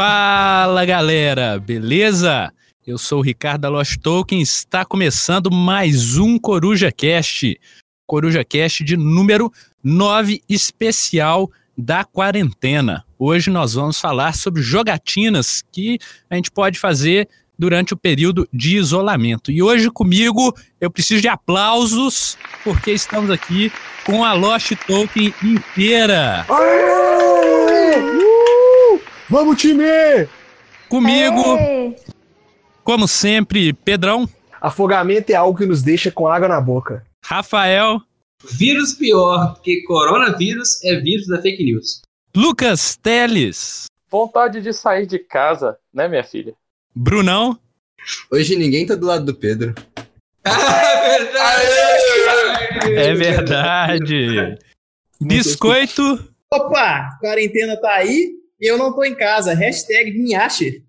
[0.00, 2.52] Fala galera, beleza?
[2.86, 7.58] Eu sou o Ricardo da Lost Token, está começando mais um Coruja Cast.
[8.06, 9.52] Coruja Cast de número
[9.82, 13.04] 9 especial da quarentena.
[13.18, 15.98] Hoje nós vamos falar sobre jogatinas que
[16.30, 19.50] a gente pode fazer durante o período de isolamento.
[19.50, 23.72] E hoje comigo eu preciso de aplausos porque estamos aqui
[24.06, 26.46] com a Lost Token inteira.
[26.48, 27.27] Uh!
[29.30, 29.84] Vamos, time!
[30.88, 31.94] Comigo, Aê!
[32.82, 34.26] como sempre, Pedrão.
[34.58, 37.04] Afogamento é algo que nos deixa com água na boca.
[37.22, 38.00] Rafael.
[38.50, 42.00] Vírus pior, porque coronavírus é vírus da fake news.
[42.34, 43.84] Lucas Teles.
[44.10, 46.54] Vontade de sair de casa, né, minha filha?
[46.94, 47.58] Brunão.
[48.32, 49.74] Hoje ninguém tá do lado do Pedro.
[52.96, 54.56] é verdade.
[55.20, 56.32] Biscoito.
[56.50, 59.54] Opa, quarentena tá aí eu não tô em casa.
[59.54, 60.82] Hashtag me ache.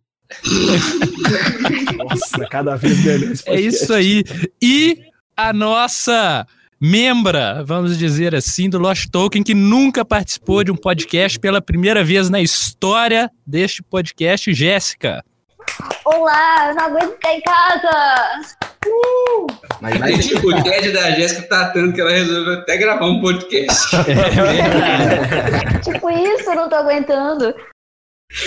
[1.98, 3.34] Nossa, cada vez melhor.
[3.46, 4.24] É isso aí.
[4.62, 4.98] E
[5.36, 6.46] a nossa
[6.80, 12.04] membra, vamos dizer assim, do Lost Token, que nunca participou de um podcast pela primeira
[12.04, 15.24] vez na história deste podcast, Jéssica.
[16.06, 18.42] Olá, eu não aguento ficar em casa.
[18.88, 19.48] Uh!
[19.82, 23.22] Mas, mas tipo, o TED da Jéssica tá tanto que ela resolveu até gravar um
[23.22, 23.96] podcast.
[25.76, 27.54] É tipo isso, eu não tô aguentando.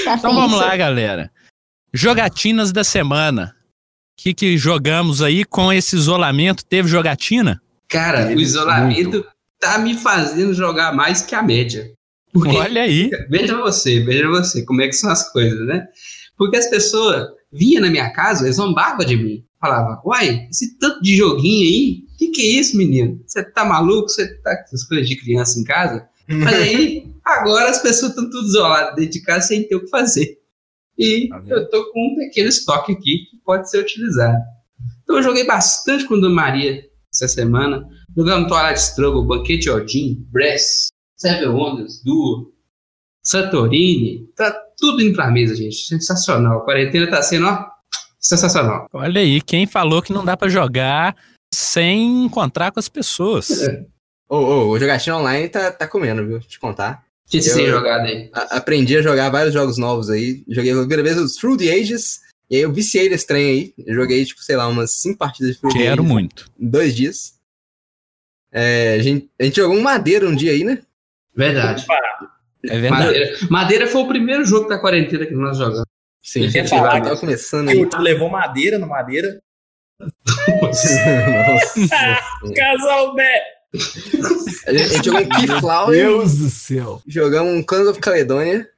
[0.05, 0.61] Tá então vamos isso.
[0.61, 1.31] lá, galera.
[1.93, 3.55] Jogatinas da semana.
[4.19, 6.65] O que, que jogamos aí com esse isolamento?
[6.65, 7.61] Teve jogatina?
[7.89, 9.27] Cara, o isolamento muito.
[9.61, 11.91] tá me fazendo jogar mais que a média.
[12.33, 13.11] Porque, Olha aí.
[13.29, 15.87] Veja você, veja você, como é que são as coisas, né?
[16.43, 19.45] Porque as pessoas vinham na minha casa, eles zombavam de mim.
[19.61, 23.23] Falavam, uai, esse tanto de joguinho aí, o que, que é isso, menino?
[23.25, 24.09] Você tá maluco?
[24.09, 26.09] Você tá com essas coisas de criança em casa?
[26.29, 29.89] Mas aí, agora as pessoas estão tudo isoladas dentro de casa sem ter o que
[29.89, 30.37] fazer.
[30.99, 34.43] E tá eu tô com um pequeno estoque aqui que pode ser utilizado.
[35.05, 36.83] Então eu joguei bastante com Dona Maria
[37.15, 37.89] essa semana.
[38.17, 42.53] Jogamos Twilight Struggle, Banquete Odin, Brass, Seven Wonders, Duo,
[43.23, 44.27] Santorini.
[44.35, 45.77] Tá tudo indo pra mesa, gente.
[45.87, 46.59] Sensacional.
[46.59, 47.67] A quarentena tá sendo, ó,
[48.19, 48.87] sensacional.
[48.93, 51.17] Olha aí, quem falou que não dá para jogar
[51.53, 53.51] sem encontrar com as pessoas?
[53.63, 53.85] É.
[54.29, 56.41] Ô, ô, o jogatinho online tá, tá comendo, viu?
[56.41, 57.05] Te contar.
[57.27, 58.31] O que você tem jogado aí?
[58.33, 60.45] A, aprendi a jogar vários jogos novos aí.
[60.49, 62.21] Joguei a primeira vez os Through the Ages.
[62.51, 63.75] E aí eu viciei nesse trem aí.
[63.87, 66.13] Eu joguei, tipo, sei lá, umas cinco partidas de Through Quero the Ages.
[66.13, 66.51] muito.
[66.59, 67.35] Em dois dias.
[68.51, 70.83] É, a, gente, a gente jogou um Madeira um dia aí, né?
[71.35, 71.87] Verdade.
[72.69, 73.05] É verdade.
[73.05, 73.39] Madeira.
[73.51, 75.87] Madeira foi o primeiro jogo da quarentena que nós jogamos.
[76.23, 77.85] Sim, quer falar tava começando aí.
[77.85, 79.43] Tu levou madeira no madeira?
[80.01, 80.89] Nossa.
[82.55, 83.43] Casal Bé!
[84.67, 85.97] A gente, a gente jogou um Keyflower.
[85.97, 87.03] Deus do céu.
[87.07, 88.69] Jogamos um Clans of Caledonia.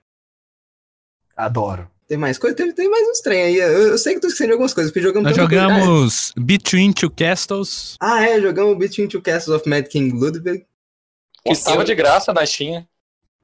[1.36, 1.90] Adoro.
[2.06, 2.54] Tem mais coisa?
[2.54, 3.56] Tem, tem mais uns trem aí.
[3.56, 6.32] Eu, eu, sei que tu esquecendo de algumas coisas, porque jogamos Nós jogamos coisa.
[6.46, 7.96] Between Two Castles.
[8.00, 10.64] Ah, é, jogamos Between Two Castles of Mad King Ludwig.
[11.44, 12.86] Que estava de graça na Steam.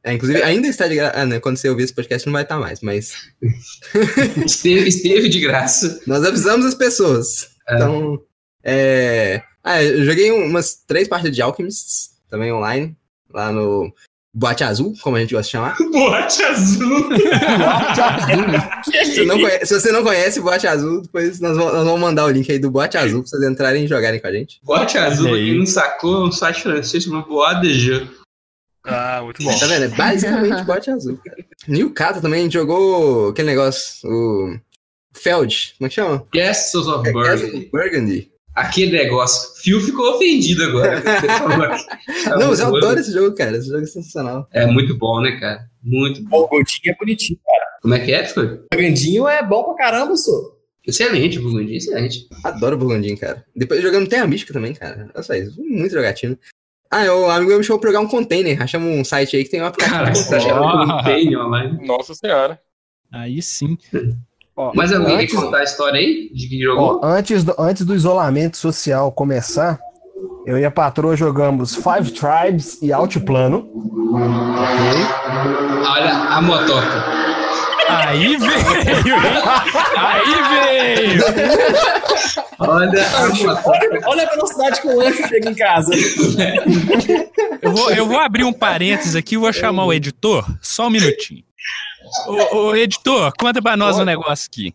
[0.03, 1.19] É, inclusive, ainda está de graça.
[1.19, 3.12] Ah, né, quando você ouvir esse podcast, não vai estar mais, mas.
[4.44, 6.00] esteve, esteve de graça.
[6.06, 7.50] Nós avisamos as pessoas.
[7.69, 7.75] É.
[7.77, 8.21] Então.
[8.62, 9.43] É...
[9.62, 12.97] Ah, eu joguei umas três partidas de Alchemists, também online,
[13.31, 13.93] lá no
[14.33, 15.77] Boate Azul, como a gente gosta de chamar.
[15.93, 17.09] Boate Azul!
[17.09, 19.15] Boate Azul!
[19.15, 22.25] se, não conhece, se você não conhece Boate Azul, depois nós vamos, nós vamos, mandar
[22.25, 24.60] o link aí do Boate Azul pra vocês entrarem e jogarem com a gente.
[24.62, 28.20] Boate Azul, quem não sacou, é um site francês chamado Boate de Jeu.
[28.85, 29.59] Ah, muito bom.
[29.59, 29.85] Tá vendo?
[29.85, 31.85] É basicamente bote azul, cara.
[31.85, 34.59] O Kata também a jogou aquele negócio, o
[35.15, 36.25] Feld, como é que chama?
[36.33, 37.69] Castles of É, Burgundy.
[37.71, 38.33] Burgundy.
[38.55, 39.63] Aquele negócio.
[39.63, 41.01] Phil ficou ofendido agora.
[42.39, 43.57] Não, mas eu adoro esse jogo, cara.
[43.57, 44.49] Esse jogo é sensacional.
[44.53, 45.67] É muito bom, né, cara?
[45.83, 46.41] Muito bom.
[46.43, 47.71] O Gordinho é bonitinho, cara.
[47.81, 48.65] Como é que é, Phil?
[48.73, 50.59] O Gandinho é bom pra caramba, sou.
[50.87, 52.27] Excelente, o Burgundy, excelente.
[52.43, 53.45] Adoro o Burgundinho, cara.
[53.55, 55.09] Depois jogando Terra Mística também, cara.
[55.15, 55.54] Olha só isso.
[55.63, 56.37] Muito jogatino.
[56.91, 58.60] Ah, o amigo meu me chamou pra jogar um container.
[58.60, 60.28] Achamos um site aí que tem um aplicativo.
[60.28, 61.87] Caraca, container online.
[61.87, 62.60] Nossa senhora.
[63.13, 63.78] Aí sim.
[64.57, 67.01] Ó, Mas alguém antes, quer contar a história aí de que jogou?
[67.03, 69.78] Ó, antes, do, antes do isolamento social começar,
[70.45, 73.71] eu e a patroa jogamos Five Tribes e Altiplano.
[74.13, 75.87] Ok?
[75.89, 77.20] Olha a motoca.
[77.91, 79.22] Aí veio, hein?
[79.97, 81.22] Aí veio!
[82.59, 83.07] Olha.
[84.07, 85.92] Olha a velocidade que o lanche chega em casa.
[87.63, 90.47] Eu vou, eu vou abrir um parênteses aqui e vou chamar o editor.
[90.60, 91.45] Só um minutinho.
[92.27, 94.75] Ô, ô editor, conta pra nós um negócio aqui.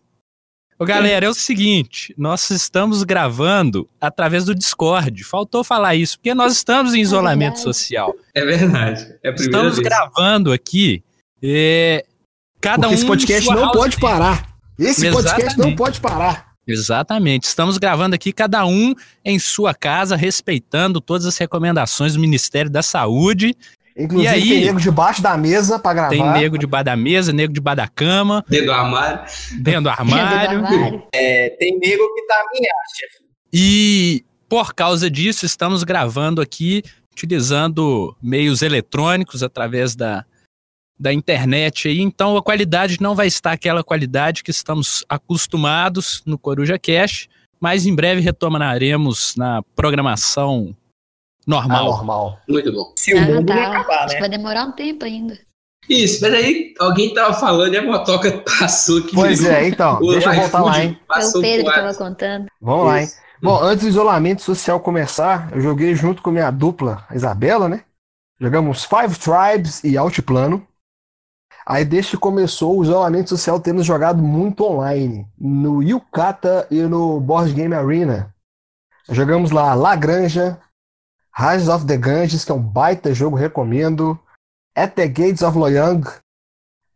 [0.78, 5.24] Ô, galera, é o seguinte, nós estamos gravando através do Discord.
[5.24, 8.14] Faltou falar isso, porque nós estamos em isolamento social.
[8.34, 9.02] É verdade.
[9.22, 9.88] É a primeira Estamos vez.
[9.88, 11.02] gravando aqui
[11.42, 12.04] é,
[12.60, 14.48] Cada Porque um esse podcast não pode parar.
[14.78, 15.76] Esse podcast não Exatamente.
[15.76, 16.46] pode parar.
[16.66, 17.44] Exatamente.
[17.44, 18.92] Estamos gravando aqui, cada um
[19.24, 23.54] em sua casa, respeitando todas as recomendações do Ministério da Saúde.
[23.96, 24.48] Inclusive, E aí?
[24.48, 26.10] tem nego debaixo da mesa pra gravar.
[26.10, 29.20] Tem nego debaixo da mesa, nego debaixo da cama, Dentro do armário.
[29.62, 30.58] dentro do armário.
[30.58, 31.02] armário.
[31.14, 32.68] É, tem nego que tá minha,
[32.98, 33.24] chefe.
[33.52, 36.82] E por causa disso, estamos gravando aqui
[37.12, 40.26] utilizando meios eletrônicos através da,
[40.98, 42.00] da internet aí.
[42.00, 47.28] Então a qualidade não vai estar aquela qualidade que estamos acostumados no Coruja Cash,
[47.60, 51.84] mas em breve retomaremos na programação Ah, normal.
[51.84, 52.38] normal.
[52.48, 52.92] Muito bom.
[52.96, 53.66] Se o Ah, mundo tá.
[53.66, 54.20] acabar, Acho que né?
[54.20, 55.38] vai demorar um tempo ainda.
[55.88, 59.14] Isso, mas aí alguém tava falando e a motoca passou aqui.
[59.14, 60.98] Pois é, então, O deixa eu voltar lá, hein?
[61.06, 62.46] Passou o Pedro que tava contando.
[62.60, 63.04] Vamos lá, hein?
[63.06, 63.16] Isso.
[63.40, 67.84] Bom, antes do isolamento social começar, eu joguei junto com minha dupla, a Isabela, né?
[68.40, 70.66] Jogamos Five Tribes e Altiplano.
[71.68, 75.26] Aí, desde que começou o isolamento social, temos jogado muito online.
[75.36, 78.32] No Yukata e no Board Game Arena.
[79.08, 80.60] Jogamos lá Lagranja,
[81.36, 84.16] Rise of the Ganges, que é um baita jogo, recomendo.
[84.76, 86.06] At the Gates of Loyang,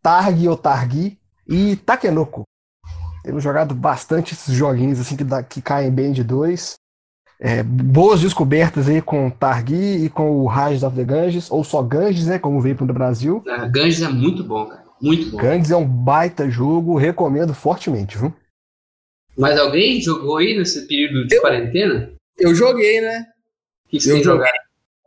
[0.01, 2.43] Targi ou Targi e Takenoko.
[3.23, 6.75] Temos jogado bastante esses joguinhos assim que, que caem bem de dois.
[7.43, 11.81] É, boas descobertas aí com Targi e com o Rise of the Ganges, ou só
[11.81, 12.37] Ganges, né?
[12.37, 13.43] Como veio para o Brasil.
[13.47, 14.83] Ah, Ganges é muito bom, cara.
[15.01, 15.37] Muito bom.
[15.37, 18.31] Ganges é um baita jogo, recomendo fortemente, viu?
[19.35, 22.11] Mas alguém jogou aí nesse período de Eu- quarentena?
[22.37, 23.25] Eu joguei, né?
[23.87, 24.47] O que, que Eu você joguei.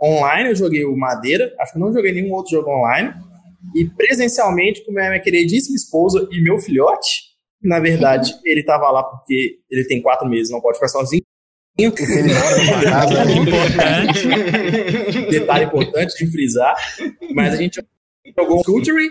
[0.03, 3.15] Online eu joguei o Madeira, acho que não joguei nenhum outro jogo online.
[3.77, 7.33] E presencialmente com minha, minha queridíssima esposa e meu filhote.
[7.63, 11.23] Na verdade, ele tava lá porque ele tem quatro meses, não pode ficar sozinho.
[11.77, 11.89] Ele
[12.33, 13.33] mora na sua casa, né?
[13.35, 15.31] Importante.
[15.31, 16.75] Detalhe importante de frisar.
[17.35, 17.85] Mas a gente
[18.39, 19.09] jogou um Culture,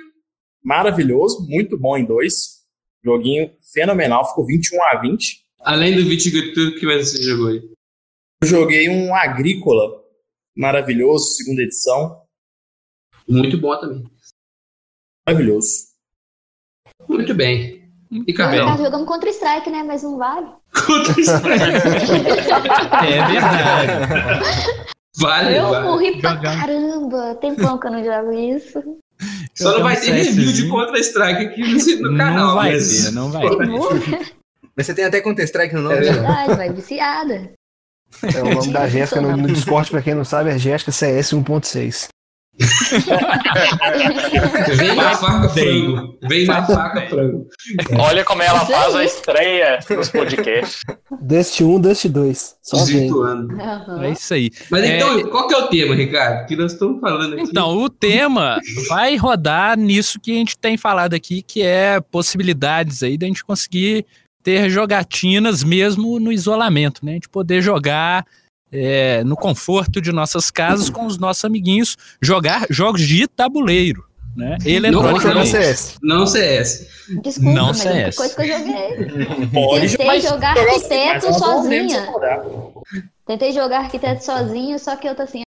[0.63, 2.63] maravilhoso, muito bom em dois.
[3.03, 5.43] Joguinho fenomenal, ficou 21 a 20.
[5.59, 7.61] Além do Viticultura, o que mais você jogou aí?
[8.41, 10.01] Eu joguei um Agrícola,
[10.55, 12.21] maravilhoso, segunda edição,
[13.27, 14.03] Muito bom também.
[15.27, 15.69] maravilhoso.
[17.09, 17.83] Muito bem.
[18.25, 18.77] E Carlão?
[18.77, 19.83] tá jogando contra Strike, né?
[19.83, 20.47] Mas não vale.
[20.85, 21.63] Contra Strike.
[23.05, 24.43] É verdade.
[25.17, 25.85] Vale, Eu vale.
[25.87, 27.35] morri pra caramba.
[27.39, 28.81] Tempão que eu não jogo isso.
[29.55, 30.67] Só não vai ter review de.
[30.67, 31.61] Contra Strike aqui
[32.01, 32.47] no, no canal.
[32.47, 34.33] Não vai mas- ter, não vai Que ter.
[34.75, 36.11] Mas você tem até Counter-Strike no nome, É né?
[36.13, 37.51] Verdade, vai viciada.
[38.23, 41.31] É o nome da Jéssica no, no Discord, pra quem não sabe, é Jéssica CS
[41.33, 42.07] 1.6.
[44.77, 46.17] Vem na faca, frango.
[46.21, 47.47] Vem na faca, frango.
[47.99, 50.81] Olha como ela faz a estreia nos podcasts.
[51.21, 52.55] Dust 1, Dust 2.
[52.61, 52.85] Só vem.
[52.85, 53.61] Desvirtuando.
[53.61, 54.03] Aham.
[54.03, 54.51] É isso aí.
[54.69, 54.97] Mas É.
[54.97, 56.45] então, qual que é o tema, Ricardo?
[56.47, 57.43] Que nós estamos falando aqui.
[57.43, 63.01] Então, o tema vai rodar nisso que a gente tem falado aqui, que é possibilidades
[63.03, 64.05] aí da gente conseguir
[64.43, 67.11] ter jogatinas mesmo no isolamento, né?
[67.11, 68.25] A gente poder jogar
[68.73, 74.03] é, no conforto de nossas casas com os nossos amiguinhos, jogar jogos de tabuleiro,
[74.35, 74.57] né?
[74.59, 75.21] Vamos Eletronicamente.
[75.21, 75.97] jogar CS.
[76.01, 76.87] Não CS.
[77.21, 78.15] Desculpa, Não mas é CS.
[78.15, 79.47] coisa que eu joguei.
[79.53, 82.07] Pode Tentei jogar arquiteto não sozinha.
[83.27, 85.43] Tentei jogar arquiteto sozinho, só que eu tô assim.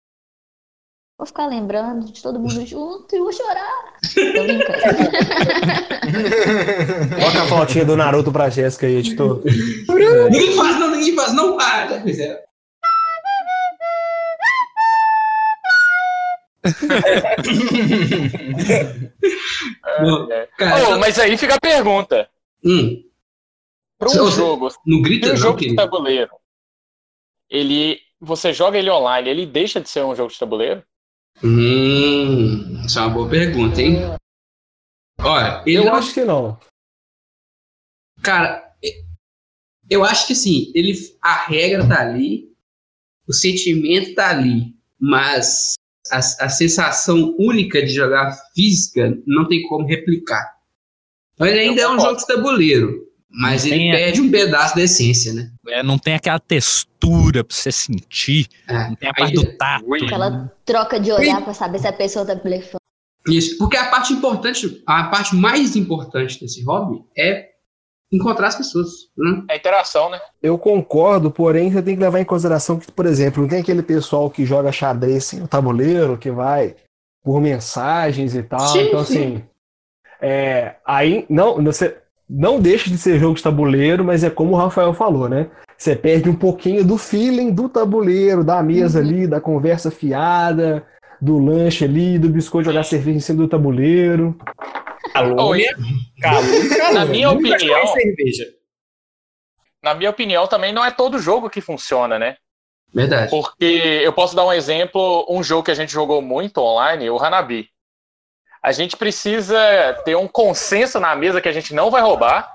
[1.17, 3.93] Vou ficar lembrando de todo mundo junto e vou chorar.
[4.15, 4.71] Tô brincando.
[7.21, 9.43] Toca a flautinha do Naruto pra Jéssica aí, editor.
[10.31, 12.01] Ninguém faz, não, ninguém faz, não para.
[20.29, 20.47] É.
[20.57, 22.29] Cara, Ô, mas aí fica a pergunta.
[22.63, 23.03] hum,
[23.97, 26.31] Para um Seu- jogo, não grita um não, jogo de tabuleiro,
[27.49, 30.83] ele, você joga ele online, ele deixa de ser um jogo de tabuleiro?
[31.43, 33.97] Hum, isso é uma boa pergunta, hein?
[35.19, 36.59] Olha, ele Eu não- acho que não.
[38.23, 38.75] Cara,
[39.89, 42.51] eu acho que sim, ele, a regra tá ali,
[43.27, 45.73] o sentimento tá ali, mas
[46.11, 50.55] a, a sensação única de jogar física não tem como replicar.
[51.33, 54.75] Então ele ainda é um jogo de tabuleiro, mas ele Tem a- perde um pedaço
[54.75, 55.51] da essência, né?
[55.69, 59.57] É, não tem aquela textura pra você sentir, É, não tem a aí- parte do
[59.57, 59.93] tato.
[59.93, 62.81] Aquela troca de olhar pra saber se a pessoa tá blefando.
[63.27, 67.50] Isso, porque a parte importante, a parte mais importante desse hobby é
[68.11, 69.43] encontrar as pessoas, né?
[69.49, 70.19] É interação, né?
[70.43, 73.81] Eu concordo, porém você tem que levar em consideração que, por exemplo, não tem aquele
[73.81, 76.75] pessoal que joga xadrez sem o tabuleiro, que vai
[77.23, 78.59] por mensagens e tal.
[78.59, 79.13] Sim, então, sim.
[79.13, 79.43] assim,
[80.21, 81.97] é, aí não, você
[82.29, 85.47] não deixa de ser jogo de tabuleiro, mas é como o Rafael falou, né?
[85.77, 89.05] Você perde um pouquinho do feeling do tabuleiro, da mesa Uhum.
[89.05, 90.85] ali, da conversa fiada,
[91.19, 94.35] do lanche ali, do biscoito jogar cerveja em cima do tabuleiro.
[95.13, 95.75] Calúnia,
[96.21, 96.91] calúnia, calúnia.
[96.93, 98.53] Na minha Nunca opinião- cerveja.
[99.83, 102.37] Na minha opinião, também não é todo jogo que funciona, né?
[102.93, 103.29] Verdade.
[103.31, 103.65] Porque
[104.03, 107.69] eu posso dar um exemplo, um jogo que a gente jogou muito online, o Hanabi.
[108.61, 109.57] A gente precisa
[110.05, 112.53] ter um consenso na mesa que a gente não vai roubar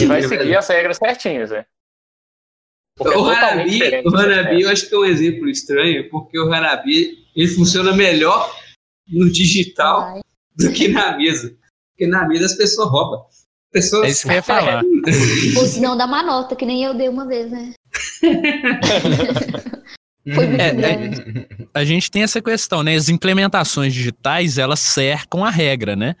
[0.00, 1.66] e vai É seguir as regras certinhas, né?
[2.96, 4.16] Porque é O totalmente Hanabi, o?
[4.16, 8.54] Hanabi eu acho que é um exemplo estranho, porque o Hanabi ele funciona melhor
[9.08, 10.20] no digital
[10.56, 11.56] do que na mesa.
[11.96, 13.22] Porque na mesa as pessoas roubam.
[13.72, 14.06] Pessoas...
[14.06, 14.82] É isso que eu ia falar.
[15.56, 17.72] Ou se não dá uma nota, que nem eu dei uma vez, né?
[20.34, 21.46] Foi muito É, é- grande.
[21.74, 22.94] A gente tem essa questão, né?
[22.96, 26.14] As implementações digitais, elas cercam a regra, né?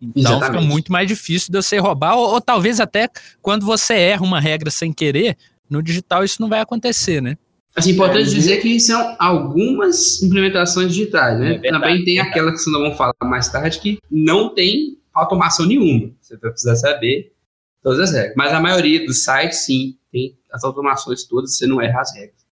[0.00, 0.46] Então Exatamente.
[0.46, 3.08] fica muito mais difícil de você roubar, ou, ou talvez até
[3.42, 5.36] quando você erra uma regra sem querer,
[5.68, 7.36] no digital isso não vai acontecer, né?
[7.74, 11.54] Assim, importante dizer que são algumas implementações digitais, né?
[11.54, 12.30] É verdade, Também tem verdade.
[12.30, 16.12] aquela que vocês não vão falar mais tarde, que não tem automação nenhuma.
[16.20, 17.34] Você vai precisar saber
[17.82, 18.34] todas as regras.
[18.36, 22.46] Mas a maioria dos sites, sim, tem as automações todas, você não erra as regras.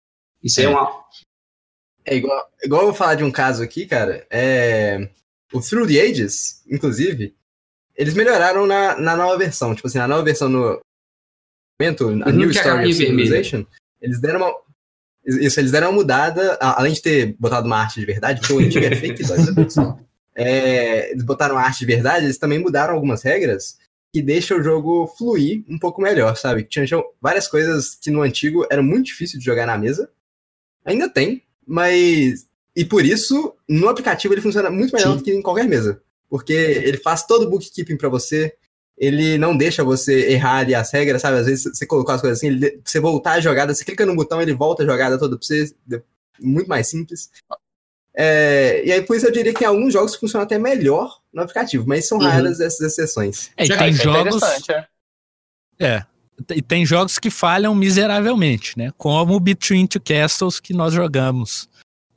[0.43, 0.69] Isso é, É.
[0.69, 1.03] uma.
[2.05, 4.27] É igual, igual eu vou falar de um caso aqui, cara.
[4.29, 5.09] É,
[5.53, 7.35] o Through the Ages, inclusive,
[7.95, 9.75] eles melhoraram na, na nova versão.
[9.75, 10.81] Tipo assim, na nova versão no
[11.81, 12.95] momento, a Uhum, New é Story of.
[12.95, 13.65] Civilization,
[14.01, 14.53] eles deram uma.
[15.25, 18.59] Isso, eles deram uma mudada, além de ter botado uma arte de verdade, porque o
[18.59, 19.23] antigo é fake,
[20.35, 23.77] É, eles botaram arte de verdade, eles também mudaram algumas regras
[24.13, 26.65] que deixam o jogo fluir um pouco melhor, sabe?
[26.65, 26.85] Tinha
[27.21, 30.11] várias coisas que no antigo era muito difícil de jogar na mesa.
[30.85, 32.47] Ainda tem, mas.
[32.77, 35.19] E por isso, no aplicativo ele funciona muito melhor Sim.
[35.19, 36.03] do que em qualquer mesa.
[36.29, 38.55] Porque ele faz todo o bookkeeping pra você.
[38.97, 41.39] Ele não deixa você errar ali as regras, sabe?
[41.39, 44.15] Às vezes você colocou as coisas assim, ele, você voltar a jogada, você clica no
[44.15, 45.75] botão, ele volta a jogada toda pra você.
[46.39, 47.31] Muito mais simples.
[48.15, 51.85] É, e aí, por isso eu diria que alguns jogos funcionam até melhor no aplicativo,
[51.87, 52.25] mas são Uhum.
[52.29, 53.51] raras essas exceções.
[53.57, 54.43] É, e tem é jogos.
[54.69, 54.87] é.
[55.81, 56.05] É.
[56.55, 58.91] E tem jogos que falham miseravelmente, né?
[58.99, 61.69] Como o Between Two Castles que nós jogamos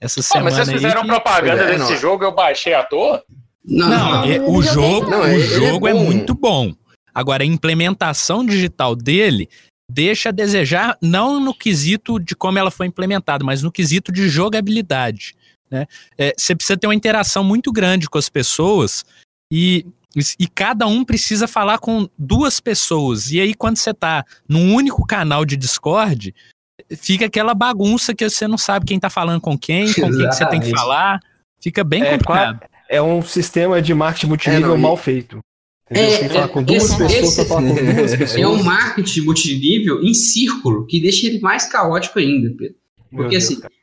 [0.01, 0.43] essa Pô, semana.
[0.45, 1.97] mas vocês fizeram que- propaganda É, desse não.
[1.97, 3.23] jogo, eu baixei à toa?
[3.63, 4.23] Não, Não, não.
[4.25, 6.03] é- o jogo, Não, o é jogo é, bom.
[6.03, 6.73] muito bom.
[7.13, 9.47] Agora, a implementação digital dele
[9.89, 14.27] deixa a desejar, não no quesito de como ela foi implementada, mas no quesito de
[14.27, 15.35] jogabilidade.
[15.69, 15.85] Né?
[16.17, 19.03] É, você precisa ter uma interação muito grande com as pessoas
[19.51, 19.85] e,
[20.39, 23.31] e cada um precisa falar com duas pessoas.
[23.31, 26.33] E aí, quando você está num único canal de Discord,
[26.97, 30.35] fica aquela bagunça que você não sabe quem está falando com quem, com quem que
[30.35, 31.19] você tem que falar.
[31.59, 32.59] Fica bem É, complicado.
[32.87, 35.39] É um sistema de marketing multinível É, não, mal feito.
[35.89, 38.35] É, Você tem que falar é, com duas esse- pessoas esse- falar com duas pessoas.
[38.41, 42.75] É um marketing multinível em círculo, que deixa ele mais caótico ainda, Pedro.
[43.11, 43.73] Meu Porque Deus, assim, cara.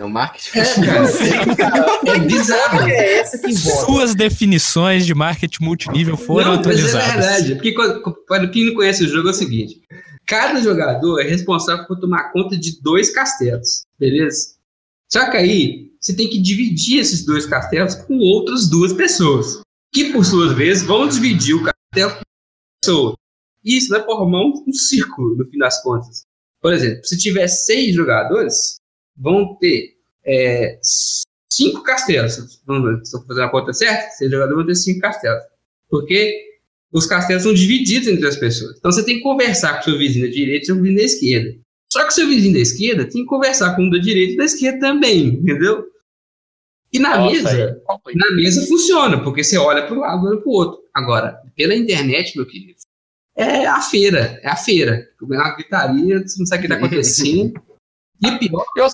[0.00, 0.58] É um marketing.
[0.58, 0.64] É,
[1.56, 1.86] cara.
[2.06, 2.88] É bizarro.
[2.88, 3.84] É essa que importa.
[3.84, 7.14] Suas definições de marketing multinível foram não, mas é atualizadas.
[7.14, 7.54] verdade.
[7.56, 9.82] Porque quando- para quem não conhece o jogo é o seguinte:
[10.26, 14.54] cada jogador é responsável por tomar conta de dois castelos, beleza?
[15.12, 19.60] Só que aí você tem que dividir esses dois castelos com outras duas pessoas,
[19.92, 22.24] que por suas vezes vão dividir o castelo com outra
[22.82, 23.14] pessoa.
[23.62, 26.22] E isso vai formar um, um círculo no fim das contas.
[26.62, 28.79] Por exemplo, se tiver seis jogadores,
[29.20, 30.78] vão ter é,
[31.48, 32.32] cinco castelos.
[32.34, 35.42] Se eu fazer a conta certa, seis jogadores vão ter cinco castelos.
[35.88, 36.48] Porque
[36.92, 38.76] os castelos são divididos entre as pessoas.
[38.78, 41.02] Então você tem que conversar com o seu vizinho da direita e seu vizinho da
[41.04, 41.58] esquerda.
[41.92, 44.36] Só que o seu vizinho da esquerda tem que conversar com o da direita e
[44.36, 45.86] da esquerda também, entendeu?
[46.92, 48.18] E na Nossa, mesa, complica.
[48.18, 50.80] na mesa funciona, porque você olha para um lado e olha para o outro.
[50.94, 52.74] Agora, pela internet, meu querido,
[53.36, 55.08] é a feira, é a feira.
[55.20, 57.62] É uma gritaria, você não sabe o que está acontecendo.
[58.24, 58.88] E pior, Eu-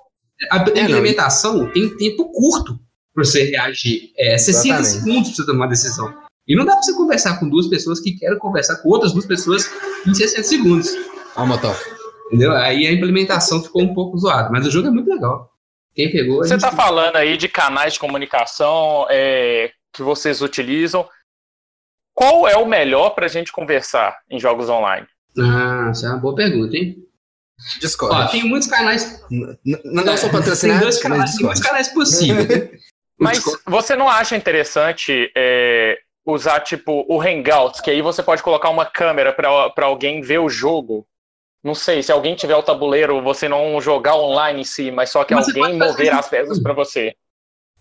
[0.51, 0.67] a não.
[0.79, 2.79] implementação tem tempo curto
[3.15, 4.11] para você reagir.
[4.17, 4.89] É 60 Exatamente.
[4.89, 6.15] segundos para você tomar uma decisão.
[6.47, 9.27] E não dá para você conversar com duas pessoas que querem conversar com outras duas
[9.27, 9.69] pessoas
[10.07, 10.91] em 60 segundos.
[11.35, 11.81] Ó, o motoca.
[12.29, 12.53] Entendeu?
[12.53, 14.51] Aí a implementação ficou um pouco zoada.
[14.51, 15.51] Mas o jogo é muito legal.
[15.95, 16.39] Quem pegou.
[16.39, 21.09] Você gente- está falando aí de canais de comunicação é, que vocês utilizam.
[22.15, 25.07] Qual é o melhor para a gente conversar em jogos online?
[25.39, 26.97] Ah, essa é uma boa pergunta, hein?
[27.81, 28.15] Discord.
[28.15, 29.23] Ó, tem muitos canais.
[29.31, 32.49] N- Não são Tem patrocinados, dois mas canais, tem muitos canais possíveis.
[32.49, 32.71] né?
[33.19, 38.43] Mas Discord- você não acha interessante é, usar tipo o Hangouts, que aí você pode
[38.43, 41.07] colocar uma câmera para alguém ver o jogo?
[41.65, 45.25] Não sei, se alguém tiver o tabuleiro, você não jogar online em si, mas só
[45.25, 47.15] que Mas alguém mover as peças para você.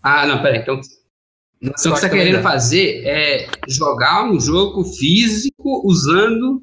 [0.02, 0.60] Ah, não, peraí.
[0.60, 0.80] Então,
[1.60, 6.62] então o que você está querendo fazer é jogar um jogo físico usando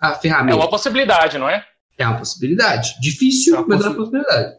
[0.00, 0.56] a É ferramenta.
[0.56, 1.64] uma possibilidade, não é?
[2.00, 2.96] É uma possibilidade.
[3.00, 4.54] Difícil, É uma mas é uma possibilidade.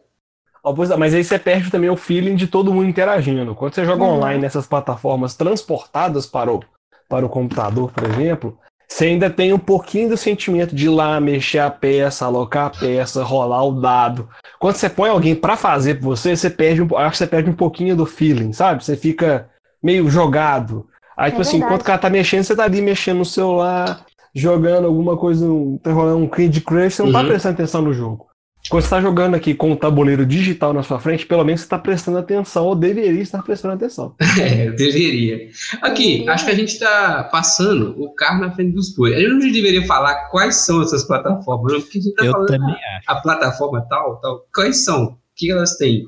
[0.64, 3.54] É, Mas aí você perde também o feeling de todo mundo interagindo.
[3.54, 6.60] Quando você joga online nessas plataformas transportadas para o
[7.08, 8.58] para o computador, por exemplo,
[8.88, 12.70] você ainda tem um pouquinho do sentimento de ir lá mexer a peça, alocar a
[12.70, 14.28] peça, rolar o dado.
[14.58, 17.50] Quando você põe alguém para fazer por você, você perde um, acho que você perde
[17.50, 18.82] um pouquinho do feeling, sabe?
[18.82, 19.50] Você fica
[19.82, 20.86] meio jogado.
[21.14, 21.66] Aí, É tipo assim, verdade.
[21.66, 25.78] enquanto o cara tá mexendo, você tá ali mexendo no celular, jogando alguma coisa, um-
[25.78, 27.28] tá rolando um Candy Crush, você não tá Uhum.
[27.28, 28.26] prestando atenção no jogo.
[28.70, 31.68] Quando você tá jogando aqui com o tabuleiro digital na sua frente, pelo menos você
[31.68, 34.14] tá prestando atenção, ou deveria estar prestando atenção.
[34.40, 35.48] É, deveria.
[35.82, 39.14] Aqui, acho que a gente tá passando o carro na frente dos bois.
[39.14, 42.32] A gente não deveria falar quais são essas plataformas, não, porque a gente tá Eu
[42.32, 42.76] falando também
[43.08, 44.46] a plataforma tal, tal.
[44.54, 45.04] Quais são?
[45.06, 46.04] O que elas têm?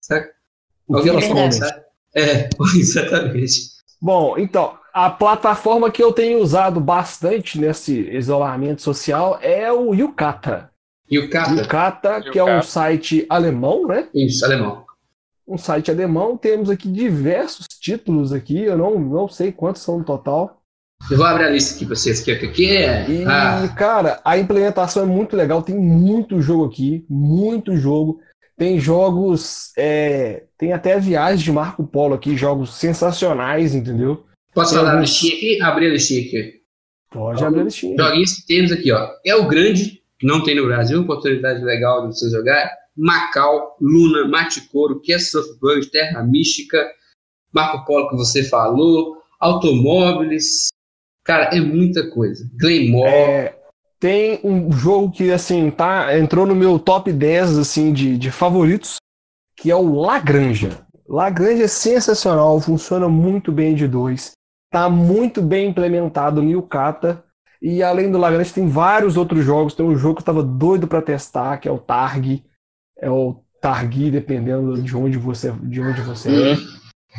[0.00, 0.30] Será que
[0.88, 1.80] O que elas começar?
[2.16, 3.52] É, exatamente.
[4.02, 10.70] Bom, então, a plataforma que eu tenho usado bastante nesse isolamento social é o Yukata.
[11.10, 11.50] O Cata?
[11.50, 12.66] Yukata, que é um Yukata.
[12.66, 14.08] site alemão, né?
[14.14, 14.84] Isso, alemão.
[15.46, 16.36] Um site alemão.
[16.36, 20.62] Temos aqui diversos títulos aqui, eu não, não sei quantos são no total.
[21.10, 22.20] Eu vou abrir a lista aqui pra vocês.
[22.20, 23.10] Que que que é?
[23.10, 25.60] E, Ah, cara, a implementação é muito legal.
[25.60, 28.20] Tem muito jogo aqui, muito jogo.
[28.56, 34.24] Tem jogos, é, tem até viagens de Marco Polo aqui, jogos sensacionais, entendeu?
[34.54, 35.62] Posso tem falar a alguns- listinha aqui?
[35.62, 36.54] Abrir a listinha aqui.
[37.10, 37.96] Pode abrir a listinha.
[37.96, 39.08] Joguinhos que temos aqui, ó.
[39.24, 42.70] É o grande, não tem no Brasil, oportunidade legal de você jogar.
[42.96, 46.88] Macau, Luna, Maticoro, Cast of Bug, Terra Mística,
[47.52, 50.68] Marco Polo que você falou, Automóveis.
[51.24, 52.48] Cara, é muita coisa.
[52.58, 53.06] Glamour.
[53.08, 53.56] É,
[53.98, 58.96] tem um jogo que, assim, tá, entrou no meu top 10, assim, de, de favoritos,
[59.56, 60.86] que é o Lagranja.
[61.08, 64.32] Lagranja é sensacional, funciona muito bem de dois,
[64.74, 67.22] tá muito bem implementado no Yukata,
[67.62, 70.88] e além do Lagranja tem vários outros jogos, tem um jogo que eu tava doido
[70.88, 72.42] pra testar, que é o Targ,
[72.98, 76.56] é o Targi, dependendo de onde você, de onde você é.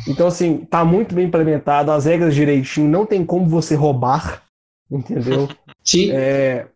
[0.06, 4.42] Então, assim, tá muito bem implementado, as regras direitinho, não tem como você roubar,
[4.90, 5.48] entendeu?
[5.82, 6.10] Sim.
[6.10, 6.66] É,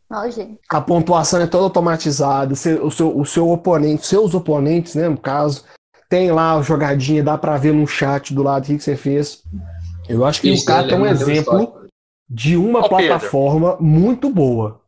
[0.70, 5.62] a pontuação é toda automatizada, o seu, o seu oponente, seus oponentes, né, no caso,
[6.08, 8.96] tem lá a jogadinha, dá pra ver no chat do lado o que que você
[8.96, 9.42] fez.
[10.08, 11.88] Eu acho que Isso, o Kata ele é um exemplo história.
[12.28, 12.96] de uma Ô, Pedro.
[13.06, 14.80] plataforma muito boa.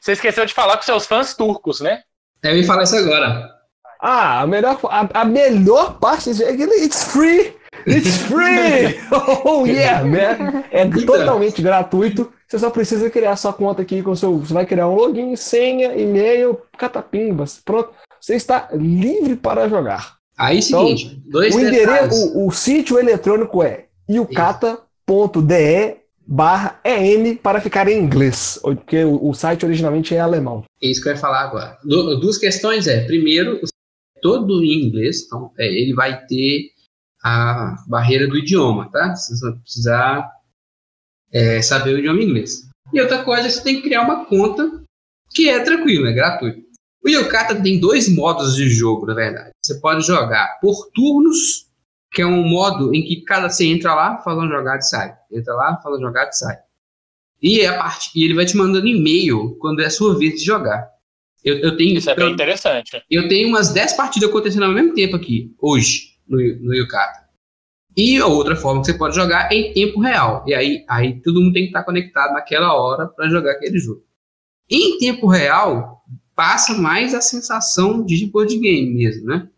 [0.00, 2.02] Você esqueceu de falar com seus fãs turcos, né?
[2.42, 3.50] Eu ia falar isso agora.
[4.00, 7.54] Ah, a melhor, a, a melhor parte é que ele- it's free!
[7.86, 8.98] It's free!
[9.44, 10.64] oh yeah, man!
[10.70, 12.32] É totalmente gratuito.
[12.48, 14.38] Você só precisa criar sua conta aqui com seu.
[14.38, 17.60] Você vai criar um login, senha, e-mail, catapimbas.
[17.62, 17.90] Pronto.
[18.20, 20.16] Você está livre para jogar.
[20.36, 27.88] Aí, seguinte, dois O endereço, o, o sítio eletrônico é yucata.de barra EN para ficar
[27.88, 30.64] em inglês, porque o, site originalmente é alemão.
[30.80, 31.76] É isso que eu ia falar agora.
[31.82, 33.72] Du- duas questões é, primeiro, o site
[34.16, 36.70] é todo em inglês, então é, ele vai ter
[37.22, 39.14] a barreira do idioma, tá?
[39.14, 40.30] Você vai precisar
[41.32, 42.68] é, saber o idioma inglês.
[42.92, 44.82] E outra coisa, você tem que criar uma conta
[45.32, 46.62] que é tranquilo, é gratuito.
[47.04, 49.50] O Yokata tem dois modos de jogo, na verdade.
[49.64, 51.66] Você pode jogar por turnos,
[52.12, 55.14] que é um modo em que cada você entra lá, faz uma jogada e sai.
[55.32, 56.56] Entra lá, faz uma jogada e sai.
[57.42, 60.44] E, a parte, e ele vai te mandando e-mail quando é a sua vez de
[60.44, 60.88] jogar.
[61.42, 63.02] Eu, eu tenho, Isso é bem interessante.
[63.10, 67.30] eu tenho umas 10 partidas acontecendo ao mesmo tempo aqui, hoje, no, no Yukata.
[67.96, 70.44] E a outra forma que você pode jogar é em tempo real.
[70.46, 74.02] E aí, aí todo mundo tem que estar conectado naquela hora para jogar aquele jogo.
[74.68, 76.02] Em tempo real,
[76.36, 79.48] passa mais a sensação de board game mesmo, né?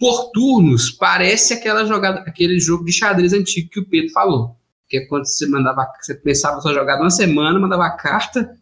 [0.00, 4.56] Por turnos, parece aquela jogada, aquele jogo de xadrez antigo que o Pedro falou.
[4.88, 8.58] Que é quando você mandava, você pensava a sua jogada uma semana, mandava a carta,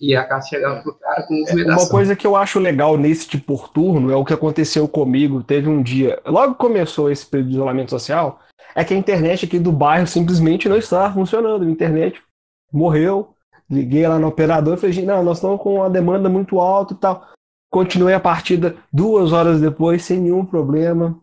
[0.00, 1.84] e a carta chegava pro cara com movimentação.
[1.84, 5.42] Uma coisa que eu acho legal nesse de por turno é o que aconteceu comigo.
[5.42, 8.40] Teve um dia, logo começou esse período de isolamento social,
[8.74, 11.64] é que a internet aqui do bairro simplesmente não estava funcionando.
[11.64, 12.20] A internet
[12.72, 13.30] morreu.
[13.70, 16.92] Liguei lá no operador e falei, gente, não, nós estamos com uma demanda muito alta
[16.92, 17.26] e tal.
[17.74, 21.18] Continuei a partida duas horas depois, sem nenhum problema.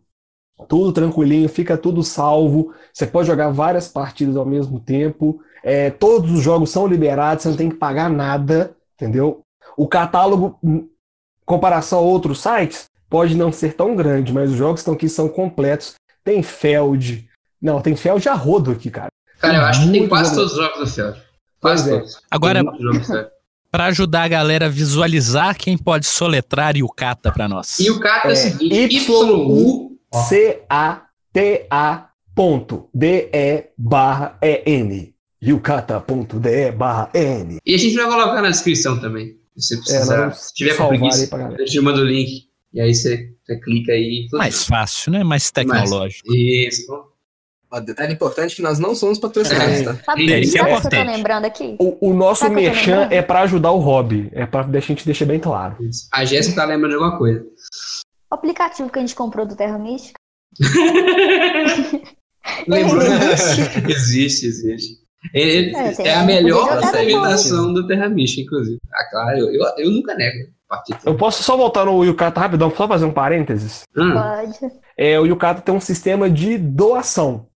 [0.68, 2.74] Tudo tranquilinho, fica tudo salvo.
[2.92, 5.42] Você pode jogar várias partidas ao mesmo tempo.
[5.64, 9.44] É, todos os jogos são liberados, você não tem que pagar nada, entendeu?
[9.78, 10.90] O catálogo, em
[11.46, 15.08] comparação a outros sites, pode não ser tão grande, mas os jogos que estão aqui
[15.08, 15.94] são completos.
[16.22, 17.30] Tem Feld.
[17.62, 19.08] Não, tem Feld a rodo aqui, cara.
[19.40, 21.18] Cara, eu acho que tem quase todos os jogos do Feld.
[21.62, 21.98] Quase Pois é.
[21.98, 22.22] todos.
[22.30, 22.62] Agora-
[23.72, 27.80] Pra ajudar a galera a visualizar, quem pode soletrar Yukata pra nós?
[27.80, 29.14] E o cara é o É, seguinte: YU.
[29.14, 29.98] YU.
[30.14, 30.22] ó,
[32.36, 35.14] C-A-T-A.de barra E-N.
[35.44, 37.58] Yucata.de barra E-N.
[37.66, 39.36] E a gente vai colocar na descrição também.
[39.58, 40.18] Se você É, precisar.
[40.22, 42.46] vamos se tiver com preguiça, eu te mando o link.
[42.74, 44.28] E aí você, você clica aí.
[44.30, 45.24] tudo Mais fácil, né?
[45.24, 46.34] Mais tecnológico.
[46.34, 46.86] Isso.
[47.74, 49.96] Ó, detalhe importante que nós não somos patrocinados, tá?
[50.04, 51.16] Sabe, É, isso é sabe o que eu tô importante.
[51.18, 51.76] lembrando aqui?
[51.80, 54.30] O, o nosso Sabe merchan é pra ajudar o hobby.
[54.34, 55.78] É pra a gente deixar bem claro.
[56.14, 57.46] A Jéssica tá lembrando de alguma coisa.
[58.30, 60.20] O aplicativo que a gente comprou do Terra Mística.
[62.68, 63.02] Lembrou?
[63.04, 63.92] existe.
[63.92, 65.02] existe, existe.
[65.34, 68.80] Ele- É, tem- é a melhor implementação do Terra Mística, inclusive.
[68.94, 70.50] Ah, claro, eu, eu, eu nunca nego.
[71.06, 73.84] Eu posso só voltar no Yukata rapidão, só fazer um parênteses?
[73.96, 74.74] Hum, Pode.
[74.98, 77.48] É, o Yukata tem um sistema de doação.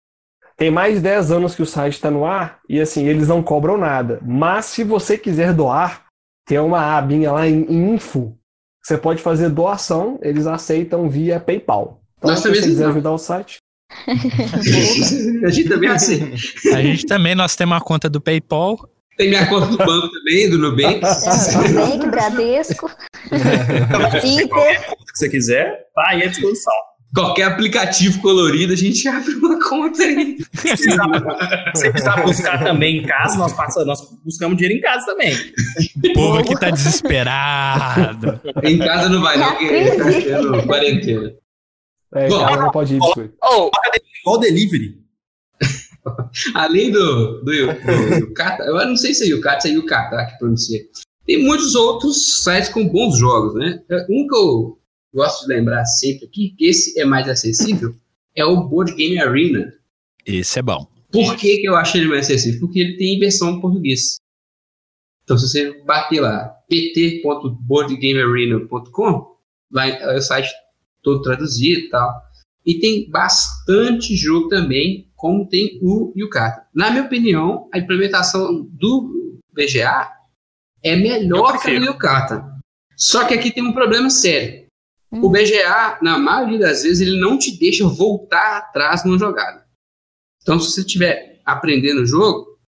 [0.57, 3.43] Tem mais de 10 anos que o site está no ar e assim, eles não
[3.43, 4.21] cobram nada.
[4.25, 6.05] Mas se você quiser doar,
[6.47, 8.37] tem uma abinha lá em, em info.
[8.83, 12.01] Você pode fazer doação, eles aceitam via PayPal.
[12.19, 12.91] Então, Nós se também você quiser não.
[12.91, 13.59] ajudar o site,
[15.45, 16.33] a gente também assim.
[16.73, 18.79] A gente também, nós temos uma conta do PayPal.
[19.17, 21.01] Tem minha conta do banco também, do Nubank.
[21.05, 22.91] É, Nubank, Bradesco,
[24.25, 24.49] Inter.
[24.49, 26.73] Qualquer que você quiser, tá aí à disposição.
[27.15, 30.37] Qualquer aplicativo colorido, a gente abre uma conta aí.
[30.53, 35.33] Se precisar, buscar também em casa, nós, passa, nós buscamos dinheiro em casa também.
[36.05, 38.41] O povo aqui tá desesperado.
[38.65, 41.33] Em casa não vai, não, porque tá tendo quarentena.
[42.17, 42.41] é, Bom.
[42.41, 43.35] cara não pode ir biscoito.
[43.45, 43.71] Oh,
[44.21, 44.99] Igual delivery.
[46.55, 50.39] Além do, do, do Yukata, eu não sei se é Yukata, se é Yukata que
[50.39, 50.81] pronuncia.
[51.27, 53.81] Tem muitos outros sites com bons jogos, né?
[54.11, 54.79] Um que eu
[55.15, 57.95] gosto de lembrar sempre aqui, que esse é mais acessível,
[58.35, 59.73] é o Board Game Arena.
[60.27, 60.89] Esse é bom.
[61.11, 62.59] Por que, que eu acho ele mais acessível?
[62.61, 64.17] Porque ele tem versão em português.
[65.23, 69.37] Então, se você bater lá, pt.boardgamearena.com,
[69.71, 70.51] vai é o site
[71.03, 72.13] todo traduzido e tal.
[72.67, 76.67] E tem bastante jogo também, como tem o Yukata.
[76.75, 80.11] Na minha opinião, a implementação do BGA
[80.83, 82.55] é melhor que a do Yukata.
[82.97, 84.64] Só que aqui tem um problema sério.
[85.23, 85.31] O Hum.
[85.33, 89.65] BGA, na maioria das vezes, ele não te deixa voltar atrás numa jogada.
[90.43, 92.59] Então, se você estiver aprendendo o jogo,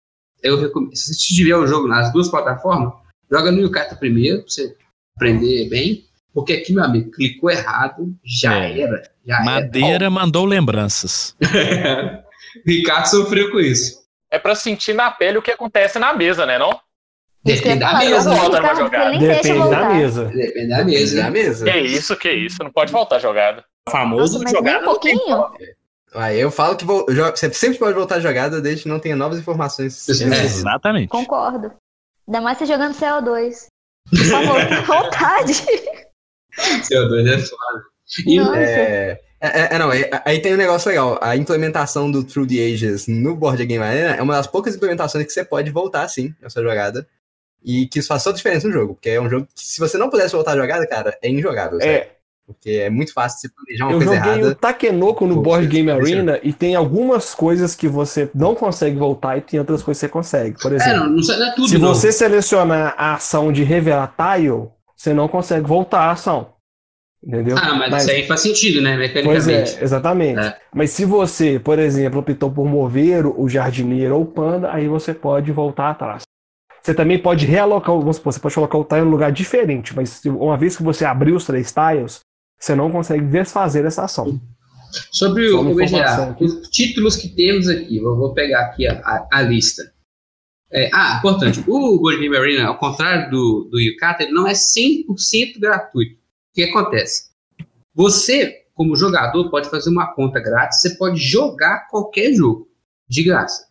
[0.42, 0.94] eu recomendo.
[0.96, 2.92] Se você tiver o jogo nas duas plataformas,
[3.30, 4.76] joga no Yukata primeiro, pra você
[5.16, 6.04] aprender bem.
[6.32, 8.80] Porque aqui, meu amigo, clicou errado, já É.
[8.80, 9.10] era.
[9.26, 11.34] Já Madeira mandou lembranças.
[11.40, 12.24] era.
[12.66, 14.04] Ricardo sofreu com isso.
[14.30, 16.70] é pra sentir na pele o que acontece na mesa, né, não?
[16.70, 18.34] Isso que eu ia Depende da mesa.
[18.34, 19.18] Volta jogada.
[19.18, 20.24] Depende da mesa.
[20.26, 21.64] Depende da Mesa.
[21.64, 23.64] Que isso, que isso, não pode voltar a jogada.
[23.88, 25.46] O famoso Nossa, mas nem jogada um pouquinho.
[26.14, 29.16] Aí eu falo que vou, você sempre pode voltar a jogada desde que não tenha
[29.16, 30.08] novas informações.
[30.08, 30.12] É.
[30.44, 31.08] Exatamente.
[31.08, 31.72] Concordo.
[32.26, 33.66] Ainda mais você jogando CO2.
[34.10, 35.54] Por favor, com vontade.
[36.82, 37.82] Seu doido é foda.
[38.26, 38.56] E Nossa.
[38.58, 41.18] É, é, é, não, é- aí tem um negócio legal.
[41.20, 45.26] A implementação do Through the Ages no Board Game Arena é uma das poucas implementações
[45.26, 47.06] que você pode voltar, sim, na sua jogada.
[47.64, 48.94] E que isso faz toda a diferença no jogo.
[48.94, 51.80] Porque é um jogo que, se você não pudesse voltar a jogada, cara, é injogável.
[51.80, 51.90] sabe?
[51.92, 52.12] É,
[52.46, 54.54] Porque é muito fácil você planejar uma eu coisa joguei o errada.
[54.54, 59.36] Takenoko no Board você- Game Arena e tem algumas coisas que você não consegue voltar
[59.36, 60.56] e tem outras coisas que você consegue.
[60.62, 61.88] Por é, exemplo, não, não não é tudo, se não.
[61.88, 66.54] você selecionar a ação de revelar tile, você não consegue voltar a ação.
[67.26, 67.56] Entendeu?
[67.58, 68.96] Ah, mas, isso aí faz sentido, né?
[69.24, 69.78] Pois Mecanicamente.
[69.80, 70.38] é, exatamente.
[70.38, 70.56] É.
[70.72, 75.12] Mas se você, por exemplo, optou por mover o jardineiro ou o panda, aí você
[75.12, 76.22] pode voltar atrás.
[76.86, 79.92] Você também pode realocar, vamos supor, você pode colocar o tile em um lugar diferente,
[79.96, 82.20] mas uma vez que você abrir os três tiles,
[82.56, 84.40] você não consegue desfazer essa ação.
[85.10, 89.42] Sobre o, BGA, os títulos que temos aqui, vou, vou pegar aqui a, a- a
[89.42, 89.82] lista.
[90.70, 94.52] É, ah, importante, o Board Game Arena, ao contrário do, do Yukata, ele não é
[94.52, 96.14] 100% gratuito.
[96.14, 97.30] O que acontece?
[97.96, 102.68] Você, como jogador, pode fazer uma conta grátis, você pode jogar qualquer jogo,
[103.08, 103.66] de graça.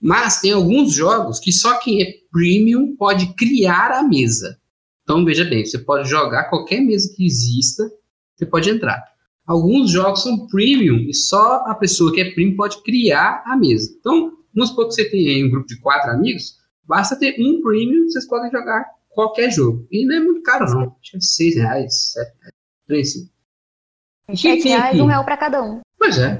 [0.00, 4.58] Mas tem alguns jogos que só quem é premium pode criar a mesa.
[5.02, 7.88] Então, veja bem, você pode jogar qualquer mesa que exista,
[8.34, 9.02] você pode entrar.
[9.46, 13.94] Alguns jogos são premium e só a pessoa que é premium pode criar a mesa.
[13.98, 17.62] Então, vamos supor que você tem aí um grupo de quatro amigos, basta ter um
[17.62, 19.86] premium vocês podem jogar qualquer jogo.
[19.90, 20.96] E não é muito caro, não.
[21.00, 22.32] Acho que é seis reais, sete
[22.88, 23.08] reais.
[23.08, 23.30] Assim.
[24.28, 25.00] O que Sete tem reais, aqui?
[25.00, 25.80] um real pra cada um.
[25.96, 26.38] Pois é.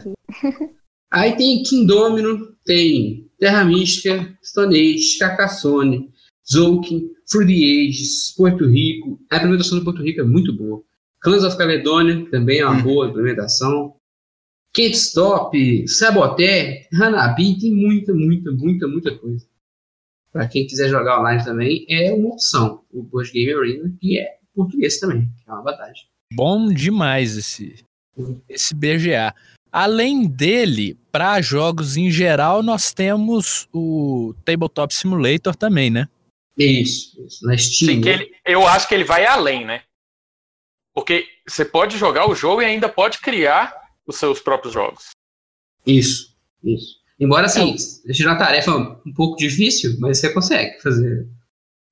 [1.11, 6.11] Aí tem Kingdomino, tem Terra Mística, Stone Age, Carcassonne,
[6.51, 9.21] Zolkin, Through the Ages, Porto Rico.
[9.31, 10.83] A implementação do Porto Rico é muito boa.
[11.21, 13.95] Clans of Caledonia também é uma boa implementação.
[14.75, 19.47] Can't Stop, Saboteur, Hanabi, tem muita, muita, muita, muita coisa.
[20.33, 22.85] Para quem quiser jogar online também, é uma opção.
[22.93, 26.05] O Board Game Arena, que é português também, que é uma vantagem.
[26.33, 27.86] Bom demais esse,
[28.49, 29.35] esse BGA.
[29.71, 36.09] Além dele, para jogos em geral, nós temos o Tabletop Simulator também, né?
[36.57, 37.45] Isso, isso.
[37.45, 37.95] Na Steam.
[37.95, 38.15] Sim, que né?
[38.15, 39.83] ele, eu acho que ele vai além, né?
[40.95, 43.75] Porque você pode jogar o jogo e ainda pode criar
[44.07, 45.11] os seus próprios jogos.
[45.87, 46.35] Isso.
[46.65, 46.97] Isso.
[47.19, 51.27] Embora, assim, seja uma tarefa um pouco difícil, mas você consegue fazer.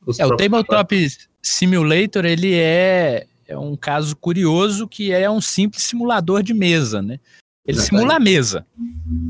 [0.06, 1.08] os É, o Tabletop
[1.42, 7.18] Simulator, ele é, é um caso curioso que é um simples simulador de mesa, né?
[7.66, 7.86] Ele Exatamente.
[8.02, 8.66] simula a mesa.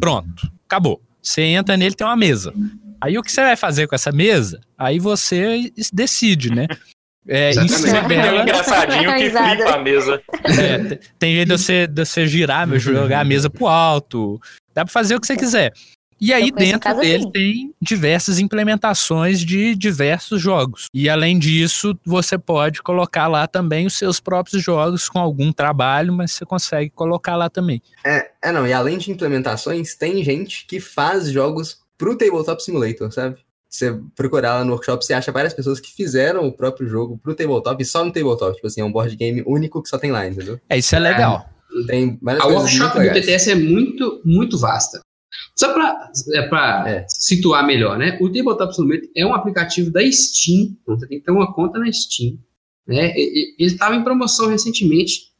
[0.00, 1.00] Pronto, acabou.
[1.22, 2.52] Você entra nele, tem uma mesa.
[3.00, 4.60] Aí o que você vai fazer com essa mesa?
[4.78, 6.66] Aí você decide, né?
[7.26, 8.08] É, Exatamente.
[8.20, 10.22] dela, engraçadinho que flipa a mesa.
[10.60, 14.38] é, te- tem jeito de você, de você girar, jogar a mesa pro alto.
[14.74, 15.72] Dá pra fazer o que você quiser.
[16.20, 17.30] E aí dentro dele assim.
[17.30, 20.88] tem diversas implementações de diversos jogos.
[20.92, 26.12] E além disso, você pode colocar lá também os seus próprios jogos com algum trabalho,
[26.12, 27.82] mas você consegue colocar lá também.
[28.04, 33.12] É, é, não, e além de implementações, tem gente que faz jogos pro Tabletop Simulator,
[33.12, 33.36] sabe?
[33.68, 37.34] Você procurar lá no workshop, você acha várias pessoas que fizeram o próprio jogo pro
[37.34, 38.54] Tabletop e só no Tabletop.
[38.54, 40.60] Tipo assim, é um board game único que só tem lá, entendeu?
[40.68, 41.48] É, isso é legal.
[41.88, 43.12] Tem várias A workshop do.
[43.12, 45.00] TTS é muito, muito vasta.
[45.56, 46.10] Só para
[46.86, 47.06] é É.
[47.08, 48.18] situar melhor, né?
[48.20, 50.76] O Tabletop Simulator é um aplicativo da Steam.
[50.82, 52.38] Então você tem que ter uma conta na Steam.
[52.86, 53.12] Né?
[53.16, 55.32] Ele estava em promoção recentemente.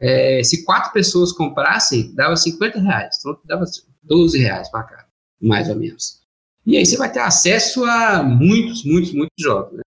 [0.00, 3.16] É, se quatro pessoas comprassem, dava 50 reais.
[3.18, 3.64] Então dava
[4.02, 5.06] 12 reais para cá,
[5.40, 6.20] mais ou menos.
[6.64, 9.76] E aí você vai ter acesso a muitos, muitos, muitos jogos.
[9.76, 9.82] né?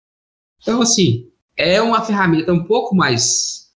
[0.61, 3.69] Então, assim, é uma ferramenta um pouco mais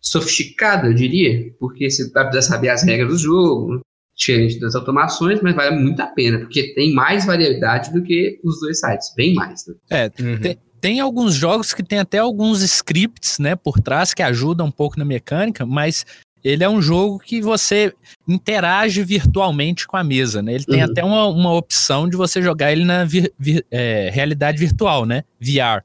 [0.00, 3.80] sofisticada, eu diria, porque você vai precisar saber as regras do jogo,
[4.20, 8.60] diferente das automações, mas vale muito a pena, porque tem mais variedade do que os
[8.60, 9.66] dois sites, bem mais.
[9.66, 9.74] né?
[9.90, 10.38] É, Uhum.
[10.40, 14.70] tem, tem alguns jogos que tem até alguns scripts, né, por trás que ajudam um
[14.70, 16.04] pouco na mecânica, mas
[16.44, 17.92] ele é um jogo que você
[18.28, 20.54] interage virtualmente com a mesa, né?
[20.54, 20.90] Ele tem Uhum.
[20.90, 25.22] até uma, uma opção de você jogar ele na vir- vir- é, realidade virtual, né?
[25.38, 25.82] VR.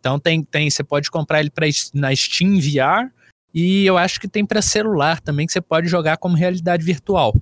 [0.00, 3.12] Então tem, tem, você pode comprar ele pra, na Steam VR
[3.54, 7.32] e eu acho que tem para celular também que você pode jogar como realidade virtual.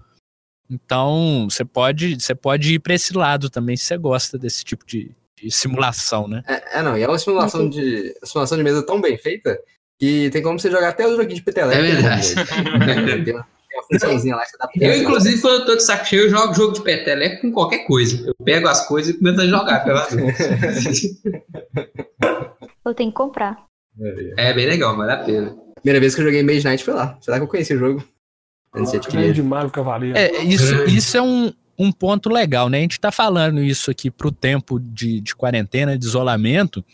[0.71, 4.87] Então você pode, você pode ir para esse lado também se você gosta desse tipo
[4.87, 6.45] de, de simulação, né?
[6.47, 9.59] É, é, não, e é uma simulação de, simulação de mesa tão bem feita
[9.99, 11.79] que tem como você jogar até o joguinho de peteleco.
[11.79, 12.35] É verdade.
[13.25, 15.77] tem, uma, tem uma funçãozinha lá que você dá pra Eu, inclusive, quando eu tô
[15.77, 18.27] de saco cheio, eu jogo jogo de peteleco com qualquer coisa.
[18.27, 20.07] Eu pego as coisas e começo a jogar pela
[22.87, 23.67] Eu tenho que comprar.
[24.39, 25.55] É bem legal, vale a pena.
[25.75, 27.19] Primeira vez que eu joguei Mage Knight foi lá.
[27.21, 28.03] Será que eu conheci o jogo?
[28.75, 29.25] Antes de adquirir.
[29.25, 30.17] Grande Mago Cavaleiro.
[30.17, 30.97] É, isso, Grande.
[30.97, 32.79] isso é um, um ponto legal, né?
[32.79, 36.85] A gente tá falando isso aqui pro tempo de, de quarentena, de isolamento,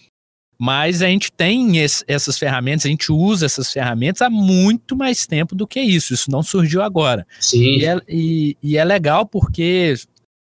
[0.58, 5.26] mas a gente tem esse- essas ferramentas, a gente usa essas ferramentas há muito mais
[5.26, 6.14] tempo do que isso.
[6.14, 7.26] Isso não surgiu agora.
[7.38, 7.76] Sim.
[7.78, 9.94] E é, e- e é legal porque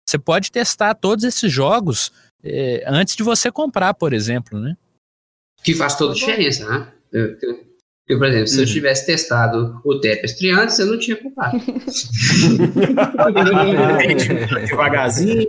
[0.06, 2.12] você pode testar todos esses jogos
[2.44, 4.76] é, antes de você comprar, por exemplo, né?
[5.64, 6.92] Que faz toda a diferença, né?
[7.14, 7.71] Eu, eu-
[8.14, 8.74] eu, por exemplo, se eu Uhum.
[8.74, 11.58] tivesse testado o Tapestry antes, eu não tinha comprado.
[14.68, 15.46] Devagarzinho.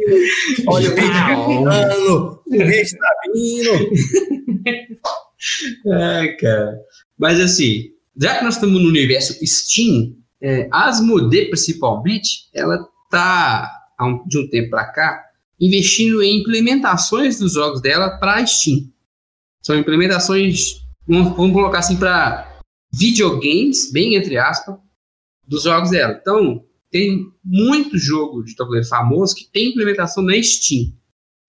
[0.67, 2.41] Olha o vídeo.
[2.47, 3.91] O vídeo tá vindo.
[5.87, 6.79] É, cara.
[7.19, 12.79] Mas assim, já que nós estamos no universo Steam, é, Asmodee, principalmente, ela
[13.11, 15.21] tá, há um- de um tempo para cá,
[15.61, 18.89] investindo em implementações dos jogos dela para Steam.
[19.61, 22.49] São implementações, vamos, vamos colocar assim, para
[22.93, 24.77] videogames, bem entre aspas,
[25.47, 26.19] dos jogos dela.
[26.21, 30.93] Então, tem muito jogo de tabuleiro famoso que tem implementação na Steam.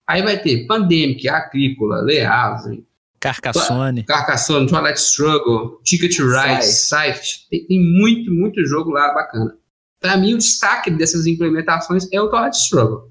[0.06, 2.84] Aí vai ter Pandemic, Agrícola, Leaven,
[3.24, 4.04] Carcassonne.
[4.04, 7.48] Carcassonne, Twilight Struggle, Ticket to Ride, Scythe.
[7.48, 9.56] Tem, tem muito, muito jogo lá bacana.
[9.98, 13.10] Pra mim, o destaque dessas implementações é o Twilight Struggle.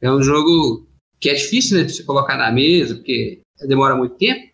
[0.00, 4.14] É um jogo que é difícil né, de você colocar na mesa, porque demora muito
[4.16, 4.49] tempo,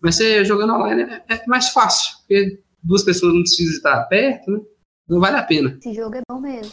[0.00, 4.50] mas você jogando online é, é mais fácil, porque duas pessoas não precisam estar perto,
[4.50, 4.60] né?
[5.08, 5.76] Não vale a pena.
[5.80, 6.72] Esse jogo é bom mesmo.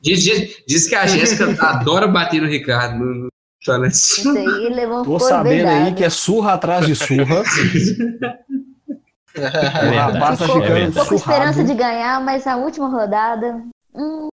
[0.00, 3.28] Diz, diz- diz que a Jéssica adora bater no Ricardo no, no.
[3.86, 5.96] Esse aí levou Tô sabendo aí verdade.
[5.96, 7.42] que é surra atrás de surra.
[9.36, 10.92] o rapaz tá é ficando.
[10.94, 13.62] Tô com esperança de ganhar, mas a última rodada.
[13.94, 14.28] Hum,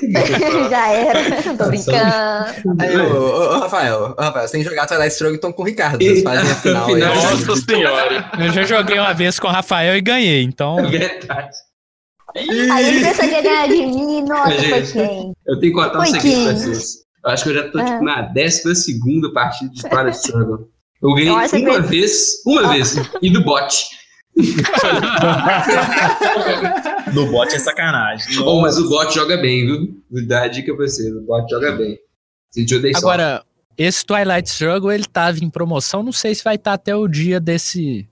[0.70, 1.42] já era.
[1.56, 2.80] Tô brincando.
[2.80, 5.62] Aí, ô, ô, ô, Rafael, ô, Rafael, você tem que jogar Twilight Struggle então com
[5.62, 6.02] o Ricardo.
[6.02, 7.00] Vocês fazem a final aí.
[7.00, 8.30] Nossa senhora.
[8.38, 10.78] Eu já joguei uma vez com o Rafael e ganhei, então.
[10.78, 11.56] É verdade.
[12.36, 14.22] Aí ele pensou que ia ganhar de mim.
[14.22, 15.32] Nossa, foi quem?
[15.46, 16.94] Eu tenho que contar um segredo pra vocês.
[17.24, 17.84] Eu acho que eu já tô Ah.
[17.84, 20.68] tipo, na 12 partida de Twilight Struggle.
[21.02, 23.99] Eu ganhei Nossa, uma vez, uma vez, e do bot.
[27.12, 28.38] Do bot é sacanagem.
[28.40, 30.02] Oh, mas o bot joga bem, viu?
[30.10, 31.98] Vou dar a dica pra vocês, o bot joga bem.
[32.96, 33.44] Agora,
[33.78, 37.38] esse Twilight Struggle, ele tava em promoção, não sei se vai estar até o dia
[37.40, 38.08] desse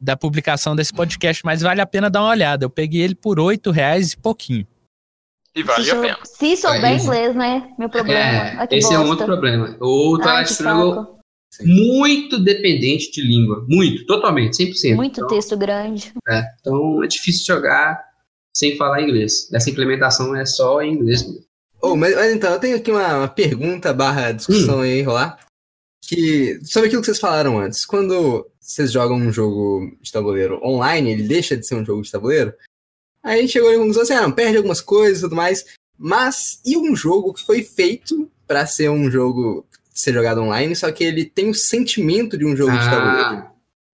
[0.00, 2.64] da publicação desse podcast, mas vale a pena dar uma olhada.
[2.64, 4.64] Eu peguei ele por oito reais e pouquinho.
[5.56, 6.18] E Se, vale a sou- pena.
[6.24, 7.06] se souber Isso.
[7.06, 7.68] inglês, né?
[7.78, 8.20] Meu problema.
[8.20, 9.10] É, Ai, esse é um bosta.
[9.10, 9.76] outro problema.
[9.80, 11.17] O Ai, Twilight que Struggle,
[11.50, 11.68] saco.
[11.68, 13.64] muito dependente de língua.
[13.68, 14.96] Muito, totalmente, 100%.
[14.96, 16.12] Muito então, texto grande.
[16.28, 18.02] É, então é difícil jogar
[18.54, 19.48] sem falar inglês.
[19.52, 21.46] Essa implementação é só em inglês mesmo.
[21.80, 25.38] Oh, mas, mas então, eu tenho aqui uma, uma pergunta barra discussão aí rolar.
[26.02, 27.84] Que, sobre aquilo que vocês falaram antes.
[27.84, 32.10] Quando vocês jogam um jogo de tabuleiro online, ele deixa de ser um jogo de
[32.10, 32.52] tabuleiro.
[33.22, 35.64] Aí a gente chegou e conclusão assim, ah, não, perde algumas coisas e tudo mais.
[35.96, 39.66] Mas, e um jogo que foi feito pra ser um jogo
[40.00, 43.18] ser jogado online, só que ele tem o sentimento de um jogo de tabuleiro.
[43.20, 43.52] Ah,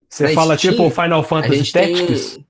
[0.09, 2.31] Você Mas fala tinha- tipo Final Fantasy Tactics?
[2.35, 2.45] tem.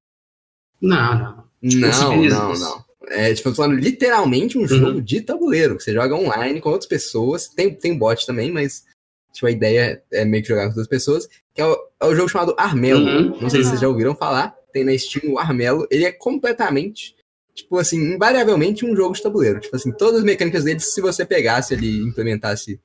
[0.81, 1.45] não, não.
[1.69, 2.85] Tipo, Não, não, não.
[3.09, 4.67] É, tipo, eu tô falando literalmente um Uhum.
[4.67, 5.77] jogo de tabuleiro.
[5.77, 7.47] que Você joga online com outras pessoas.
[7.47, 8.83] Tem, tem bot também, mas
[9.33, 11.27] tipo, a ideia é meio que jogar com outras pessoas.
[11.53, 12.99] Que é o, é o jogo chamado Armelo.
[13.05, 13.41] Uhum.
[13.41, 14.55] Não sei se vocês já ouviram falar.
[14.73, 15.87] Tem na Steam o Armelo.
[15.89, 17.15] Ele é completamente,
[17.53, 19.59] tipo assim, invariavelmente um jogo de tabuleiro.
[19.59, 22.79] Tipo assim, todas as mecânicas dele, se você pegasse ali e implementasse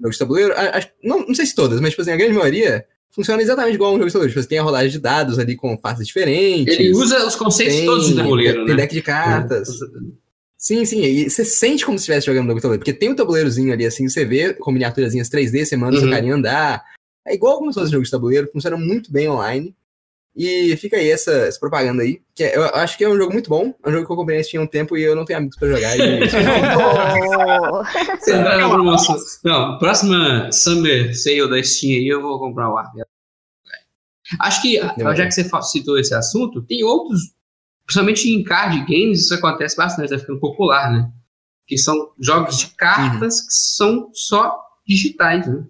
[0.00, 2.32] um jogo de tabuleiro, acho- não, não sei se todas, mas tipo assim, a grande
[2.36, 4.32] maioria funciona exatamente igual a um jogo de tabuleiro.
[4.32, 6.78] Tipo, você tem a rolagem de dados ali com faces diferentes.
[6.78, 8.82] Ele usa os conceitos tem, todos do tabuleiro, tem né?
[8.82, 9.68] deck de cartas.
[10.56, 13.72] Sim, sim, e você sente como se estivesse jogando no tabuleiro, porque tem um tabuleirozinho
[13.72, 16.12] ali, assim, você vê com miniaturazinhas 3D, você manda o seu Uhum.
[16.14, 16.84] carinha andar.
[17.26, 19.74] É igual como se fosse jogo de tabuleiro, funciona muito bem online.
[20.36, 23.32] E fica aí essa, essa propaganda aí, que é- eu acho que é um jogo
[23.32, 25.16] muito bom, é um jogo que eu comprei na Steam há um tempo e eu
[25.16, 25.96] não tenho amigos pra jogar.
[25.98, 29.16] e- Oh, Se entrar na promoção.
[29.44, 33.06] Não, próxima Summer Sale da Steam aí, eu vou comprar o Armelo.
[34.38, 35.16] Acho que, Demorou.
[35.16, 37.20] já que você citou esse assunto, tem outros,
[37.84, 41.10] principalmente em card games, isso acontece bastante, tá ficando popular, né?
[41.66, 45.64] Que são jogos de cartas que são só digitais, né?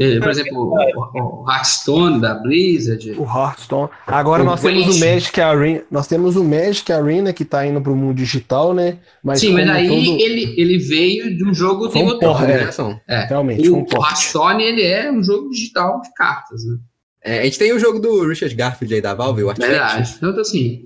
[0.00, 3.10] É, por exemplo, o, o Hearthstone da Blizzard.
[3.18, 3.90] O Hearthstone.
[4.06, 5.82] Agora O nós temos o Magic Arena.
[5.90, 8.98] Nós temos o Magic Arena que tá indo pro mundo digital, né?
[9.22, 12.52] Mas Sim, mas aí todo- ele, ele veio de um jogo Foi um porra, né?
[12.54, 13.00] Combinação.
[13.06, 13.86] realmente O, um o.
[14.04, 16.78] Hearthstone, ele é um jogo digital de cartas, né?
[17.22, 19.76] É, a gente tem o jogo do Richard Garfield aí da Valve, o Artifact.
[19.76, 20.14] Verdade.
[20.16, 20.84] Então, assim,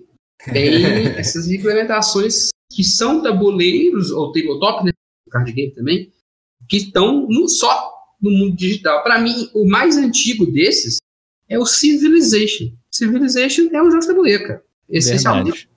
[0.53, 0.75] tem
[1.17, 4.91] essas implementações que são tabuleiros, ou tabletop, né?
[5.31, 6.09] Card game também,
[6.69, 9.03] que estão no- só no mundo digital.
[9.03, 10.99] Para mim, o mais antigo desses
[11.49, 12.73] é o Civilization.
[12.91, 14.65] Civilization é um jogo de tabuleiro, cara.
[14.89, 15.51] Essencialmente.
[15.51, 15.69] Verdade.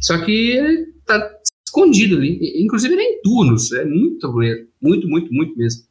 [0.00, 2.62] Só que ele tá escondido ali.
[2.62, 3.72] Inclusive, ele é em turnos.
[3.72, 4.68] É muito tabuleiro.
[4.80, 5.84] Muito, muito, muito mesmo.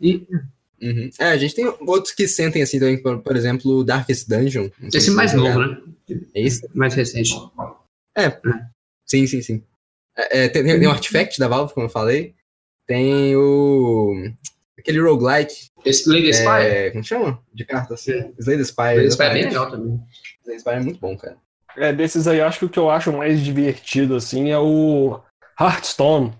[0.00, 0.26] E
[0.82, 1.08] Uhum.
[1.20, 4.68] É, a gente tem outros que sentem assim também, por, por exemplo, o Darkest Dungeon.
[4.82, 5.80] Esse se mais novo, né?
[6.34, 6.68] É isso?
[6.74, 7.32] Mais recente.
[9.06, 9.62] Sim, sim, sim.
[10.16, 12.34] É, é, tem, tem o Artifact da Valve, como eu falei.
[12.84, 14.28] Tem o.
[14.82, 15.54] aquele roguelike.
[15.84, 16.48] Esse Lady Spy.
[16.62, 17.38] É, como chama?
[17.54, 18.06] De cartas?
[18.08, 18.30] É.
[18.38, 18.82] Slay the Spy.
[18.96, 20.00] Lady Spy é bem legal também.
[20.42, 21.36] Slay the Spy é muito bom, cara.
[21.76, 25.18] É, desses aí, eu acho que o que eu acho mais divertido, assim, é o
[25.58, 26.32] Hearthstone.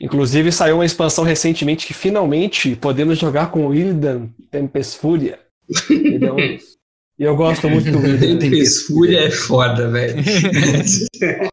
[0.00, 5.40] Inclusive, saiu uma expansão recentemente que finalmente podemos jogar com o Illidan Tempest Fúria.
[5.90, 6.58] Ele é um- E
[7.24, 8.38] eu gosto muito do Illidan.
[8.38, 10.14] Tempest Fúria é foda, velho.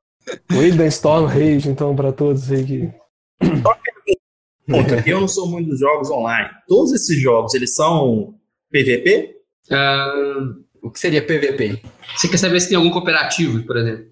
[0.51, 2.89] O Illidan Storm Rage, então, pra todos aí que.
[4.67, 6.49] Ponto, eu não sou muito dos jogos online.
[6.67, 8.36] Todos esses jogos, eles são
[8.71, 9.36] PVP?
[9.71, 10.13] Ah,
[10.82, 11.82] O que seria PVP?
[12.15, 14.06] você quer saber se tem algum cooperativo, por exemplo?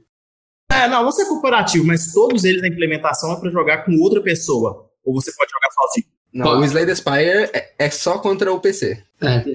[0.71, 4.21] É, não, não sei cooperativo, mas todos eles a implementação é pra jogar com outra
[4.21, 4.89] pessoa.
[5.03, 6.07] Ou você pode jogar sozinho.
[6.33, 9.01] Não, o Slay the Spire é, é só contra o PC.
[9.21, 9.45] É.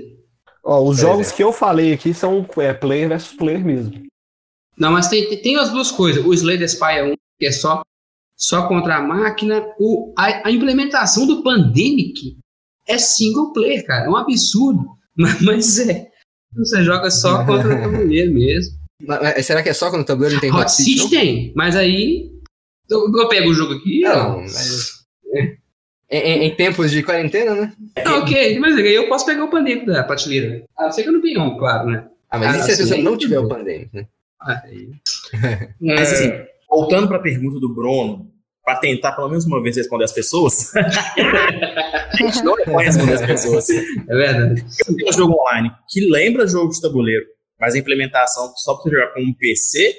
[0.65, 1.37] Ó, os Por jogos exemplo.
[1.37, 3.93] que eu falei aqui são é, player versus player mesmo.
[4.79, 6.25] Não, mas tem, tem, as duas coisas.
[6.25, 7.83] O Slay the é um, que é só,
[8.41, 9.63] só contra a máquina.
[9.79, 12.37] O, a, a implementação do Pandemic
[12.89, 14.07] é single player, cara.
[14.07, 14.87] É um absurdo.
[15.17, 16.09] Mas, mas é.
[16.57, 18.75] Você joga só contra o tabuleiro mesmo.
[19.07, 21.11] Mas- mas será que é só quando o tabuleiro não tem Hot City Seat?
[21.11, 22.31] tem, mas aí.
[22.89, 24.01] Eu, eu pego o jogo aqui.
[24.01, 24.41] Não, ó.
[24.41, 25.05] mas-
[26.11, 27.73] Em, em- em tempos de quarentena, né?
[28.21, 30.65] Ok, mas aí eu posso pegar o Pandemic da prateleira.
[30.79, 32.07] A não ser que eu não tenha um, claro, né?
[32.31, 33.57] Ah, mas Ah, e se assim, pessoa não tiver o bem.
[33.59, 34.07] pandêmico, né?
[34.41, 34.63] Ah.
[35.81, 36.33] Mas É, assim,
[36.71, 38.31] voltando pra pergunta do Bruno,
[38.65, 40.73] pra tentar pelo menos uma vez responder as pessoas.
[40.77, 43.69] a gente não vai responder as pessoas.
[43.71, 44.65] é verdade.
[44.89, 47.25] Eu tenho um jogo online que lembra jogo de tabuleiro,
[47.59, 49.97] mas a implementação só você jogar com um PC,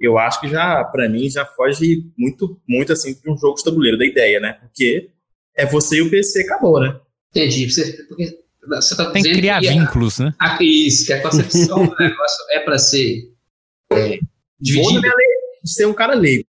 [0.00, 3.64] eu acho que já, pra mim, já foge muito, muito assim de um jogo de
[3.64, 4.54] tabuleiro, da ideia, né?
[4.60, 5.10] Porque
[5.56, 6.98] é você e o PC acabou, né?
[7.30, 7.70] Entendi.
[7.70, 10.34] Você, porque você tá Tem que criar que a- vínculos, né?
[10.40, 13.30] a- isso, que a concepção do negócio é pra ser
[13.92, 14.18] é, Vou na
[14.60, 15.08] dividida.
[15.64, 16.44] Ser um cara leigo.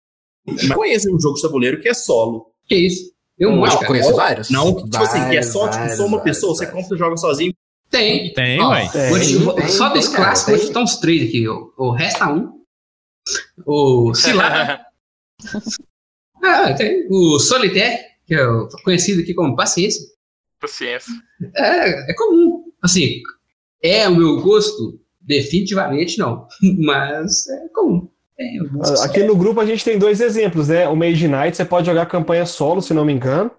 [0.47, 2.53] Mas conheço um jogo de tabuleiro que é solo.
[2.67, 3.11] Que isso?
[3.41, 3.87] Um Não, eu cara.
[3.87, 4.51] conheço vários.
[4.51, 6.83] Não, tipo assim, que é Vários, só, tipo, vários, só uma vários, pessoa, você vários.
[6.83, 7.55] compra e joga sozinho.
[7.91, 8.33] Tem.
[8.35, 8.87] Tem, Ó, ué.
[9.69, 11.49] só tem, desse cara, clássico, vou uns três aqui.
[11.49, 12.53] O, o Resta um,
[13.67, 14.87] o Cilada
[16.43, 20.03] Ah, tem o Solitaire, que é o- conhecido aqui como Paciência.
[20.61, 21.13] Paciência.
[21.57, 22.65] É, é comum.
[22.83, 23.21] Assim,
[23.83, 24.99] é o meu gosto?
[25.21, 26.47] Definitivamente não.
[26.79, 28.09] Mas é comum.
[28.41, 29.03] É, eu gosto.
[29.05, 30.89] Aqui no grupo a gente tem dois exemplos, né?
[30.89, 33.51] O Mage Knight, você pode jogar campanha solo, se não me engano.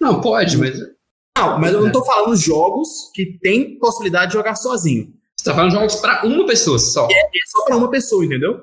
[0.00, 0.92] Não, pode, mas você
[1.36, 5.12] Não, mas eu não tô falando jogos que tem possibilidade de jogar sozinho.
[5.44, 7.06] tá falando de jogos pra uma pessoa só.
[7.10, 8.62] É só pra uma pessoa, entendeu?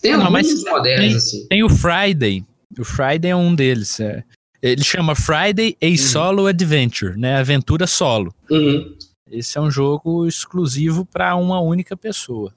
[0.00, 1.46] Tem Não, alguns mas modernos, tem- assim.
[1.48, 2.44] Tem o Friday.
[2.78, 4.00] O Friday é um deles.
[4.00, 4.24] é.
[4.62, 7.36] Ele chama Friday A Solo Adventure, né?
[7.36, 8.34] Aventura solo.
[8.50, 8.96] Uhum.
[9.30, 12.52] Esse é um jogo exclusivo para uma única pessoa.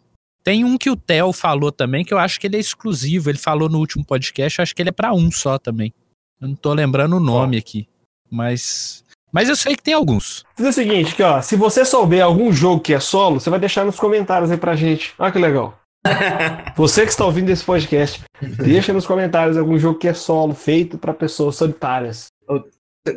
[0.48, 3.30] Tem um que o Theo falou também, que eu acho que ele é exclusivo.
[3.30, 5.94] Ele falou no último podcast, eu acho que ele é para um só também.
[6.40, 7.86] Eu não tô lembrando o nome aqui.
[8.32, 9.04] Mas.
[9.30, 10.46] Mas eu sei que tem alguns.
[10.56, 11.42] Fazer o seguinte, aqui, ó.
[11.42, 14.74] Se você souber algum jogo que é solo, você vai deixar nos comentários aí pra
[14.74, 15.14] gente.
[15.20, 15.78] Olha que legal.
[16.78, 20.98] Você que está ouvindo esse podcast, deixa nos comentários algum jogo que é solo, feito
[20.98, 22.28] pra pessoas solitárias.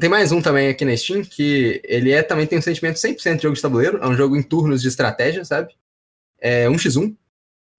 [0.01, 3.37] Tem mais um também aqui na Steam, que ele é também tem um sentimento 100%
[3.37, 3.99] de jogo de tabuleiro.
[4.03, 5.72] É um jogo em turnos de estratégia, sabe?
[6.41, 7.14] É 1x1,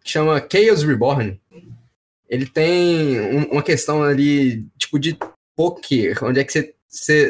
[0.03, 1.39] que chama Chaos Reborn.
[2.29, 5.17] Ele tem um- uma questão ali, tipo, de
[5.55, 6.73] poker, onde é que você,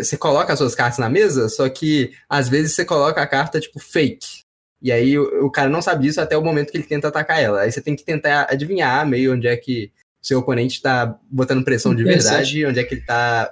[0.03, 3.59] você, coloca as suas cartas na mesa, só que às vezes você coloca a carta,
[3.59, 4.41] tipo, fake.
[4.81, 7.41] E aí o, o cara não sabe disso até o momento que ele tenta atacar
[7.41, 7.61] ela.
[7.61, 11.95] Aí você tem que tentar adivinhar meio onde é que seu oponente tá botando pressão
[11.95, 13.51] de verdade, onde é que ele tá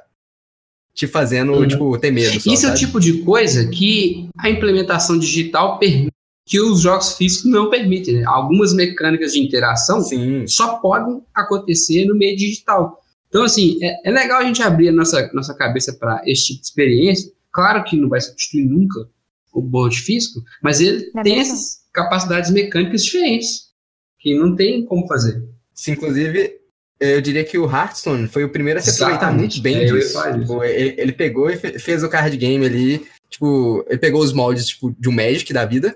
[0.94, 1.68] te fazendo, Uhum.
[1.68, 2.40] tipo, ter medo.
[2.40, 2.80] Só, Isso é o sabe?
[2.80, 6.12] tipo de coisa que a implementação digital permite,
[6.50, 8.16] que os jogos físicos não permitem.
[8.16, 8.24] né?
[8.26, 10.48] Algumas mecânicas de interação Sim.
[10.48, 13.00] só podem acontecer no meio digital.
[13.28, 16.62] Então, assim, é, é legal a gente abrir a nossa, nossa cabeça para esse tipo
[16.62, 17.32] de experiência.
[17.54, 19.08] Claro que não vai substituir nunca
[19.54, 21.54] o board físico, mas ele É tem mesmo?
[21.54, 23.66] essas capacidades mecânicas diferentes,
[24.20, 25.44] que não tem como fazer.
[25.76, 26.56] Sim, inclusive,
[27.00, 30.20] eu diria que o Hearthstone foi o primeiro a se aproveitar muito bem É, disso.
[30.40, 34.34] Tipo, ele, ele pegou e fe- fez o card game ali, tipo, ele pegou os
[34.34, 35.96] moldes tipo, de um Magic da vida,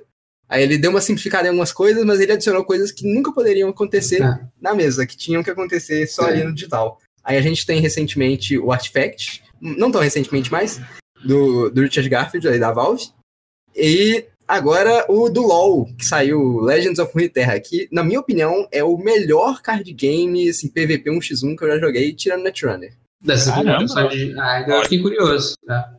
[0.54, 3.70] aí ele deu uma simplificada em algumas coisas, mas ele adicionou coisas que nunca poderiam
[3.70, 4.40] acontecer É.
[4.62, 6.32] na mesa, que tinham que acontecer só É.
[6.34, 7.00] ali no digital.
[7.24, 10.80] Aí a gente tem recentemente o Artifact, não tão recentemente mais,
[11.26, 13.08] do, do Richard Garfield, aí da Valve,
[13.76, 18.84] e agora o do LoL, que saiu, Legends of Runeterra, que, na minha opinião, é
[18.84, 22.94] o melhor card game, assim, PVP 1x1 que eu já joguei, tirando Netrunner.
[23.22, 23.84] Dessa Caramba.
[23.84, 24.38] implementação de.
[24.38, 25.56] Ah, eu fiquei curioso.
[25.66, 25.96] tá?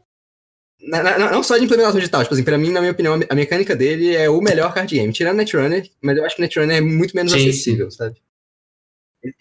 [0.87, 3.16] Na- na- não só de implementação digital, tipo assim, pra mim, na minha opinião, a
[3.16, 6.43] me- a mecânica dele é o melhor card game, tirando Netrunner, mas eu acho que
[6.43, 8.16] Netrunner é muito menos Sim, acessível, sabe?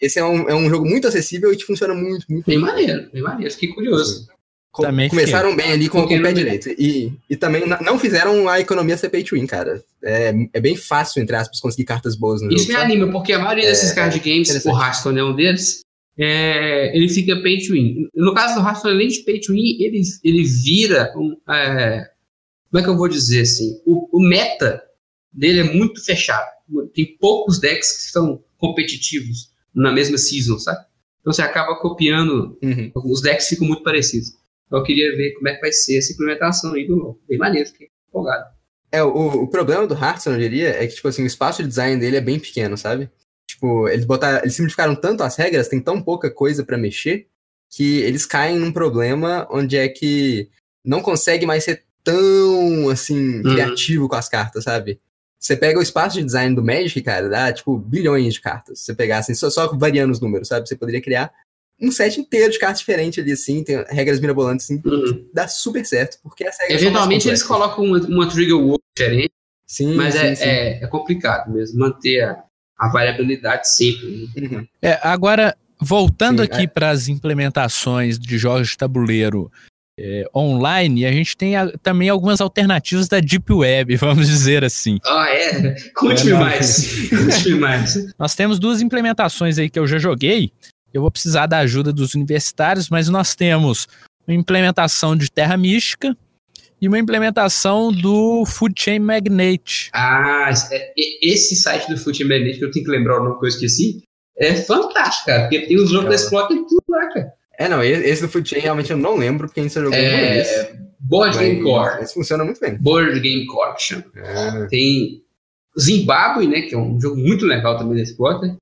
[0.00, 3.10] Esse é um, é um jogo muito acessível e que funciona muito, muito Bem maneiro,
[3.12, 3.52] bem maneiro.
[3.52, 4.26] Fiquei curioso.
[4.72, 6.68] Co- Também começaram bem ali com, com o pé direito.
[6.70, 9.84] E, e também não fizeram a economia ser pay to win, cara.
[10.02, 12.68] É, é bem fácil, entre aspas, conseguir cartas boas no Isso jogo.
[12.70, 12.92] me sabe?
[12.92, 14.70] anima, porque a maioria desses É, card games, o.
[14.70, 15.80] Hearthstone é um deles,
[16.18, 18.08] é, ele fica pay to win.
[18.14, 22.08] No caso do Hearthstone, além de pay to win, ele, ele vira um, é,
[22.70, 23.80] como é que eu vou dizer assim?
[23.84, 24.82] O, o meta
[25.32, 26.46] dele é muito fechado.
[26.94, 30.84] Tem poucos decks que são competitivos na mesma season, sabe?
[31.20, 32.92] Então você acaba copiando, Uhum.
[32.94, 34.28] os decks ficam muito parecidos.
[34.66, 37.20] Então eu queria ver como é que vai ser essa implementação aí do LoL.
[37.28, 38.44] Bem maneiro, fiquei empolgado.
[38.92, 41.68] É, o, o problema do Hearthstone, eu diria, é que, tipo assim, o espaço de
[41.68, 43.10] design dele é bem pequeno, sabe?
[43.48, 47.26] Tipo, eles botaram, eles simplificaram tanto as regras, tem tão pouca coisa pra mexer,
[47.70, 50.48] que eles caem num problema onde é que
[50.84, 53.42] não consegue mais ser tão, assim, Uhum.
[53.42, 55.00] criativo com as cartas, sabe?
[55.40, 58.78] Você pega o espaço de design do Magic, cara, dá, tipo, bilhões de cartas.
[58.78, 60.66] Se você pegar, assim, só, só variando os números, sabe?
[60.68, 61.32] Você poderia criar
[61.80, 65.26] um set inteiro de cartas diferentes ali, assim, tem regras mirabolantes, assim, Uhum.
[65.34, 69.32] dá super certo, porque as regras Eventualmente eles colocam uma, uma trigger word diferente,
[69.66, 70.44] Sim, mas sim, é, sim.
[70.44, 72.43] É, é complicado mesmo manter a,
[72.78, 74.28] a variabilidade sempre.
[74.36, 74.56] né?
[74.58, 74.66] Uhum.
[74.82, 76.66] É, agora, voltando Sim, aqui é.
[76.66, 79.50] para as implementações de jogos de tabuleiro
[79.98, 84.98] é, online, a gente tem a- também algumas alternativas da Deep Web, vamos dizer assim.
[85.06, 85.76] Ah, é?
[85.94, 87.08] Conte-me É, mais.
[87.10, 88.12] Conte-me mais.
[88.18, 90.50] Nós temos duas implementações aí que eu já joguei.
[90.92, 93.86] Eu vou precisar da ajuda dos universitários, mas nós temos
[94.26, 96.16] uma implementação de Terra Mística
[96.84, 99.88] e uma implementação do Food Chain Magnate.
[99.94, 103.46] Ah, é- esse site do Foot Magnet, que eu tenho que lembrar o nome que
[103.46, 104.02] eu esqueci,
[104.36, 107.32] é fantástico, cara, porque tem os jogos da Explota e tudo lá, cara.
[107.58, 109.98] É, não, esse do Food Chain realmente eu não lembro, porque a gente jogou uma.
[109.98, 112.00] É, Board Game Core.
[112.00, 112.76] Mas funciona muito bem.
[112.76, 114.04] Board Game Core, chama.
[114.16, 114.66] É.
[114.66, 115.22] Tem
[115.80, 118.56] Zimbabwe, né, que é um jogo muito legal também da Exploiter.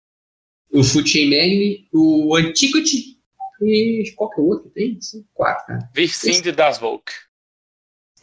[0.72, 3.16] O Food Chain Magnet, o Antiquity
[3.60, 4.98] e qual que é o outro que tem?
[5.00, 5.88] São quatro, cara.
[5.92, 7.12] Vicinde das Volk.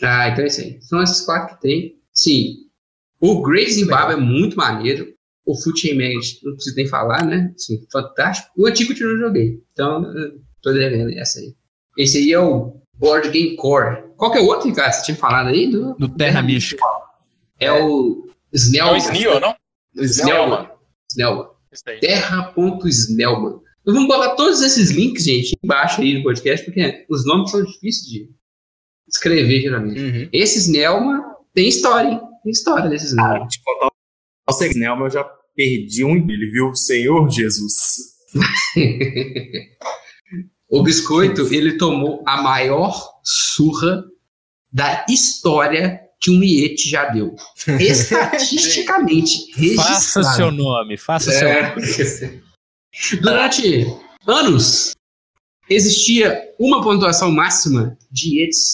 [0.02, 0.78] Ah, então é isso aí.
[0.82, 1.96] São esses quatro que tem.
[2.14, 2.56] Sim.
[3.20, 5.14] O Great Zimbabwe é muito maneiro.
[5.46, 7.52] o Foot Chain Magnet, não preciso nem falar, né?
[7.56, 8.50] Assim, fantástico.
[8.58, 9.62] O antigo eu não joguei.
[9.74, 10.06] Então,
[10.62, 11.54] tô devendo essa aí.
[11.98, 14.04] Esse aí é o Board Game Core.
[14.16, 14.92] Qual que é o outro, cara?
[14.92, 15.70] Você tinha falado aí?
[15.70, 16.82] Do, Do Terra Mística.
[17.60, 18.94] É o É Snellman.
[18.94, 19.56] o Sneo, não?
[19.96, 20.70] Snellman.
[21.12, 21.48] Snellman.
[21.72, 22.00] Isso aí.
[22.00, 23.60] Terra.Snellman.
[23.86, 27.64] Nós vamos botar todos esses links, gente, embaixo aí no podcast, porque os nomes são
[27.64, 28.30] difíceis de
[29.20, 30.00] escrever, geralmente.
[30.00, 30.30] Uhum.
[30.32, 31.22] Esse Snellman
[31.54, 32.22] tem história, hein?
[32.44, 33.48] Tem história desse Ah, Snellman.
[33.48, 33.90] te contar
[34.50, 35.06] o segredo, né?
[35.06, 35.24] eu já
[35.56, 36.74] perdi um dele, viu?
[36.76, 38.18] Senhor Jesus.
[40.70, 44.04] o Biscoito, ele tomou a maior surra
[44.72, 47.36] da história que um Iete já deu.
[47.80, 49.90] Estatisticamente Faça
[50.22, 50.36] registrado.
[50.36, 51.76] seu nome, faça seu É.
[53.22, 53.86] Durante
[54.28, 54.92] anos,
[55.70, 58.74] existia uma pontuação máxima de Ietes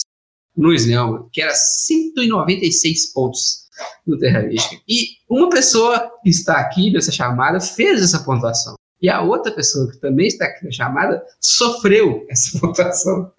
[0.56, 3.66] no Snellman, que era 196 pontos
[4.06, 4.80] no Terra Mística.
[4.88, 8.74] E uma pessoa que está aqui nessa chamada fez essa pontuação.
[9.00, 13.30] E a outra pessoa que também está aqui na chamada sofreu essa pontuação.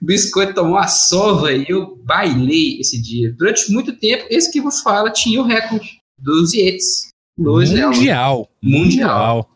[0.00, 3.32] Biscoito tomou a sova e eu bailei esse dia.
[3.32, 7.96] Durante muito tempo, esse que vos fala tinha o recorde dos Yetis no Snellman.
[7.96, 8.50] Mundial.
[8.62, 9.51] Mundial.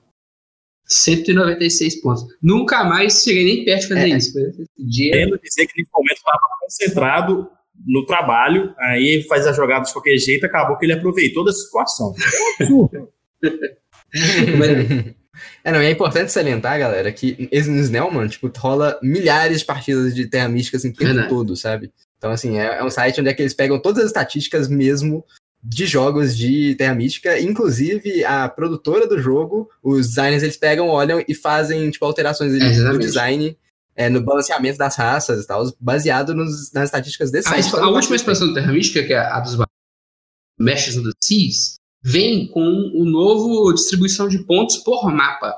[0.86, 2.24] 196 pontos.
[2.42, 4.16] Nunca mais cheguei nem perto de fazer É.
[4.16, 4.32] isso.
[4.78, 7.50] Dia, dizer que nesse momento estava concentrado
[7.86, 11.52] no trabalho, aí ele faz a jogada de qualquer jeito, acabou que ele aproveitou da
[11.52, 12.14] situação.
[15.62, 19.66] É, não, e é importante salientar, galera, que esse no Snellman, tipo, rola milhares de
[19.66, 21.92] partidas de Terra Mística, assim, o tempo todo, sabe?
[22.16, 25.22] Então, assim, é, é um site onde é que eles pegam todas as estatísticas mesmo
[25.62, 31.22] de jogos de Terra Mística, inclusive a produtora do jogo, os designers, eles pegam, olham
[31.26, 32.58] e fazem, tipo, alterações É,
[32.92, 33.58] no design,
[33.96, 37.64] é, no balanceamento das raças e tal, baseado nos- nas estatísticas desse a, site.
[37.66, 39.66] expa- a última expansão do Terra Mística, que é a dos of
[41.02, 42.60] the Seas, vem com
[42.94, 45.52] o novo distribuição de pontos por mapa.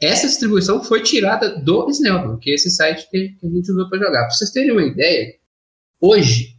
[0.00, 3.88] Essa distribuição foi tirada do Snellman, que é esse site que que a gente usou
[3.88, 4.20] para jogar.
[4.26, 5.34] Para vocês terem uma ideia,
[6.00, 6.57] hoje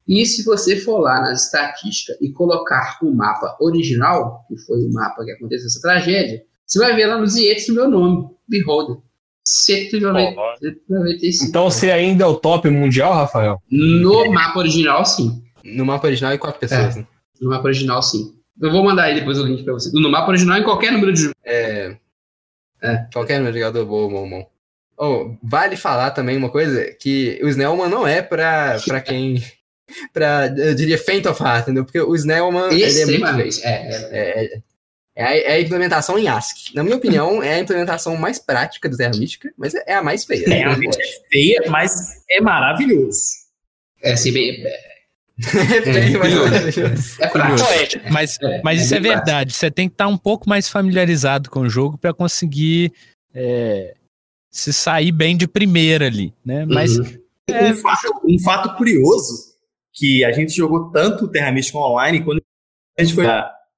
[0.06, 4.92] E se você for lá nas estatísticas e colocar o mapa original, que foi o
[4.92, 8.96] mapa que aconteceu essa tragédia, você vai ver lá nos IETs o meu nome, Beholder.
[9.44, 11.44] 195.
[11.46, 13.60] Então você ainda é o top mundial, Rafael?
[13.70, 15.42] No mapa original, sim.
[15.64, 17.00] No mapa original e quatro pessoas, É.
[17.00, 17.06] né?
[17.40, 18.34] No mapa original, sim.
[18.60, 19.90] Eu vou mandar aí depois o link pra você.
[19.92, 21.96] No mapa original, em qualquer número de É.
[22.82, 23.06] É.
[23.12, 24.50] Qualquer número de jogador bom, bom, bom.
[24.96, 29.42] Oh, vale falar também uma coisa, que o Snellman não é pra, pra quem...
[30.12, 31.84] pra, eu diria, faint of heart, entendeu?
[31.84, 32.98] Porque o Snellman, ele é muito.
[32.98, 33.64] Extremamente.
[33.64, 34.60] É, é, É, é,
[35.18, 36.74] é a, é a implementação em ASCII.
[36.74, 40.24] Na minha opinião, é a implementação mais prática do Terra Mística, mas é a mais
[40.24, 40.44] feia.
[40.46, 43.20] É, realmente é feia, mas é maravilhoso.
[44.02, 44.62] é assim, bem.
[45.38, 48.10] É, É feio, mas é.
[48.10, 49.54] Mas, mas isso é verdade.
[49.54, 52.92] Você tem que estar um pouco mais familiarizado com o jogo para conseguir
[53.34, 53.94] é,
[54.50, 56.66] se sair bem de primeira ali, né?
[56.66, 57.18] Mas Uhum.
[57.48, 57.70] É.
[57.72, 59.54] Um, fato, um fato curioso
[59.94, 62.42] que a gente jogou tanto Terra Mística Online, quando
[62.96, 63.24] a gente foi,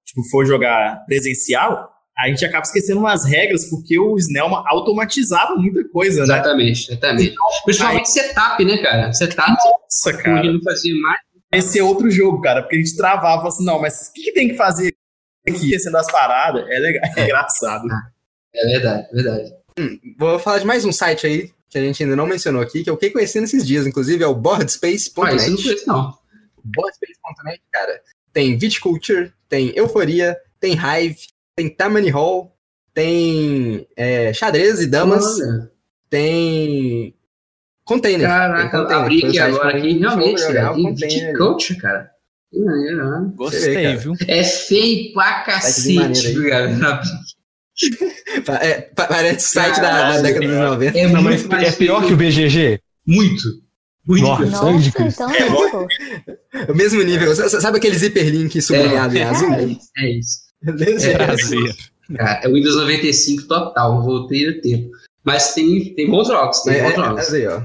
[0.04, 1.88] tipo, for jogar presencial,
[2.18, 6.34] a gente acaba esquecendo umas regras, porque o Snellman automatizava muita coisa, né?
[6.34, 7.34] Exatamente, exatamente.
[7.64, 9.12] Principalmente setup, né, cara?
[9.12, 10.52] Setup, Nossa, cara.
[10.52, 11.20] não fazia mais.
[11.52, 14.32] Esse é outro jogo, cara, porque a gente travava assim, não, mas o que, que
[14.32, 14.94] tem que fazer
[15.48, 16.64] aqui, sendo as paradas?
[16.68, 17.88] É legal, é engraçado.
[18.54, 19.54] É verdade, verdade.
[20.18, 22.90] Vou falar de mais um site aí, que a gente ainda não mencionou aqui, que
[22.90, 24.80] eu fiquei conhecendo esses dias, inclusive, é o Mas isso
[25.16, 25.62] não boardspace.net.
[25.62, 26.18] conheço, não.
[26.64, 31.16] Boardspace.net, cara, tem Viticulture, tem Euforia, tem Hive,
[31.56, 32.56] tem Tammany Hall,
[32.94, 35.70] tem é, xadrez e damas, Olha,
[36.08, 37.14] tem
[37.94, 38.28] Container.
[38.28, 39.02] Caraca, container.
[39.02, 40.72] abri o aqui agora aqui, realmente, cara.
[41.74, 42.10] o cara.
[42.52, 43.32] Que maneiro, né?
[43.34, 43.96] gostei, cara.
[43.96, 44.14] viu?
[44.28, 47.00] É feio pra cacete, viu, cara?
[48.62, 50.98] É, pa- parece site da, da Caralho, década dos 90.
[50.98, 52.80] É Não, mas é pior que o BGG?
[53.06, 53.42] Muito.
[54.06, 54.22] Muito.
[54.22, 54.44] Nossa.
[54.44, 56.70] de Nossa, então é.
[56.70, 57.34] O mesmo nível.
[57.34, 59.52] Sabe aqueles hiperlink sublinhado em azul?
[59.52, 59.76] É.
[60.04, 60.38] É isso.
[60.62, 61.10] Beleza?
[61.12, 61.74] Prazer.
[62.16, 64.90] Cara, é Windows 95 total, voltei no tempo.
[65.24, 67.32] Mas tem, tem bons jogos, tem É, bons é, jogos.
[67.32, 67.62] é aí, ó.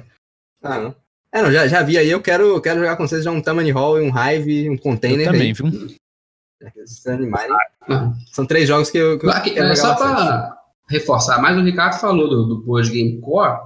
[0.66, 0.95] Ah, não.
[1.32, 3.72] É, não, já, já vi aí, eu quero, quero jogar com vocês já um Tammany
[3.72, 5.26] Hall, um Hive, um Eu Container.
[5.26, 5.68] também, aí, viu?
[7.07, 7.55] animarem.
[7.89, 8.13] Ah.
[8.32, 10.16] São três jogos que eu, que eu Aqui, quero é, só bastante.
[10.16, 10.57] para
[10.89, 13.59] reforçar, mais o Ricardo falou do, do Board Game Core.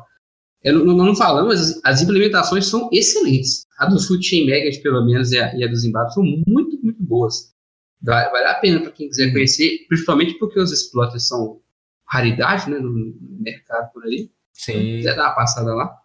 [0.63, 3.65] Eu não, não, não falamos, mas as, as implementações são excelentes.
[3.77, 6.77] A do Food Chain Magnet, pelo menos, e a, e a dos embates são muito,
[6.83, 7.53] muito boas.
[8.01, 11.61] Vale, vale a pena para quem quiser conhecer, principalmente porque os exploits são
[12.05, 14.29] raridade, né, no mercado por aí.
[14.51, 14.97] Se Sim.
[14.97, 15.95] quiser dar uma passada lá,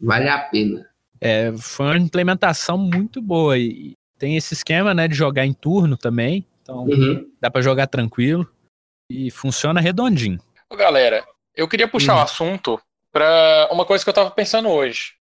[0.00, 0.88] vale a pena.
[1.20, 3.58] É, foi uma implementação muito boa.
[3.58, 6.46] E tem esse esquema, né, de jogar em turno também.
[6.62, 7.30] Então Uhum.
[7.40, 8.48] dá pra jogar tranquilo.
[9.10, 10.38] E funciona redondinho.
[10.70, 11.24] Ô, Galera,
[11.54, 12.80] eu queria puxar o assunto
[13.12, 15.14] para uma coisa que eu tava pensando hoje.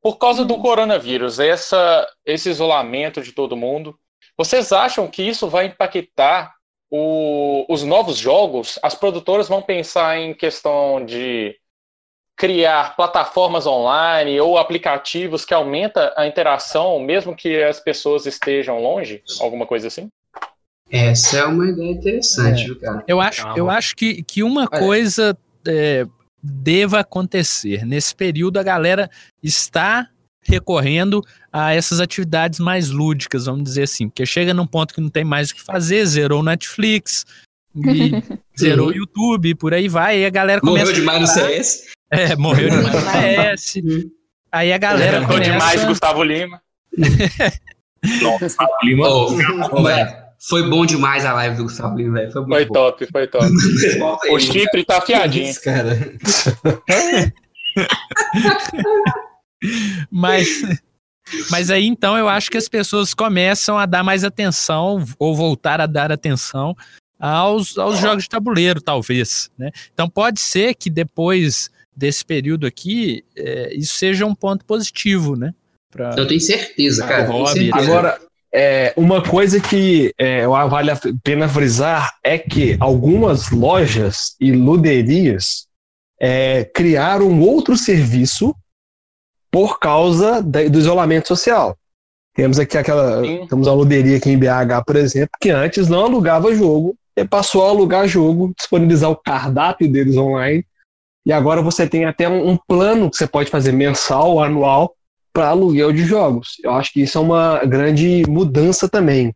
[0.00, 3.96] Por causa do coronavírus, essa, esse isolamento de todo mundo,
[4.36, 6.54] vocês acham que isso vai impactar
[6.90, 8.78] o- os novos jogos?
[8.82, 11.54] As produtoras vão pensar em questão de
[12.42, 19.22] criar plataformas online ou aplicativos que aumenta a interação, mesmo que as pessoas estejam longe?
[19.40, 20.08] Alguma coisa assim?
[20.90, 22.66] Essa é uma ideia interessante, É.
[22.66, 23.04] viu, cara?
[23.06, 23.58] Eu acho, Calma.
[23.58, 24.80] eu acho que, que uma Olha.
[24.80, 25.38] coisa
[25.68, 26.04] é,
[26.42, 27.86] deva acontecer.
[27.86, 29.08] Nesse período, a galera
[29.40, 30.08] está
[30.44, 31.22] recorrendo
[31.52, 34.08] a essas atividades mais lúdicas, vamos dizer assim.
[34.08, 37.24] Porque chega num ponto que não tem mais o que fazer, zerou o Netflix,
[37.76, 38.10] e
[38.58, 40.18] zerou o YouTube, por aí vai.
[40.22, 40.86] E a galera começa.
[40.86, 41.92] Morreu demais no a- CS.
[42.12, 43.00] É, morreu demais no
[43.58, 43.82] CS.
[44.52, 45.50] Aí a galera Ficou começa...
[45.50, 46.60] demais Gustavo Lima.
[48.38, 49.08] Gustavo Lima.
[49.08, 52.32] Ô, velho, foi bom demais a live do Gustavo Lima, velho.
[52.32, 53.46] Foi Foi top, foi top.
[54.30, 55.48] O chifre tá afiadinho.
[55.48, 55.98] Isso, cara.
[60.10, 60.60] Mas,
[61.48, 65.80] mas aí então eu acho que as pessoas começam a dar mais atenção ou voltar
[65.80, 66.76] a dar atenção
[67.16, 69.48] aos, aos jogos de tabuleiro, talvez.
[69.56, 69.70] Né?
[69.94, 75.52] Então pode ser que depois desse período aqui é, isso seja um ponto positivo, né?
[75.90, 77.24] Pra, Eu tenho certeza, cara.
[77.24, 77.52] Ah, tenho hobby.
[77.70, 77.76] certeza.
[77.90, 78.18] Agora,
[78.54, 85.66] é, uma coisa que é, vale a pena frisar é que algumas lojas e luderias
[86.20, 88.54] é, criaram um outro serviço
[89.50, 91.76] por causa da- do isolamento social.
[92.34, 93.22] Temos aqui aquela.
[93.22, 93.46] Sim.
[93.48, 97.66] Temos uma luderia aqui em BH, por exemplo, que antes não alugava jogo, e passou
[97.66, 100.64] a alugar jogo, disponibilizar o cardápio deles online.
[101.24, 104.94] E agora você tem até um, um plano que você pode fazer mensal ou anual
[105.32, 106.56] para aluguel de jogos.
[106.62, 109.34] Eu acho que isso é uma grande mudança também.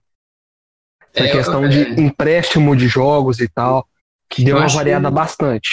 [1.15, 1.69] Essa É, questão é.
[1.69, 3.87] de empréstimo de jogos e tal,
[4.29, 5.69] que deu Eu uma variada que bastante.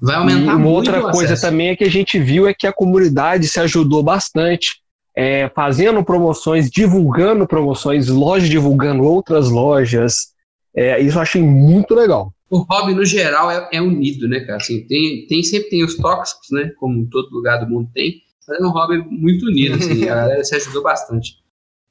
[0.00, 1.42] Vai E aumentar uma muito outra coisa acesso.
[1.42, 4.80] também é que a gente viu é que a comunidade se ajudou bastante,
[5.14, 10.28] é, fazendo promoções, divulgando promoções, lojas divulgando outras lojas.
[10.74, 12.32] É, isso eu achei muito legal.
[12.50, 14.56] O hobby, no geral, é, é unido, né, cara?
[14.56, 16.72] Assim, tem, tem, sempre tem os tóxicos, né?
[16.78, 18.22] Como todo lugar do mundo tem.
[18.46, 20.04] Mas é um hobby muito unido, assim.
[20.04, 21.36] a galera se ajudou bastante.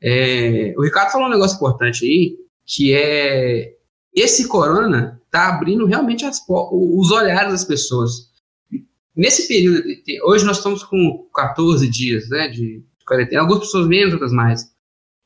[0.02, 2.36] É, o Ricardo falou um negócio importante aí,
[2.66, 3.74] que é...
[4.16, 8.32] Esse corona tá abrindo realmente as os olhares das pessoas.
[9.16, 9.84] Nesse período,
[10.24, 13.42] hoje nós estamos com 14 dias, né, de quarentena.
[13.42, 14.72] Algumas pessoas menos, outras mais.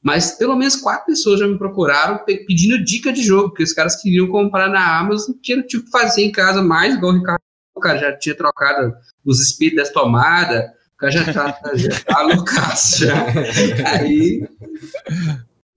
[0.02, 3.74] Mas pelo menos quatro pessoas já me procuraram pe- pedindo dica de jogo, porque os
[3.74, 7.42] caras queriam comprar na Amazon, tinha tipo fazer em casa mais, igual o Ricardo,
[7.76, 8.94] o cara já tinha trocado
[9.24, 13.26] os espíritos das tomadas, o cara já tá, já tá loucaço já.
[13.94, 14.48] Aí,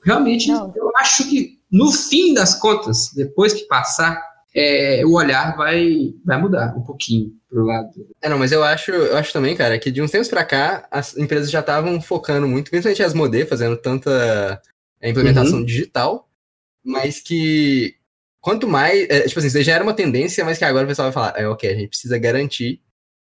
[0.05, 0.73] realmente, Não.
[0.75, 4.23] eu acho que no fim das contas, depois que passar,
[4.55, 7.89] é, o olhar vai, vai mudar um pouquinho pro lado.
[8.21, 10.89] É, não, mas eu acho, eu acho também, cara, que de uns tempos pra cá,
[10.91, 14.61] as empresas já estavam focando muito, principalmente as Modê, fazendo tanta
[15.01, 16.29] é, implementação digital,
[16.85, 17.95] mas que
[18.41, 19.09] quanto mais.
[19.09, 21.41] é, tipo assim, isso já era uma tendência, mas que agora o pessoal vai falar,
[21.41, 22.83] é ok, a gente precisa garantir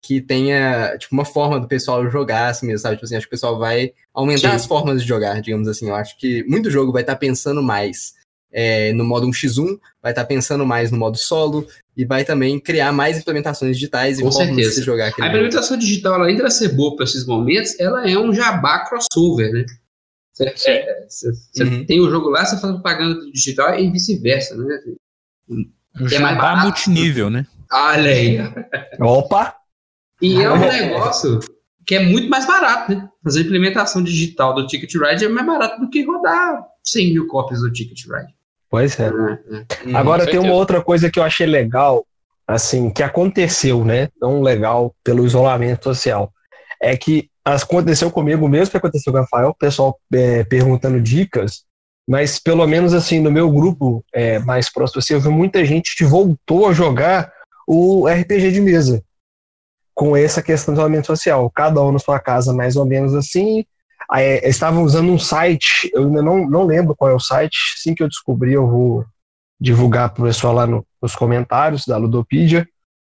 [0.03, 2.97] que tenha, tipo, uma forma do pessoal jogar assim mesmo, sabe?
[2.97, 4.57] Tipo assim, acho que o pessoal vai aumentar Sim.
[4.57, 5.89] as formas de jogar, digamos assim.
[5.89, 8.15] Eu acho que muito jogo vai estar pensando mais
[8.53, 12.93] é, no modo 1x1, vai estar pensando mais no modo solo, e vai também criar
[12.93, 15.37] mais implementações digitais e Com formas de se jogar A aquele jogo.
[15.39, 19.53] implementação digital, além de ela ser boa para esses momentos, ela é um jabá crossover,
[19.53, 19.65] né?
[20.33, 21.85] Você, é, você- você Uhum.
[21.85, 24.79] tem o jogo lá, você faz propaganda do digital e vice-versa, né?
[25.49, 26.63] O É mais jabá barato.
[26.67, 27.47] multinível, né?
[27.73, 28.39] Olha aí.
[29.01, 29.55] Opa!
[30.23, 30.59] E é um
[31.15, 31.41] negócio
[31.87, 33.09] que é muito mais barato, né?
[33.23, 37.27] Fazer a implementação digital do Ticket Ride é mais barato do que rodar 100 mil
[37.27, 38.33] cópias do Ticket Ride.
[38.71, 39.07] Pois é.
[39.07, 39.11] É.
[39.11, 39.97] Uhum.
[39.97, 42.07] Agora tem uma outra coisa que eu achei legal,
[42.47, 44.09] assim, que aconteceu, né?
[44.21, 46.33] Não legal pelo isolamento social.
[46.81, 51.65] É que aconteceu comigo mesmo que aconteceu com o Rafael, o pessoal é, perguntando dicas,
[52.09, 55.97] mas pelo menos assim, no meu grupo é, mais próximo, assim, eu vi muita gente
[55.97, 57.33] que voltou a jogar
[57.67, 59.03] o RPG de mesa
[59.95, 61.51] com essa questão do isolamento social.
[61.51, 63.65] Cada um na sua casa, mais ou menos assim.
[64.15, 67.95] É, estavam usando um site, eu ainda não, não lembro qual é o site, assim
[67.95, 69.05] que eu descobrir eu vou
[69.61, 72.67] divulgar para o pessoal lá no- nos comentários da Ludopedia,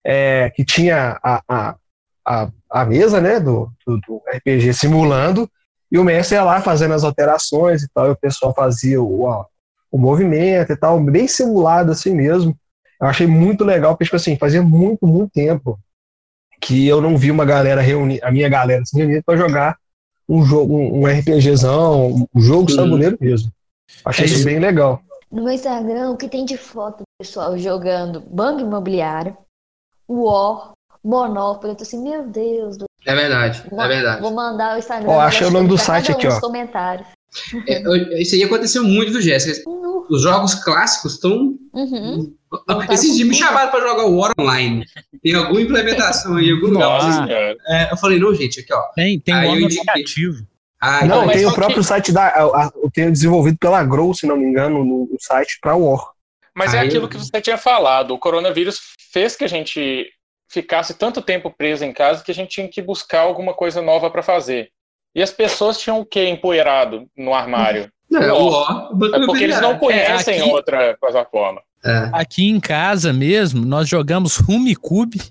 [0.06, 1.76] é, que tinha a, a,
[2.26, 5.50] a, a mesa né, do, do, do RPG simulando,
[5.92, 9.46] e o mestre ia lá fazendo as alterações e tal, e o pessoal fazia o,
[9.92, 12.58] o movimento e tal, bem simulado assim mesmo.
[13.00, 15.80] Eu achei muito legal, porque, tipo assim, fazia muito, muito tempo
[16.62, 19.78] que eu não vi uma galera reunir, a minha galera se reunir pra jogar
[20.28, 23.52] um jogo, um, um RPGzão, um jogo de tabuleiro mesmo.
[24.06, 25.02] Achei É isso bem legal.
[25.32, 29.36] No meu Instagram, o que tem de foto do pessoal jogando Banco Imobiliário,
[30.10, 30.72] War,
[31.04, 32.78] Monopoly, eu tô assim, meu Deus.
[32.78, 34.22] do- É verdade, Vou, é verdade.
[34.22, 35.10] vou mandar o Instagram.
[35.10, 36.42] Ó, achei o nome do site um aqui, nos ó.
[36.42, 37.08] comentários.
[37.68, 39.70] É, isso aí aconteceu muito, viu, Jéssica?
[39.70, 40.06] Uhum.
[40.10, 41.56] Os jogos clássicos estão.
[41.74, 42.36] Uhum.
[42.90, 44.86] Esses dias me chamaram pra jogar o War Online.
[45.24, 46.88] Tem alguma implementação aí, algum lugar.
[47.04, 47.26] Nossa.
[47.26, 48.82] Vocês- É, eu falei, não, gente, aqui, ó.
[48.96, 50.46] Tem, tem Aí um aplicativo.
[50.82, 52.28] Ah, não, então, tem o próprio que- site da.
[52.28, 56.10] a- tenho desenvolvido pela Grow, se não me engano, no, no site pra War.
[56.56, 58.12] Mas é Aí aquilo eu- que você tinha falado.
[58.14, 58.80] O coronavírus
[59.14, 60.08] fez que a gente
[60.52, 64.10] ficasse tanto tempo preso em casa que a gente tinha que buscar alguma coisa nova
[64.10, 64.70] para fazer.
[65.14, 67.92] E as pessoas tinham o quê empoeirado no armário?
[68.10, 69.80] não, é o É porque eles não Imobiliário.
[69.80, 71.62] conhecem É, aqui- outra plataforma.
[71.84, 72.10] É.
[72.14, 75.22] Aqui em casa mesmo, nós jogamos Rumicube,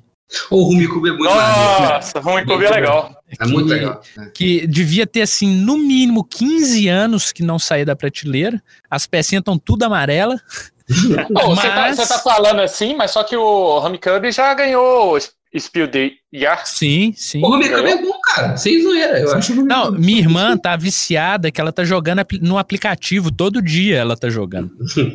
[0.50, 1.24] O Rumicube é muito.
[1.24, 3.10] Nossa, Ruim Clube é legal.
[3.40, 4.00] É muito que- legal.
[4.16, 4.26] É.
[4.30, 8.62] que devia ter, assim, no mínimo 15 anos que não saía da prateleira.
[8.88, 10.40] As pecinhas estão tudo amarela.
[10.88, 11.26] Você, tá,
[11.74, 15.16] Mas- você tá falando assim, mas só que o Homecube já ganhou
[15.52, 16.64] o Spiel de Yar.
[16.64, 17.42] Sim, sim.
[17.42, 18.56] O Rumicube é bom, cara.
[18.56, 19.18] Sem zoeira.
[19.18, 23.98] Eu acho Não, minha irmã tá viciada que ela tá jogando no aplicativo, todo dia
[23.98, 24.70] ela tá jogando.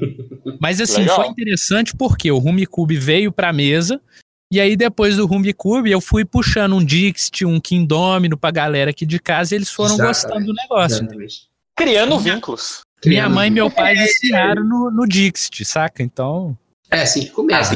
[0.60, 1.16] Mas assim, Legal.
[1.16, 4.02] foi interessante porque o Rumicube veio pra mesa
[4.52, 9.06] e aí depois do Rumicube eu fui puxando um Dixit, um Kingdomino pra galera aqui
[9.06, 10.22] de casa e eles foram Exatamente.
[10.22, 11.04] gostando do negócio.
[11.04, 11.36] Exatamente.
[11.76, 12.82] Criando vínculos.
[13.06, 16.02] Minha mãe e meu pai viciaram no, no Dixit, saca?
[16.02, 16.58] Então,
[16.90, 17.76] É assim que começa.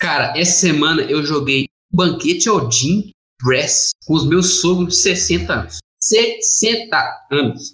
[0.00, 3.10] Cara, essa semana eu joguei Banquete Odin
[3.44, 5.78] Dress com os meus sogros de 60 anos.
[6.00, 7.72] 60 anos.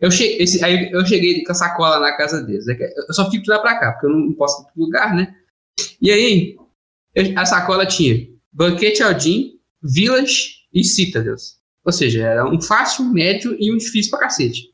[0.00, 2.68] Eu cheguei, esse, aí eu cheguei com a sacola na casa deles.
[2.68, 4.82] É que Eu só fico de lá pra cá, porque eu não posso ir pro
[4.84, 5.34] lugar, né?
[6.00, 6.56] E aí,
[7.14, 11.58] eu- a sacola tinha Banquete Odin, Village e Citadels.
[11.84, 14.72] Ou seja, era um fácil, um médio e um difícil pra cacete.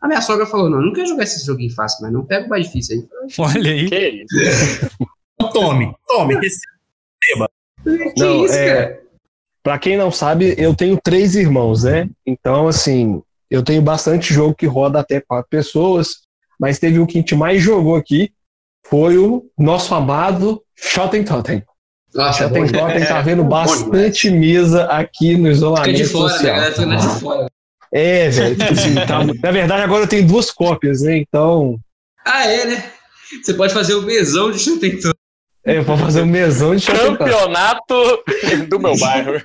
[0.00, 2.46] A minha sogra falou: não, eu não quero jogar esse joguinho fácil, mas não pega
[2.46, 3.28] o mais difícil aí.
[3.38, 3.88] olha aí.
[3.88, 4.90] Que isso?
[5.52, 6.34] Tome, tome.
[6.46, 6.60] Esse-
[8.14, 9.00] Que Não, isso, é- cara?
[9.62, 12.08] Pra quem não sabe, eu tenho três irmãos, né?
[12.26, 13.20] Então, assim,
[13.50, 16.20] eu tenho bastante jogo que roda até quatro pessoas,
[16.58, 18.32] mas teve o que a gente mais jogou aqui,
[18.86, 21.62] foi o nosso amado Shotten Totem.
[22.14, 22.92] Nossa, é Shotten demais.
[22.94, 26.30] Totem tá vendo bastante mesa aqui no Fica isolamento de fora, né?
[26.32, 26.54] social.
[26.56, 27.46] galera fica lá de fora.
[27.92, 28.56] É, velho.
[28.56, 31.18] tipo assim, tá- Na verdade, agora eu tenho duas cópias, né?
[31.18, 31.78] Então,
[32.24, 32.90] Ah, é, né?
[33.42, 35.12] Você pode fazer o mesão de Shooting Totem.
[35.68, 36.86] É, eu vou fazer um mesão de.
[36.86, 37.94] Campeonato
[38.68, 39.42] do meu bairro.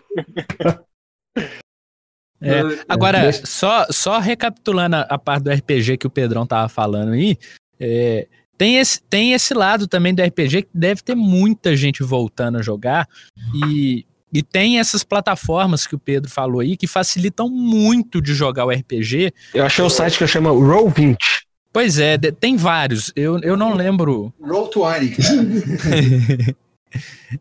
[2.41, 6.67] É, Ah, Agora, só, só recapitulando a, a parte do RPG que o Pedrão tava
[6.67, 7.37] falando aí,
[7.79, 12.57] é, tem, esse, tem esse lado também do RPG que deve ter muita gente voltando
[12.57, 13.07] a jogar
[13.53, 18.65] e, e tem essas plataformas que o Pedro falou aí que facilitam muito de jogar
[18.65, 19.33] o RPG.
[19.53, 21.17] Eu achei o site que chama Roll20.
[21.73, 23.11] Pois é, tem vários.
[23.15, 24.31] Eu, eu não lembro.
[24.39, 24.69] Roll
[24.99, 26.55] 20, cara.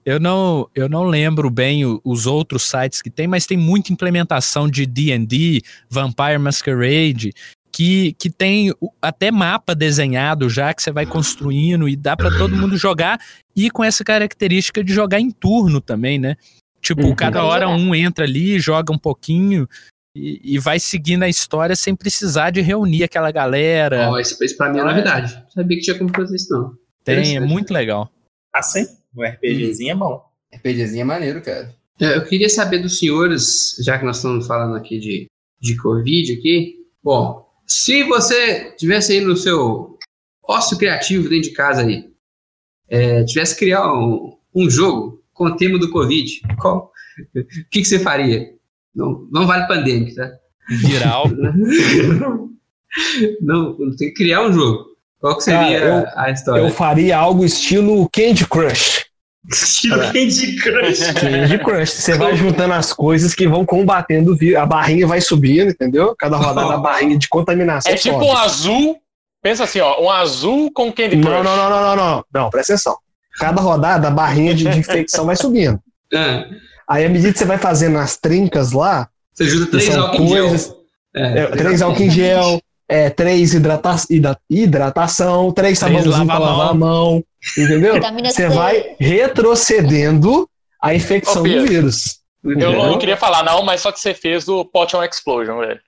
[0.07, 3.93] Eu não, eu não lembro bem o- os outros sites que tem, mas tem muita
[3.93, 5.61] implementação de D&D,
[5.91, 7.35] Vampire Masquerade,
[7.70, 8.72] que, que tem
[9.03, 13.20] até mapa desenhado já que você vai construindo e dá pra todo mundo jogar
[13.55, 16.37] e com essa característica de jogar em turno também, né?
[16.80, 17.14] Tipo, Uhum.
[17.14, 19.68] cada hora um entra ali, joga um pouquinho
[20.14, 24.10] e, e vai seguindo a história sem precisar de reunir aquela galera.
[24.10, 25.34] Ó, isso, isso pra mim é novidade.
[25.34, 26.76] Não sabia que tinha como fazer isso, não.
[27.04, 28.10] tem, é muito legal.
[28.52, 28.86] Assim,
[29.16, 30.22] o RPGzinho é bom.
[30.54, 31.74] RPGzinho é maneiro, cara.
[32.00, 35.26] É, Eu queria saber dos senhores, já que nós estamos falando aqui de,
[35.60, 36.76] de Covid aqui.
[37.02, 39.98] Bom, se você tivesse aí no seu
[40.46, 42.12] ócio criativo dentro de casa aí,
[42.88, 46.92] é, tivesse que criar um, um jogo com o tema do Covid, qual,
[47.34, 48.52] o que, que você faria?
[48.95, 50.30] Não, não vale pandêmico, tá?
[50.68, 51.24] Viral.
[53.40, 54.84] Não, tem que criar um jogo.
[55.20, 56.61] Qual Cara, seria eu- a história?
[56.62, 59.07] Eu faria algo estilo Candy Crush.
[59.51, 61.12] Estilo Candy Crush.
[61.18, 61.90] Candy Crush.
[61.90, 64.59] Você vai juntando as coisas que vão combatendo o vírus.
[64.61, 66.14] A barrinha vai subindo, entendeu?
[66.18, 68.26] Cada rodada a barrinha de contaminação É tipo sobe.
[68.26, 68.99] um azul.
[69.43, 71.30] Pensa assim, ó, um azul com Candy Crush.
[71.32, 72.24] Não, não, não, não, não, não.
[72.32, 72.97] Não, presta atenção.
[73.38, 75.80] Cada rodada a barrinha de, de infecção vai subindo.
[76.12, 76.45] Ah,
[76.93, 80.28] Aí, à medida que você vai fazendo as trincas lá, você ajuda três álcool em
[80.28, 80.55] gel.
[81.14, 86.38] É, é, três álcool em gel, é, três hidrata hidra- hidratação, três Três sabãozinho pra
[86.38, 87.24] lava a lavar a mão.
[87.57, 87.95] Entendeu?
[88.24, 90.47] Você vai retrocedendo
[90.82, 92.18] a infecção Ô, do vírus.
[92.45, 95.80] Eu não queria falar, não, mas só que você fez do Potion Explosion, velho.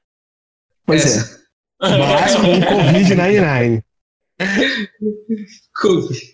[0.87, 1.41] Pois Essa.
[1.83, 1.99] é.
[1.99, 3.83] Mas com Covid-19.
[5.83, 6.21] Covid.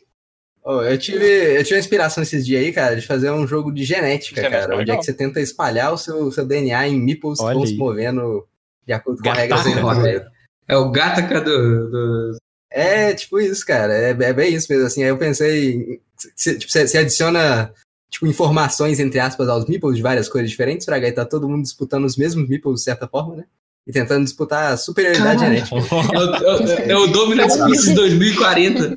[0.62, 3.72] Ô, eu, tive, eu tive uma inspiração esses dias aí, cara, de fazer um jogo
[3.72, 4.74] de genética, Genética, cara.
[4.74, 4.98] Onde é legal.
[4.98, 8.46] que você tenta espalhar o seu, seu DNA em meeples que vão se movendo
[8.86, 10.30] de acordo com a Gataca, regra do né?
[10.68, 12.36] É o Gataca do, do-
[12.70, 13.92] É, tipo isso, cara.
[13.94, 14.86] É, é bem isso mesmo.
[14.86, 16.00] Assim, aí eu pensei.
[16.36, 17.72] Você, tipo, você- você adiciona
[18.10, 21.62] tipo, informações, entre aspas, aos meeples de várias cores diferentes, pra aí tá todo mundo
[21.62, 23.44] disputando os mesmos meeples de certa forma, né?
[23.86, 25.76] E tentando disputar a superioridade genética.
[25.76, 28.96] É o, é o- é o Dominant Species 2040.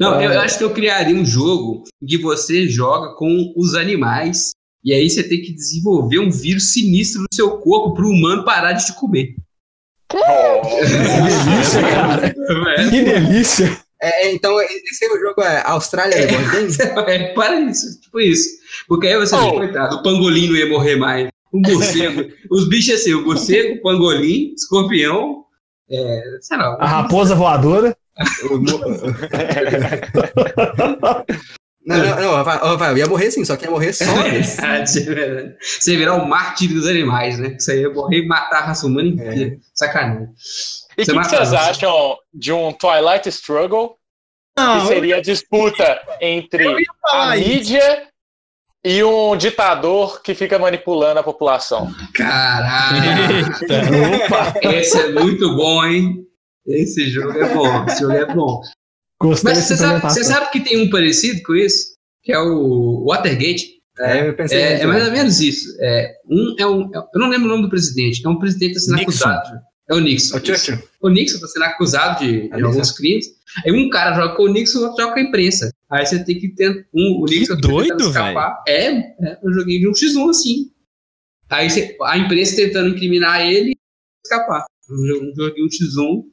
[0.00, 4.50] Não, eu acho que eu criaria um jogo que você joga com os animais
[4.84, 8.72] e aí você tem que desenvolver um vírus sinistro no seu corpo pro humano parar
[8.72, 9.36] de te comer.
[10.10, 10.18] Que
[11.38, 12.34] delícia, cara.
[12.80, 13.78] É, Que delícia.
[14.02, 16.42] É, é, então, esse é o jogo é Austrália Game?
[17.06, 18.48] é, para isso, tipo isso.
[18.88, 19.52] Porque aí você, Oh.
[19.52, 21.28] coitado, o pangolim não ia morrer mais.
[21.52, 25.44] O morcego, os bichos assim, o morcego, o pangolim, escorpião,
[25.88, 26.76] é, sei lá.
[26.80, 27.96] A raposa voadora.
[31.84, 34.04] Não, não, não, Rafael, Rafael, ia morrer sim, só que ia morrer só.
[34.04, 35.56] Verdade, é verdade.
[35.60, 37.56] Você virar o mártir dos animais, né?
[37.58, 39.56] Você ia morrer e matar a raça humana inteira.
[39.74, 40.28] Sacanagem.
[40.96, 43.96] E o que, que vocês acham de um Twilight Struggle?
[44.56, 46.66] Não, que seria a disputa entre
[47.10, 48.08] a mídia
[48.84, 51.92] e um ditador que fica manipulando a população.
[52.14, 53.34] Caralho!
[53.34, 54.26] Eita.
[54.26, 56.26] Opa, Esse é muito bom, hein?
[56.66, 57.84] Esse jogo é bom.
[57.86, 58.60] Esse jogo é bom.
[59.20, 61.92] gostei Mas você sabe, você sabe que tem um parecido com isso?
[62.22, 63.80] Que é o Watergate.
[63.98, 64.58] É, eu pensei.
[64.58, 65.68] É, é mais ou menos isso.
[65.80, 66.90] É, um é um.
[66.92, 68.24] eu não lembro o nome do presidente.
[68.24, 69.60] É um presidente acusado.
[69.90, 70.36] É o Nixon.
[70.36, 70.78] É o Churchill.
[71.00, 73.26] O Nixon está sendo acusado de, de alguns crimes.
[73.64, 75.70] Aí um cara joga com o Nixon, o outro joga com a imprensa.
[75.90, 78.62] Aí você tem que ter um, o Que Nixon doido, tentando escapar.
[78.66, 80.70] É, é um joguinho de um x1 assim.
[81.50, 83.76] Aí você- a imprensa tentando incriminar ele e
[84.24, 84.64] escapar.
[84.90, 86.24] Um, jo- um joguinho x1.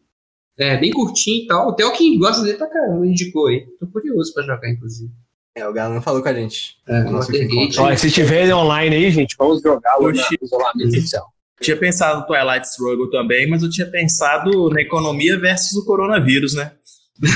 [0.58, 1.70] É, bem curtinho e tal.
[1.70, 3.66] Até o que gosta dele pra caramba indicou aí.
[3.80, 5.12] Tô curioso pra jogar, inclusive.
[5.56, 6.78] É, o Galo não falou com a gente.
[6.88, 7.82] É, que encontro.
[7.82, 11.26] Ó, se tiverem online aí, gente, vamos jogar o isolamento social.
[11.60, 15.86] Eu tinha pensado no Twilight Struggle também, mas eu tinha pensado na economia versus o
[15.86, 16.72] coronavírus, né?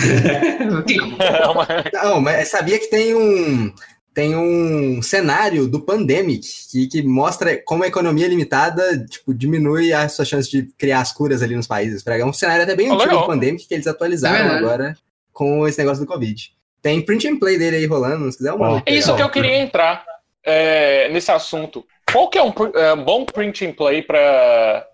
[1.20, 3.74] É Não, mas sabia que tem um
[4.14, 10.08] tem um cenário do Pandemic que, que mostra como a economia limitada tipo, diminui a
[10.08, 12.04] sua chance de criar as curas ali nos países.
[12.04, 12.22] Fraga.
[12.22, 13.22] É um cenário até bem Ah, antigo legal.
[13.24, 14.64] do Pandemic que eles É atualizaram verdade.
[14.64, 14.98] agora
[15.32, 16.52] com esse negócio do Covid.
[16.82, 18.84] Tem print and play dele aí rolando, se quiser uma.
[18.86, 20.06] É isso que eu queria entrar
[20.46, 21.84] é, nesse assunto.
[22.14, 24.88] Qual que é um é, bom print and play para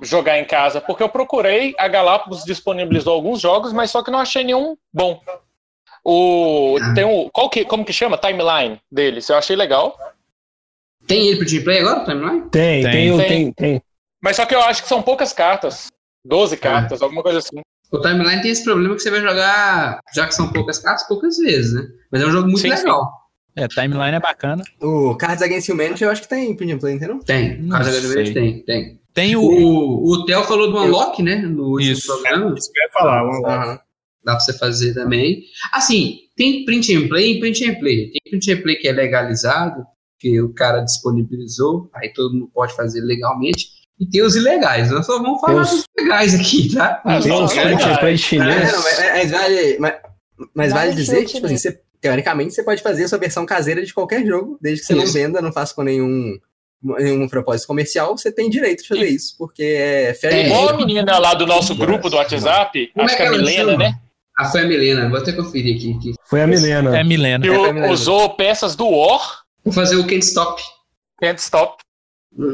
[0.00, 0.80] jogar em casa?
[0.80, 5.20] Porque eu procurei, a Galápagos disponibilizou alguns jogos, mas só que não achei nenhum bom.
[6.02, 6.94] O Ah.
[6.94, 9.28] tem o qual que como que chama timeline deles?
[9.28, 9.94] Eu achei legal,
[11.06, 12.48] Tem ele pro Team Play agora, timeline?
[12.50, 12.92] Tem, Tem.
[12.92, 13.52] tem, tem, Tem.
[13.52, 13.82] tem.
[14.22, 15.88] mas só que eu acho que são poucas cartas,
[16.24, 17.60] 12 cartas, alguma coisa assim.
[17.92, 21.36] O timeline tem esse problema que você vai jogar, já que são poucas cartas, poucas
[21.36, 21.88] vezes, né?
[22.10, 23.10] Mas é um jogo muito Sim, legal.
[23.58, 24.62] É, timeline é bacana.
[24.80, 27.18] O Cards Against Humanity eu acho que tem print and play, entendeu?
[27.20, 27.68] Tem.
[27.68, 28.10] Casa sei.
[28.10, 29.00] Grande tem, tem.
[29.14, 29.42] Tem o.
[29.42, 31.36] O, o Theo falou do Unlock, né?
[31.36, 32.06] No último Isso.
[32.06, 32.54] programa.
[32.56, 33.24] Isso que eu ia falar.
[33.26, 33.80] um- Aham.
[34.24, 35.42] Dá pra você fazer também.
[35.72, 38.10] Assim, tem print and play e print and play.
[38.10, 39.84] Tem print and play que é legalizado,
[40.20, 43.68] que o cara disponibilizou, aí todo mundo pode fazer legalmente.
[43.98, 44.90] E tem os ilegais.
[44.90, 47.00] Nós só vamos falar os- dos legais aqui, tá?
[47.04, 48.72] Ah, Tem os print and play É, chinês.
[48.72, 49.94] mas, mas vale, mas,
[50.54, 51.58] mas Vale vale dizer que, tipo assim, né?
[51.60, 54.94] você- teoricamente, você pode fazer a sua versão caseira de qualquer jogo, desde que você
[54.94, 55.12] não Isso.
[55.14, 56.38] venda, não faça com nenhum,
[56.82, 60.46] nenhum propósito comercial, você tem direito de fazer isso, porque é fair É.
[60.46, 63.30] Igual a menina lá do nosso grupo do WhatsApp, Como acho é que é a
[63.32, 63.94] Milena, né?
[64.38, 65.08] Ah, foi a Milena.
[65.08, 65.96] Vou até conferir aqui.
[65.98, 66.14] aqui.
[66.30, 66.96] Foi a Milena.
[66.96, 67.44] É Milena.
[67.44, 67.92] Que É, o- a Milena.
[67.92, 70.62] usou peças do War, Vou fazer o Can't Stop.
[71.20, 71.82] Can't Stop.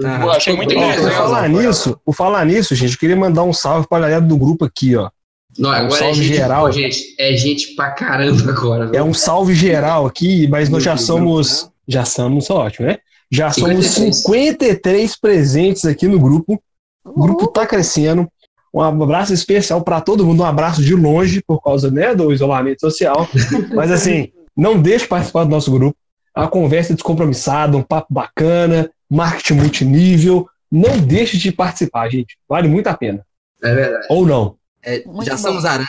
[0.05, 1.15] Ah, Eu achei muito interessante.
[1.15, 4.65] falar nisso, por falar nisso, gente, eu queria mandar um salve pra galera do grupo
[4.65, 5.11] aqui, ó.
[5.59, 6.73] Não, agora é salve gente, geral.
[6.73, 8.91] gente, é gente pra caramba agora.
[8.95, 11.71] É um salve geral aqui, mas nós já somos.
[11.87, 12.99] Já somos, ótimo, né?
[13.31, 14.17] Já somos 53.
[14.23, 16.61] 53 presentes aqui no grupo.
[17.05, 18.27] O grupo tá crescendo.
[18.73, 22.81] Um abraço especial para todo mundo, um abraço de longe, por causa né, do isolamento
[22.81, 23.29] social.
[23.73, 25.97] Mas assim, não deixe de participar do nosso grupo.
[26.35, 30.49] A conversa é descompromissada, um papo bacana, marketing multinível.
[30.71, 32.37] Não deixe de participar, gente.
[32.49, 33.25] Vale muito a pena.
[33.63, 34.07] É verdade.
[34.11, 34.57] Ou não.
[34.85, 35.39] É, já bom.
[35.39, 35.85] somos Aran.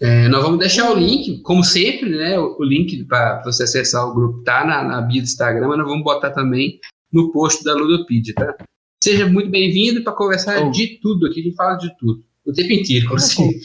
[0.00, 2.38] É, nós vamos deixar o link, como sempre, né?
[2.38, 5.78] O, o link para você acessar o grupo tá na, na bio do Instagram, mas
[5.78, 6.80] nós vamos botar também
[7.12, 8.56] no post da Ludopedia, tá?
[9.02, 10.70] Seja muito bem-vindo para conversar Oh.
[10.70, 12.24] de tudo aqui, a gente fala de tudo.
[12.44, 13.60] O tempo inteiro, inclusive.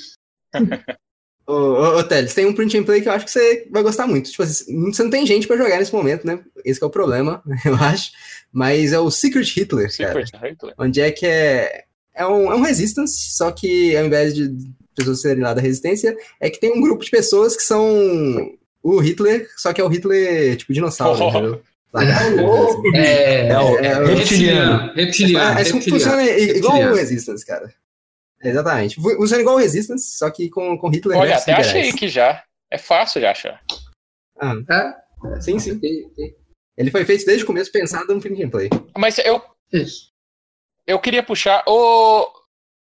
[1.47, 3.81] Ô, ô, ô Teles, tem um print and play que eu acho que você vai
[3.81, 4.29] gostar muito.
[4.29, 6.43] Tipo assim, não- você não tem gente pra jogar nesse momento, né?
[6.63, 8.11] Esse que é o problema, eu acho.
[8.51, 10.25] Mas é o Secret Hitler, cara.
[10.25, 10.75] Secret Hitler.
[10.77, 11.85] Onde é que é.
[12.19, 14.49] É um, é um Resistance, só que ao invés de
[14.95, 18.51] pessoas serem lá da resistência, é que tem um grupo de pessoas que são
[18.83, 21.29] o Hitler, só que é o Hitler tipo dinossauro, Oh.
[21.29, 21.61] entendeu?
[21.91, 24.93] Lagarto, É, É o é o reptiliano.
[24.93, 25.57] Reptiliano.
[25.57, 26.93] É, é, funciona igual o.
[26.95, 27.73] Resistance, cara.
[28.43, 28.95] Exatamente.
[28.95, 32.07] Fu- Funciona igual o Resistance, só que com, com Hitler Olha, versus até achei que
[32.07, 32.43] já.
[32.71, 33.59] É fácil de achar.
[34.41, 35.79] É, Sim, sim.
[36.77, 38.69] Ele foi feito desde o começo pensado no free gameplay.
[38.97, 39.41] Mas eu,
[39.73, 40.08] Isso.
[40.89, 42.27] Eu queria puxar o.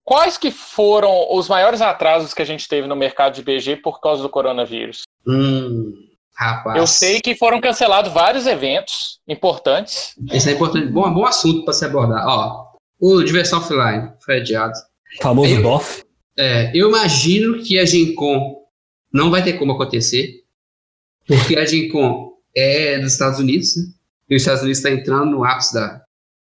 [0.04, 4.00] Quais que foram os maiores atrasos que a gente teve no mercado de BG por
[4.00, 5.02] causa do coronavírus?
[5.26, 5.92] Hum,
[6.36, 6.76] rapaz.
[6.78, 10.14] Eu sei que foram cancelados vários eventos importantes.
[10.30, 10.86] Esse é importante.
[10.92, 12.24] Bom, bom assunto para se abordar.
[12.24, 12.66] Ó,
[13.00, 14.74] o Diversão Offline foi adiado.
[15.20, 16.04] Famoso Eu- DOF.
[16.38, 18.62] É, eu imagino que a Gen Con
[19.12, 20.44] não vai ter como acontecer,
[21.26, 23.82] porque a Gen Con é dos Estados Unidos, né?
[24.28, 26.02] E os Estados Unidos está entrando no ápice da,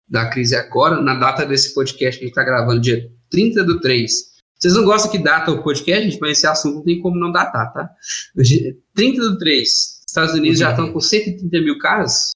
[0.09, 3.79] da crise agora, na data desse podcast que a gente está gravando, dia 30 do
[3.79, 4.11] 3.
[4.57, 7.31] Vocês não gostam que data o podcast, gente, mas esse assunto não tem como não
[7.31, 7.89] datar, tá?
[8.37, 9.69] Hoje, 30 do 3,
[10.07, 12.31] Estados Unidos já estão com 130 mil casos,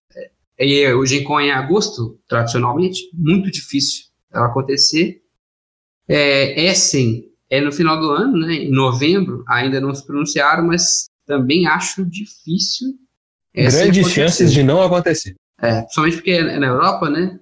[0.57, 5.21] é, e o Gen Con é em agosto, tradicionalmente, muito difícil ela acontecer.
[6.07, 8.53] É, Essen é no final do ano, né?
[8.55, 12.87] Em novembro, ainda não se pronunciaram, mas também acho difícil.
[13.53, 15.35] Grandes chances de não acontecer.
[15.63, 17.39] É, principalmente porque é na Europa, né?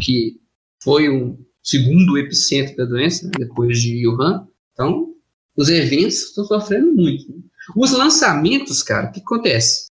[0.00, 0.38] Que
[0.82, 4.46] foi um segundo epicentro da doença, né, depois de Wuhan.
[4.72, 5.14] Então,
[5.56, 7.26] os eventos estão sofrendo muito.
[7.30, 7.36] né?
[7.76, 9.86] Os lançamentos, cara, o que acontece?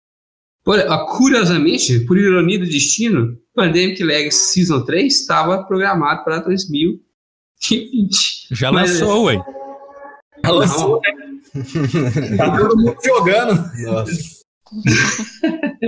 [0.64, 0.78] Por-
[1.16, 7.00] curiosamente, por ironia do destino, Pandemic Legacy Season 3 estava programado para 2020.
[8.50, 9.42] Já lançou, ué.
[10.44, 11.12] Ela lançou, né?
[12.36, 13.54] Tá todo mundo jogando.
[13.84, 14.12] Nossa.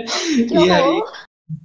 [0.49, 1.03] Que E aí.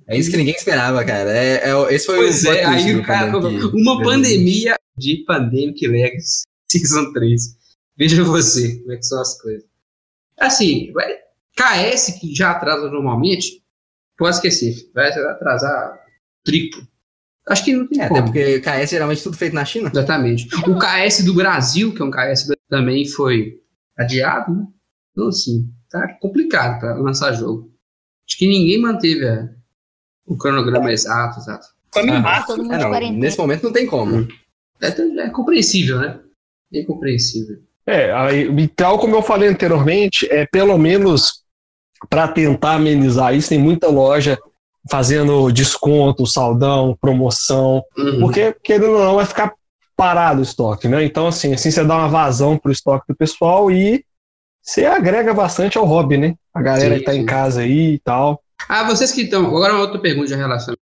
[0.08, 1.32] É isso que ninguém esperava, cara.
[1.32, 5.88] É, é- esse foi Pois o é, aí o cara falou, uma pandemia de Pandemic
[5.88, 7.42] Legacy Season 3.
[7.98, 9.64] Veja você como é que são as coisas.
[10.38, 11.16] Assim, vai,
[11.56, 13.62] KS, que já atrasa normalmente,
[14.18, 16.00] pode esquecer, vai atrasar
[16.46, 16.88] triplo.
[17.48, 18.20] Acho que não tem É, como.
[18.20, 19.90] até porque KS geralmente tudo feito na China.
[19.94, 20.48] Exatamente.
[20.70, 23.60] O KS do Brasil, que é um KS também foi
[23.98, 24.68] adiado, né?
[25.12, 27.74] Então, assim, tá complicado para lançar jogo.
[28.28, 29.50] Acho que ninguém manteve a-
[30.30, 31.68] o cronograma exato, exato.
[31.88, 32.48] Estamos em Ah, março.
[32.48, 33.20] Todo mundo É, não, quarentena.
[33.20, 34.28] nesse momento não tem como.
[34.82, 34.88] É,
[35.26, 36.20] é compreensível, né?
[36.74, 37.58] É compreensível.
[37.86, 41.44] É, aí, tal como eu falei anteriormente, é pelo menos
[42.10, 44.38] para tentar amenizar isso, tem muita loja
[44.90, 48.20] fazendo desconto, saldão, promoção, Uhum.
[48.22, 49.54] porque querendo ou não vai ficar
[49.98, 51.04] parado o estoque, né?
[51.04, 54.06] Então assim, assim você dá uma vazão pro estoque do pessoal e
[54.62, 56.36] você agrega bastante ao hobby, né?
[56.54, 57.20] A galera Sim, que tá sim.
[57.20, 58.42] em casa aí e tal.
[58.68, 59.46] Ah, vocês que estão.
[59.46, 60.76] Agora uma outra pergunta de relação.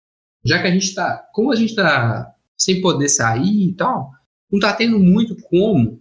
[0.44, 1.24] Já que a gente tá.
[1.32, 4.10] Como a gente tá sem poder sair e tal,
[4.50, 6.00] não tá tendo muito como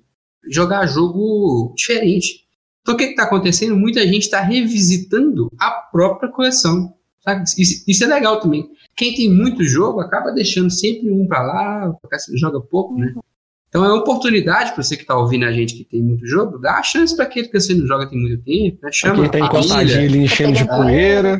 [0.49, 2.45] jogar jogo diferente.
[2.81, 3.75] Então o que, que tá acontecendo?
[3.75, 6.93] Muita gente tá revisitando a própria coleção.
[7.23, 7.43] sabe?
[7.57, 8.69] Isso, isso é legal também.
[8.95, 13.13] Quem tem muito jogo acaba deixando sempre um pra lá, porque joga pouco, né?
[13.69, 16.57] Então é uma oportunidade para você que tá ouvindo a gente que tem muito jogo,
[16.57, 18.89] dá a chance para aquele que você não joga tem muito tempo, né?
[18.91, 19.47] Chama Quem tá família.
[19.47, 21.39] encostadinho ali enchendo de poeira.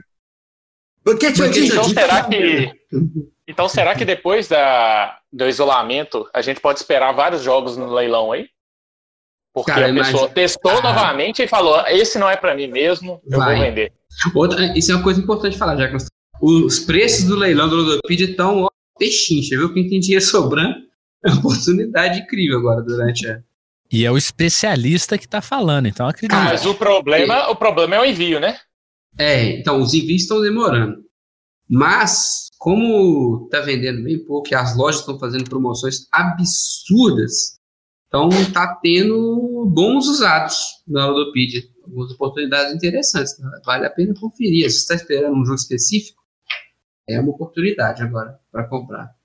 [1.14, 2.72] Então Gente, será que.
[3.48, 8.32] Então será que depois da, do isolamento a gente pode esperar vários jogos no leilão
[8.32, 8.48] aí?
[9.54, 10.82] Porque Cara, a pessoa imagina- testou Ah.
[10.82, 13.56] novamente e falou: esse não é pra mim mesmo, eu Vai.
[13.56, 13.92] vou vender.
[14.36, 15.98] Outra, isso é uma coisa importante de falar, já que
[16.42, 19.74] os preços do leilão do Ludopedia estão ó, pechincha, viu?
[19.74, 20.76] Quem tem dinheiro sobrando
[21.26, 23.40] é uma oportunidade incrível agora durante a.
[23.92, 26.36] E é o especialista que tá falando, então acredito.
[26.38, 28.60] Ah, Mas o problema, o problema é o envio, né?
[29.20, 31.04] É, então os envios estão demorando.
[31.70, 37.58] Mas, como tá vendendo bem pouco e as lojas estão fazendo promoções absurdas,
[38.08, 40.58] então tá tendo bons usados
[40.88, 41.62] na Ludopedia.
[41.84, 43.38] Algumas oportunidades interessantes.
[43.40, 43.50] né?
[43.66, 44.70] Vale a pena conferir.
[44.72, 46.22] Se está esperando um jogo específico,
[47.08, 49.17] é uma oportunidade agora para comprar.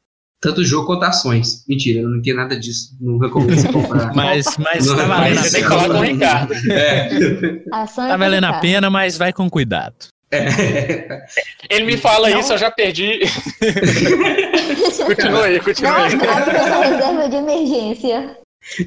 [0.42, 1.64] Tanto jogo quanto ações.
[1.68, 2.96] Mentira, eu não quero nada disso.
[3.00, 4.10] Não recomendo você comprar.
[4.14, 5.80] Mas, mas Não, tá valendo a você tem que pena.
[5.80, 6.54] falar com o Ricardo.
[6.70, 7.62] É.
[7.94, 9.94] Tá valendo a pena, mas vai com cuidado.
[10.32, 11.24] É.
[11.70, 12.40] Ele me fala Não.
[12.40, 13.20] isso, eu já perdi.
[15.06, 16.14] continua aí, continua aí.
[16.14, 18.36] essa reserva de emergência.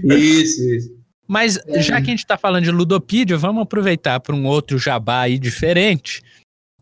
[0.03, 0.89] Isso, isso.
[1.27, 5.21] Mas já que a gente tá falando de Ludopedia, vamos aproveitar para um outro jabá
[5.21, 6.21] aí diferente,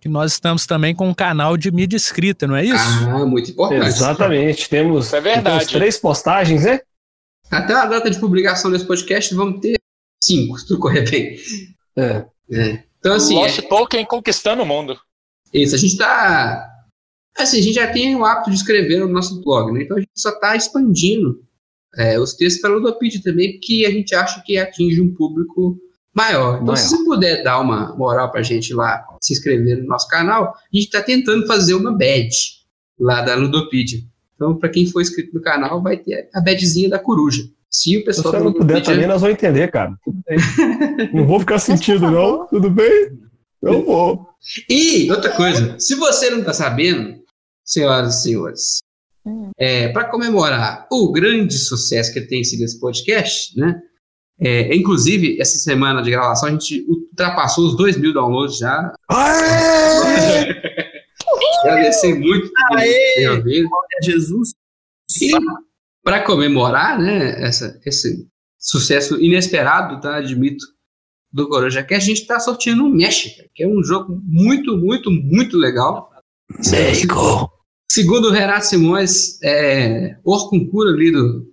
[0.04, 2.76] que nós estamos também com um canal de mídia escrita, não é isso?
[2.76, 3.88] Ah, muito importante.
[3.88, 4.68] Exatamente.
[4.68, 5.60] Temos, é verdade.
[5.60, 6.82] temos três postagens, né?
[7.50, 9.80] Até a data de publicação desse podcast, vamos ter
[10.22, 11.38] cinco, se tudo correr bem.
[11.96, 12.26] É.
[12.52, 12.84] É.
[13.00, 15.00] Então, assim, Lost Tolkien conquistando o mundo.
[15.54, 15.74] é isso.
[15.74, 16.70] A gente tá.
[17.38, 19.84] Assim, a gente já tem o hábito de escrever no nosso blog, né?
[19.84, 21.42] Então a gente só tá expandindo
[21.96, 25.80] é, os textos para Ludopedia também, porque a gente acha que atinge um público
[26.14, 26.56] maior.
[26.56, 26.76] Então, Maior.
[26.78, 30.76] se você puder dar uma moral pra gente lá, se inscrever no nosso canal, a
[30.76, 32.62] gente está tentando fazer uma badge
[33.00, 34.00] lá da Ludopedia.
[34.36, 37.44] Então, para quem for inscrito no canal, vai ter a badgezinha da coruja.
[37.70, 39.98] Se o Se pessoal você da não puder Ludopedia- também, nós vamos entender, cara.
[41.14, 42.46] Não vou ficar sentindo, não.
[42.48, 43.10] Tudo bem?
[43.62, 44.28] Eu vou.
[44.70, 47.16] E outra coisa, se você não está sabendo,
[47.66, 48.80] senhoras e senhores,
[49.26, 49.52] Hum.
[49.58, 53.80] é, para comemorar o grande sucesso que tem sido esse podcast, né?
[54.40, 58.94] É, inclusive, essa semana de gravação a gente ultrapassou os 2 mil downloads já.
[59.10, 60.50] Aê!
[61.64, 63.16] Agradecer muito por Aê!
[63.16, 64.50] ter Jesus.
[65.22, 65.32] E
[66.04, 68.28] para comemorar né, essa, esse
[68.60, 70.18] sucesso inesperado, tá?
[70.18, 70.66] Admito,
[71.32, 72.40] do Coruja que a gente está
[72.84, 76.12] um Mesh, cara, que é um jogo muito, muito, muito legal.
[77.90, 81.53] Segundo o Renato Simões, é, o concurso ali do,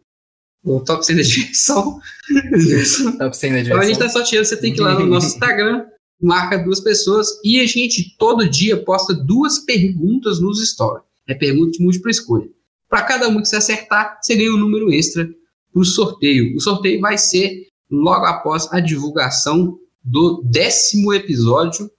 [0.63, 2.01] do Top 100 da diversão.
[3.19, 5.29] Top 100 da Então a gente está sorteando, você tem que ir lá no nosso
[5.29, 5.87] Instagram,
[6.21, 11.05] marca duas pessoas e a gente todo dia posta duas perguntas nos stories.
[11.27, 12.49] É pergunta de múltipla escolha.
[12.89, 15.29] Para cada um que você acertar, você ganha um número extra
[15.73, 16.57] para o sorteio.
[16.57, 21.91] O sorteio vai ser logo após a divulgação do décimo episódio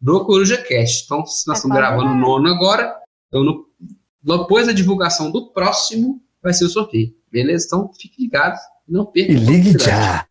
[0.00, 1.04] do Coruja Cast.
[1.04, 2.94] Então, se nós É estamos gravando o nono agora,
[3.28, 3.66] então no,
[4.22, 7.14] depois da divulgação do próximo vai ser o sorteio.
[7.30, 7.66] Beleza?
[7.66, 8.56] Então, fique ligado.
[8.88, 9.32] Não perca.
[9.32, 10.26] E ligue já.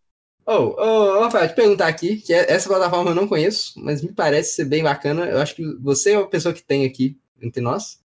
[0.45, 4.11] Ô, ô, Rafael, te perguntar aqui, que é- essa plataforma eu não conheço, mas me
[4.13, 5.25] parece ser bem bacana.
[5.25, 7.99] Eu acho que você é a pessoa que tem aqui entre nós.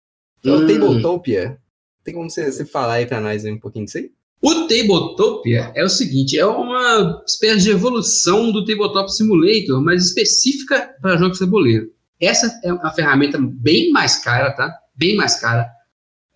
[0.45, 0.67] É o Hum.
[0.67, 1.59] Tabletopia.
[2.05, 4.11] Tem como você, você falar aí pra nós um pouquinho disso aí?
[4.41, 10.95] O Tabletopia é o seguinte, é uma espécie de evolução do Tabletop Simulator, mas específica
[11.01, 11.91] para jogos de tabuleiro.
[12.21, 14.73] Essa é uma ferramenta bem mais cara, tá?
[14.95, 15.69] Bem mais cara.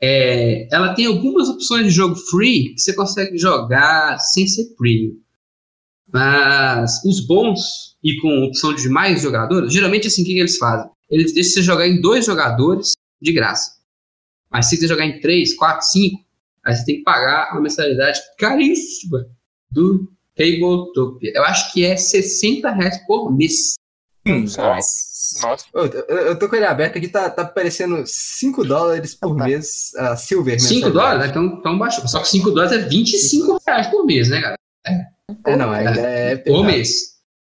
[0.03, 5.19] É, ela tem algumas opções de jogo free que você consegue jogar sem ser premium.
[6.13, 10.57] Mas os bons e com opção de mais jogadores, geralmente assim, o que, que eles
[10.57, 10.91] fazem?
[11.09, 13.79] Eles deixam você jogar em dois jogadores de graça.
[14.51, 16.25] Mas se você jogar em três, quatro, cinco,
[16.65, 19.27] Aí você tem que pagar uma mensalidade caríssima
[19.71, 21.33] do Tabletopia.
[21.35, 23.75] Eu acho que é 60 reais por mês.
[24.27, 24.63] Nossa.
[25.43, 25.65] Nossa.
[25.75, 29.45] Eu, eu tô com ele aberto aqui, tá, tá parecendo 5 dólares por Opa.
[29.45, 30.61] mês, a Silver.
[30.61, 30.93] 5 mensalidade.
[30.95, 31.31] dólares?
[31.31, 32.09] Então, então baixou.
[32.09, 34.57] Só que 5 dólares é 25 reais por mês, né, cara?
[35.47, 36.65] É, não, ainda é Por pesado.
[36.65, 36.91] mês.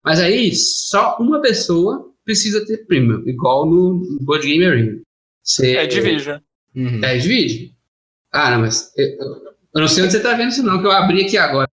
[0.05, 5.01] Mas aí, só uma pessoa precisa ter premium, igual no Board Game Arena.
[5.43, 6.39] Você, É Division.
[6.75, 7.05] Uhum.
[7.05, 7.75] É Divide?
[8.33, 9.07] Ah, não, mas eu,
[9.75, 11.69] eu não sei onde você tá vendo isso não, que eu abri aqui agora.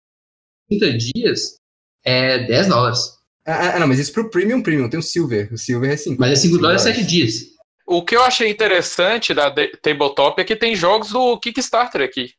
[0.69, 1.57] 30 dias
[2.05, 3.16] é 10 dólares.
[3.47, 5.53] Ah, ah, não, mas isso pro Premium Premium, tem o Silver.
[5.53, 6.17] O Silver é 5.
[6.21, 7.35] Mas é 5 dólares 7 dias.
[7.87, 12.31] O que eu achei interessante da de- Tabletop é que tem jogos do Kickstarter aqui.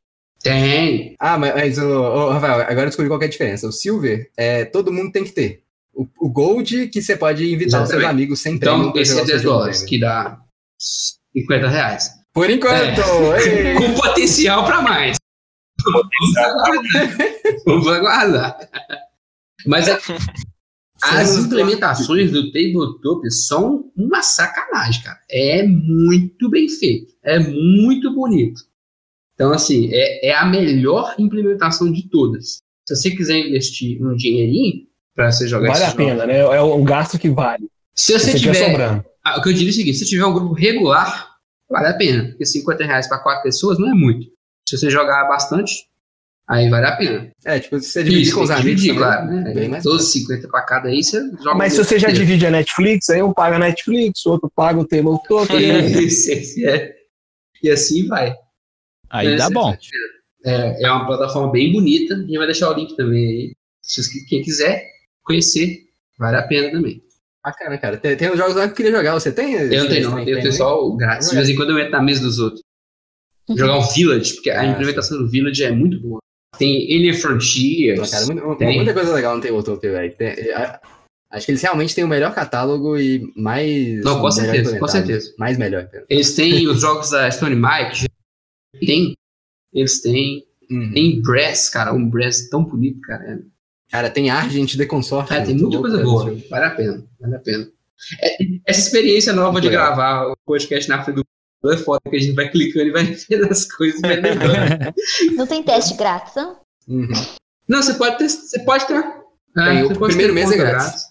[0.43, 1.15] Tem.
[1.19, 3.67] Ah, mas, o, Rafael, agora eu descobri qual que é a diferença.
[3.67, 5.63] O Silver, é, todo mundo tem que ter.
[5.93, 9.15] O, o Gold, que você pode invitar os seus amigos sem prêmio Então, esse é
[9.15, 10.37] o seu 10 jogo dólares, que dá
[11.33, 12.09] 50 reais.
[12.33, 13.01] Por enquanto!
[13.35, 13.73] ei!
[13.79, 15.17] Com potencial para mais.
[17.65, 18.57] Vamos aguardar.
[19.65, 19.97] Mas é-
[21.03, 25.19] as implementações do Tabletop são uma sacanagem, cara.
[25.29, 27.13] É muito bem feito.
[27.23, 28.61] É muito bonito.
[29.35, 32.61] Então, assim, é, é a melhor implementação de todas.
[32.87, 36.39] Se você quiser investir um dinheirinho para você jogar Vale a jogo, pena, né?
[36.39, 37.67] É um gasto que vale.
[37.93, 39.05] se você Se tiver tiver sobrando.
[39.23, 41.35] ah, o que eu diria é o seguinte: se tiver um grupo regular,
[41.69, 42.29] vale a pena.
[42.29, 44.25] Porque 50 reais para quatro pessoas não é muito.
[44.67, 45.87] Se você jogar bastante,
[46.47, 47.31] aí vale a pena.
[47.45, 49.53] É, tipo, se você dividir Isso, com os amigos dividir, claro, né?
[49.53, 51.55] bem mais 12, 50 para cada aí, você joga.
[51.55, 54.79] Mas se você já divide a Netflix, aí um paga a Netflix, o outro paga
[54.79, 55.51] o Tabletop.
[55.53, 55.87] né?
[56.01, 56.93] Isso, isso, é.
[57.63, 58.33] E assim vai.
[59.09, 59.75] Aí É, dá essa- bom.
[60.45, 62.13] É, é uma plataforma bem bonita.
[62.15, 63.55] A gente vai deixar o link também aí.
[63.81, 64.85] Se quem quiser
[65.23, 65.79] conhecer,
[66.17, 67.01] vale a pena também.
[67.43, 67.97] Bacana, cara.
[67.97, 69.13] Tem, tem uns jogos lá que eu queria jogar.
[69.13, 69.53] Você tem?
[69.53, 70.19] Eu não tenho, não.
[70.19, 71.29] Eu tenho só o grátis.
[71.29, 72.61] De vez em quando eu entro na mesa dos outros.
[73.55, 76.19] Jogar o Village, porque a Ah, implementação do Village é muito boa.
[76.57, 78.11] Tem Alien Frontiers.
[78.11, 78.75] Cara, muita, Tem.
[78.77, 80.15] muita coisa legal no Tabletop, velho.
[80.19, 80.79] É,
[81.29, 84.01] Acho que eles realmente têm o melhor catálogo e mais.
[84.03, 85.33] Não, com certeza, com certeza.
[85.37, 85.89] Mais melhor.
[86.09, 88.07] Eles têm os jogos da Stone Mike.
[88.85, 89.13] Tem.
[89.73, 90.45] Eles têm.
[90.71, 90.91] Uhum.
[90.93, 91.93] Tem Brass, cara.
[91.93, 93.41] Um Brass tão bonito, cara.
[93.89, 95.29] Cara, tem Argent de Consorte.
[95.29, 96.35] Cara, tem muita coisa boa.
[96.49, 97.07] Vale a pena.
[97.19, 97.71] Vale a pena.
[98.21, 99.87] É, essa experiência nova Muito de legal.
[99.87, 101.25] gravar o podcast na frente do
[101.65, 103.99] é foda, que a gente vai clicando e vai vendo as coisas.
[104.01, 104.21] Vai.
[105.35, 106.57] Não tem teste grátis, não?
[106.87, 107.07] Uhum.
[107.67, 108.29] Não, você pode ter.
[108.29, 108.95] Você pode ter.
[108.95, 109.03] é,
[109.55, 111.01] Tem, o você pode primeiro ter mês é conta grátis.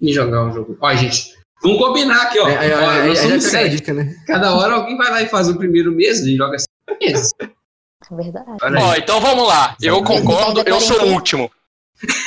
[0.00, 0.76] E jogar um jogo.
[0.80, 2.48] Ó, gente, vamos combinar aqui, ó.
[2.48, 3.70] É, Ó, já somos fica a sete.
[3.76, 4.14] dica, né?
[4.26, 7.32] Cada hora alguém vai lá e faz o primeiro mês e joga cinco meses.
[7.40, 8.48] É verdade.
[8.80, 9.76] Ó, então vamos lá.
[9.82, 11.50] Eu concordo, eu sou o último.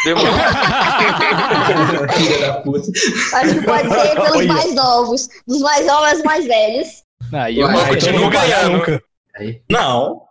[0.04, 0.34] Demorou.
[2.18, 2.92] Filha da puta.
[3.34, 4.54] Acho que pode ser pelos Olha.
[4.54, 5.30] mais novos.
[5.48, 6.88] Dos mais novos aos mais velhos.
[7.34, 8.72] Aí eu continua eu não vou pagar ganhando.
[8.78, 9.04] nunca.
[9.70, 10.22] Não.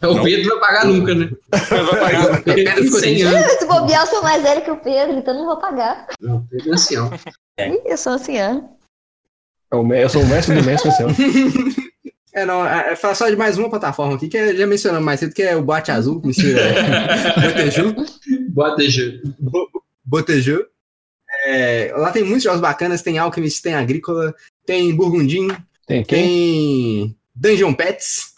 [0.00, 1.28] O Pedro vai pagar nunca, né?
[1.50, 2.24] Vai pagar.
[2.38, 3.22] O Pedro Pedro ficou 100 triste.
[3.34, 3.52] anos.
[3.52, 6.06] Se bobear, eu sou mais velho que o Pedro, então não vou pagar.
[6.20, 7.10] Não, o Pedro é ancião.
[7.58, 8.64] Ih, Eu sou anciã.
[9.72, 11.08] Eu, me- eu sou o mestre do mestre, seu.
[12.34, 15.04] É, não, é, é falar só de mais uma plataforma aqui, que é- já mencionamos
[15.04, 16.60] mais cedo, que é o Boate Azul, que mistura
[17.40, 17.94] Boteju,
[18.50, 19.20] Bota G.
[20.04, 20.64] Boteju.
[21.46, 24.32] É, lá tem muitos jogos bacanas, tem Alchemist, tem Agrícola,
[24.64, 25.48] tem Burgundim,
[25.88, 26.22] Tem quem?
[26.22, 28.34] tem Dungeon Pets,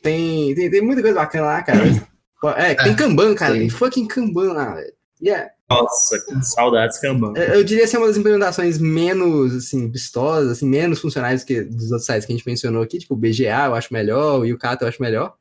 [0.00, 1.80] tem, tem, tem muita coisa bacana lá, cara.
[2.56, 3.60] É, tem É, Kanban, cara, tem.
[3.62, 4.92] tem fucking Kanban lá, velho.
[5.22, 5.48] Yeah.
[5.70, 7.34] Nossa, que saudades, Kanban.
[7.36, 11.92] Eu eu diria ser uma das implementações menos, assim, vistosas, assim, menos funcionais que dos
[11.92, 14.84] outros sites que a gente mencionou aqui, tipo o BGA eu acho melhor, o Yucata
[14.84, 15.34] eu acho melhor.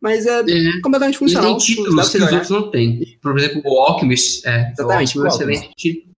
[0.00, 0.80] Mas é É.
[0.80, 1.50] completamente E funcional.
[1.50, 3.18] tem tipo, dá títulos que os outros não têm.
[3.20, 4.46] Por exemplo, o Alchemist.
[4.46, 6.12] É, Exatamente, o Alchemist é um excelente título.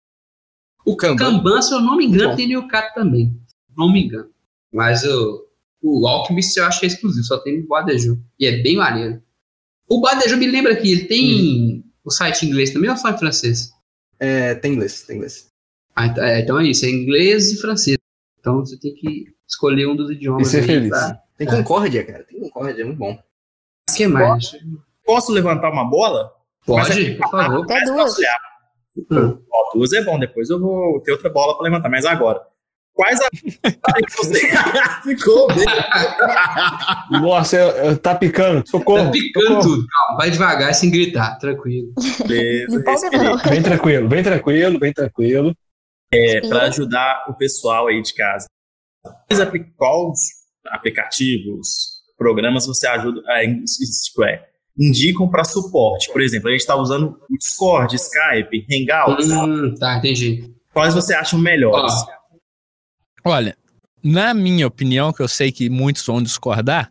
[0.85, 1.17] O Kanban.
[1.17, 3.35] Kanban, se eu não me engano, tem no Yucata também.
[3.75, 4.29] Não me engano.
[4.73, 5.47] Mas o,
[5.83, 8.19] o Alchemist eu acho que é exclusivo, só tem no Badeju.
[8.39, 9.23] E é bem maneiro.
[9.89, 13.19] O Badeju me lembra que ele tem o site em inglês também ou só em
[13.19, 13.71] francês?
[14.21, 15.49] É, tem inglês, tem inglês.
[15.97, 17.97] Ah, então, é, então é isso, é inglês e francês.
[18.39, 20.49] Então você tem que escolher um dos idiomas.
[20.49, 20.89] E ser aí feliz.
[20.91, 21.51] pra- Tem É.
[21.51, 22.25] Concórdia, cara.
[22.25, 23.13] Tem Concórdia, é muito bom.
[23.13, 24.53] O que mais?
[25.05, 26.31] Posso levantar uma bola?
[26.67, 27.65] Pode, é- por favor.
[27.65, 28.17] Até Mais duas.
[29.11, 29.43] Hum.
[29.51, 32.41] Ó, duas é bom, depois eu vou ter outra bola pra levantar, mas agora.
[32.99, 33.29] Quais a.
[33.31, 34.41] que você...
[35.05, 35.65] Ficou bem.
[37.23, 38.69] Nossa, eu, eu- tá picando.
[38.69, 39.05] Socorro.
[39.05, 39.63] Tá picando socorro.
[39.63, 39.87] tudo.
[39.87, 41.93] Calma, vai devagar sem gritar, tranquilo.
[42.27, 42.83] Beleza.
[43.49, 45.55] Bem tranquilo, bem tranquilo, bem tranquilo.
[46.13, 48.47] É, para ajudar o pessoal aí de casa.
[49.29, 50.19] Quais, apli- quais
[50.67, 54.45] aplicativos, programas você ajuda, é, isto é,
[54.77, 56.11] indicam para suporte?
[56.13, 59.31] Por exemplo, a gente está usando o Discord, Skype, Hangouts.
[59.31, 60.51] Hum, tá, entendi.
[60.73, 61.93] Quais você acham melhores?
[63.29, 63.57] Olha,
[64.03, 66.91] na minha opinião, que eu sei que muitos vão discordar,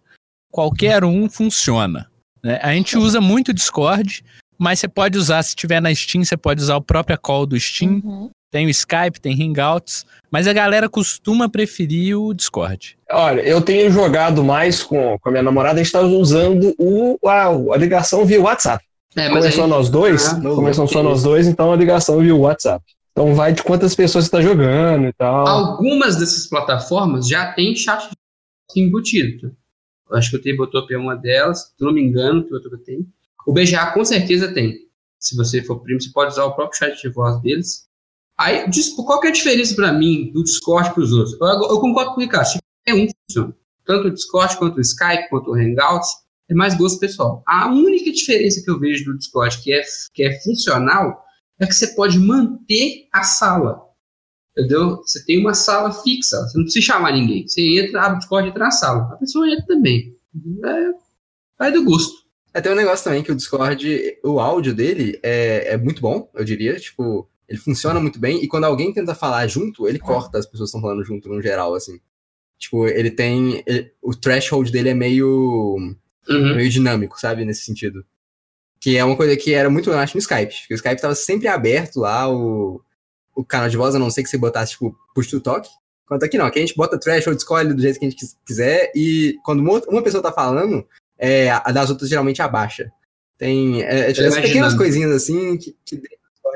[0.52, 2.10] qualquer um funciona.
[2.44, 2.60] né?
[2.62, 4.24] A gente usa muito o Discord,
[4.58, 7.60] mas você pode usar, se tiver na Steam, você pode usar o próprio call do
[7.60, 8.02] Steam.
[8.04, 8.30] Uhum.
[8.50, 12.98] Tem o Skype, tem Hangouts, mas a galera costuma preferir o Discord.
[13.12, 17.18] Olha, eu tenho jogado mais com, com a minha namorada, a gente tá usando o,
[17.28, 18.84] a, a ligação via WhatsApp.
[19.18, 22.36] É, mas Começou aí, nós dois, Ah, começam só nós dois, então a ligação via
[22.36, 22.84] WhatsApp.
[23.18, 25.48] Então vai de quantas pessoas você tá jogando e tal.
[25.48, 28.12] algumas dessas plataformas já tem chat
[28.76, 29.58] embutido.
[30.08, 33.08] Eu acho que o Tabletop é uma delas, se não me engano, o Tabletop tem.
[33.48, 34.78] O BGA com certeza tem.
[35.18, 37.88] Se você for primo, você pode usar o próprio chat de voz deles.
[38.38, 38.66] Aí,
[38.96, 41.36] qual que é a diferença para mim do Discord para os outros?
[41.42, 43.56] Eu, eu concordo com o Ricardo, é um funciona.
[43.84, 46.10] Tanto o Discord, quanto o Skype, quanto o Hangouts,
[46.48, 47.42] é mais gosto pessoal.
[47.48, 49.82] A única diferença que eu vejo do Discord que é,
[50.14, 51.26] que é funcional
[51.60, 53.82] é que você pode manter a sala.
[54.58, 54.98] Entendeu?
[54.98, 57.48] Você tem uma sala fixa, você não precisa chamar ninguém.
[57.48, 59.14] Você entra, abre o Discord e entra na sala.
[59.14, 60.16] A pessoa entra também.
[60.66, 60.90] É,
[61.60, 62.26] vai do gosto.
[62.54, 66.28] É, tem um negócio também que o Discord, o áudio dele é, é muito bom,
[66.34, 66.76] eu diria.
[66.80, 68.44] Tipo, ele funciona muito bem.
[68.44, 71.40] E quando alguém tenta falar junto, ele corta as pessoas que estão falando junto no
[71.42, 72.00] geral, assim.
[72.58, 73.62] Tipo, ele tem.
[73.68, 75.76] ele- o threshold dele é meio,
[76.28, 76.56] Uhum.
[76.56, 77.46] meio dinâmico, sabe?
[77.46, 78.04] Nesse sentido.
[78.80, 80.54] Que é uma coisa que era muito, eu acho, no Skype.
[80.60, 82.82] Porque o Skype tava sempre aberto lá, o,
[83.36, 85.68] o canal de voz, a não ser que você botasse, tipo, push to talk.
[86.06, 88.38] Enquanto aqui não, aqui a gente bota threshold, escolhe do jeito que a gente quis-
[88.46, 90.88] quiser, e quando uma, outra- uma pessoa tá falando,
[91.18, 92.92] é, a das outras geralmente abaixa.
[93.38, 96.02] Tem é, é, tipo, pequenas coisinhas assim que, que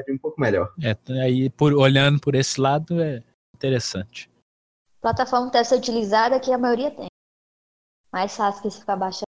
[0.09, 0.73] um pouco melhor.
[0.81, 3.21] É, aí, por, olhando por esse lado, é
[3.53, 4.29] interessante.
[5.01, 7.07] Plataforma que deve ser utilizada que a maioria tem.
[8.11, 9.25] Mais fácil que você ficar baixando.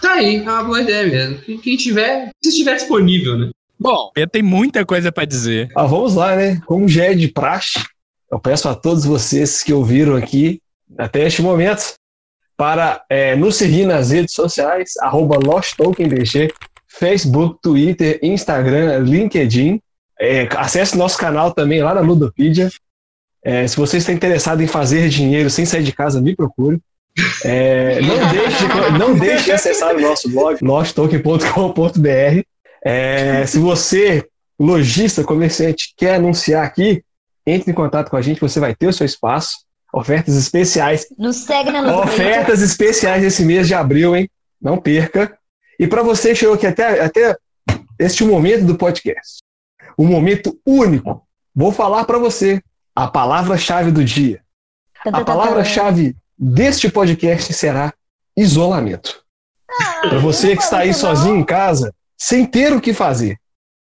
[0.00, 1.60] Tá aí, é uma boa ideia mesmo.
[1.60, 3.50] Quem, tiver, se estiver disponível, né?
[3.78, 5.68] Bom, Pedro tem muita coisa pra dizer.
[5.74, 6.60] Ah, vamos lá, né?
[6.66, 7.82] Como já é de praxe,
[8.30, 10.60] eu peço a todos vocês que ouviram aqui
[10.98, 11.94] até este momento
[12.56, 16.52] para é, nos seguir nas redes sociais, arroba LostTokenBG,
[16.86, 19.80] Facebook, Twitter, Instagram, LinkedIn.
[20.20, 22.70] É, acesse nosso canal também lá na Ludopedia.
[23.42, 26.80] É, se você está interessado em fazer dinheiro sem sair de casa, me procure.
[27.44, 32.42] É, não, deixe, de- não deixe de acessar o nosso blog, losttoken.com.br.
[32.84, 34.26] É, se você
[34.58, 37.02] lojista, comerciante, quer anunciar aqui,
[37.46, 39.58] entre em contato com a gente, você vai ter o seu espaço.
[39.92, 41.06] Ofertas especiais.
[41.16, 42.08] Nos segue na luta.
[42.08, 44.28] Ofertas especiais esse mês de abril, hein?
[44.60, 45.36] Não perca.
[45.78, 47.36] E para você que chegou aqui até, até
[47.98, 49.38] este momento do podcast,
[49.96, 51.22] um momento único,
[51.54, 52.60] vou falar para você
[52.94, 54.40] a palavra-chave do dia.
[55.04, 57.92] A palavra-chave deste podcast será
[58.36, 59.22] isolamento.
[60.02, 63.36] Para você que está aí sozinho em casa, sem ter o que fazer,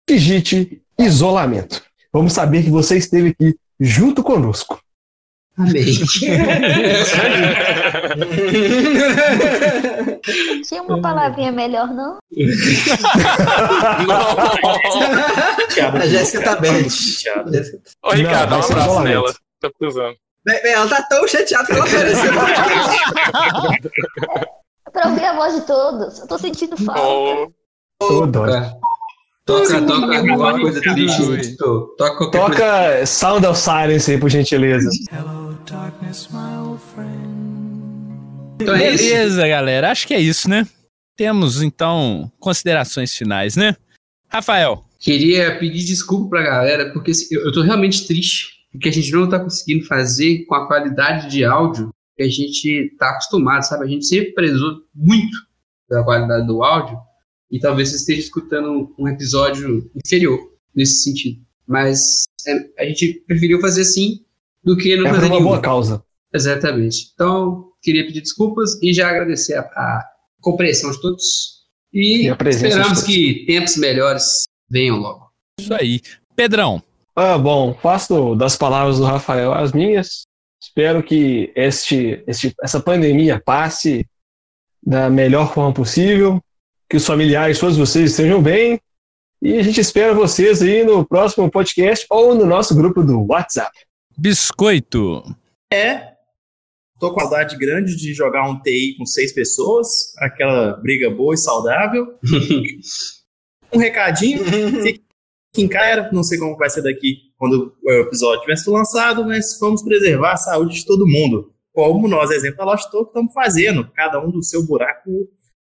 [0.08, 1.84] digite isolamento.
[2.12, 4.80] Vamos saber que você esteve aqui junto conosco.
[5.58, 5.84] Amei.
[10.64, 12.18] Tinha uma palavrinha melhor, não?
[15.94, 16.88] A Jéssica tá bem.
[18.04, 19.34] Ô, Ricardo, dá um abraço nela.
[19.60, 20.16] Tô precisando.
[20.46, 22.32] Bem, bem, ela tá tão chateada que ela apareceu.
[24.88, 26.20] É pra ouvir a voz de todos.
[26.20, 27.52] Eu tô sentindo falta.
[28.02, 28.46] Ô, dó.
[29.46, 31.58] Toca, toca alguma coisa triste.
[31.58, 32.56] Toca qualquer coisa.
[32.56, 34.90] Toca Sound of Silence aí, por gentileza.
[38.60, 39.04] Então é isso.
[39.04, 39.92] Beleza, galera.
[39.92, 40.68] Acho que é isso, né?
[41.18, 43.76] Temos, então, considerações finais, né?
[44.30, 48.92] Rafael, Queria pedir desculpa pra galera, porque assim, eu, eu tô realmente triste, porque a
[48.92, 53.64] gente não tá conseguindo fazer com a qualidade de áudio que a gente tá acostumado,
[53.64, 53.86] sabe?
[53.86, 55.36] A gente sempre prezou muito
[55.90, 56.98] da qualidade do áudio,
[57.52, 60.40] e talvez você esteja escutando um episódio inferior
[60.76, 61.42] nesse sentido.
[61.66, 64.24] Mas é, a gente preferiu fazer assim
[64.64, 65.48] do que não É por fazer uma nenhum.
[65.50, 66.04] boa causa.
[66.32, 67.10] Exatamente.
[67.14, 70.06] Então, queria pedir desculpas e já agradecer a, a
[70.42, 71.24] compreensão de todos.
[71.92, 73.04] E, E esperamos todos.
[73.04, 75.32] que tempos melhores venham logo.
[75.60, 76.02] isso aí.
[76.36, 76.84] Pedrão,
[77.22, 80.22] Ah, bom, faço das palavras do Rafael as minhas.
[80.58, 84.08] Espero que este, este, essa pandemia passe
[84.82, 86.42] da melhor forma possível,
[86.90, 88.80] que os familiares, todos vocês estejam bem.
[89.42, 93.78] E a gente espera vocês aí no próximo podcast ou no nosso grupo do WhatsApp.
[94.18, 95.22] Biscoito.
[95.74, 96.14] É.
[97.02, 101.38] Tô com saudade grande de jogar um TI com seis pessoas, aquela briga boa e
[101.38, 102.18] saudável.
[103.72, 104.44] Um recadinho,
[104.82, 105.04] fique
[105.62, 109.58] em casa, não sei como vai ser daqui quando o episódio tiver sido lançado, mas
[109.60, 111.54] vamos preservar a saúde de todo mundo.
[111.74, 115.10] Como nós, exemplo da Lost Talk, estamos fazendo, cada um do seu buraco,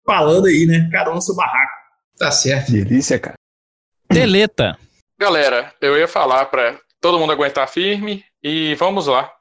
[0.05, 0.87] falando aí, né?
[0.91, 1.73] Cada um no seu barraco.
[2.17, 2.71] Tá certo.
[2.71, 3.35] Delícia, cara.
[4.09, 4.77] Deleta.
[5.19, 9.31] Galera, eu ia falar pra todo mundo aguentar firme e vamos lá.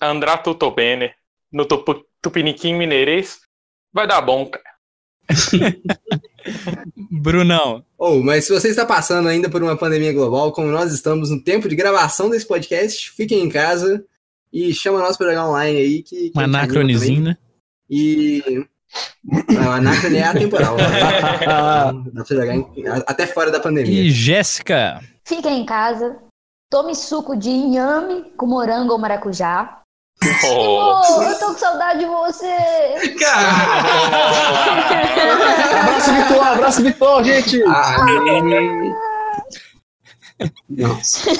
[0.00, 1.14] Andrá tutto bene
[1.52, 1.66] no
[2.20, 3.40] Tupiniquim Mineirês.
[3.92, 4.64] Vai dar bom, cara.
[7.10, 7.84] Brunão.
[7.98, 11.42] Oh, mas se você está passando ainda por uma pandemia global, como nós estamos no
[11.42, 14.04] tempo de gravação desse podcast, fiquem em casa
[14.52, 16.02] e chama nós para jogar online aí.
[16.02, 17.22] Que, que Um a gente anima anacronezinho, também.
[17.34, 17.36] né?
[17.90, 18.66] E.
[19.52, 20.76] Não, anacrone é atemporal.
[22.12, 22.66] Dá pra jogar em-
[23.06, 24.02] até fora da pandemia.
[24.02, 25.00] E Jéssica.
[25.24, 26.16] Fiquem em casa.
[26.70, 29.80] Tome suco de inhame com morango ou maracujá.
[30.44, 31.18] Oh.
[31.18, 32.46] Ô, eu tô com saudade de você.
[35.70, 36.46] Abraço, Vitor!
[36.46, 37.62] Abraço, Vitor, gente!
[40.68, 41.30] Nossa.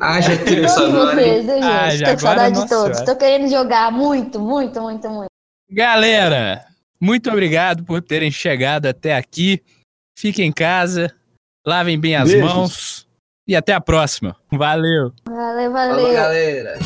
[0.00, 1.14] Haja trilha sonora.
[1.16, 1.96] vocês, gente?
[1.96, 2.96] Já tô com saudade de todos.
[2.98, 3.04] senhora.
[3.04, 5.28] Tô querendo jogar muito, muito, muito, muito.
[5.70, 6.64] Galera,
[7.00, 9.62] muito obrigado por terem chegado até aqui.
[10.18, 11.12] Fiquem em casa,
[11.66, 12.52] lavem bem as Beijos.
[12.52, 13.06] mãos
[13.46, 14.36] e até a próxima.
[14.50, 15.12] Valeu.
[15.26, 16.12] Valeu, Falou, valeu.
[16.12, 16.78] galera.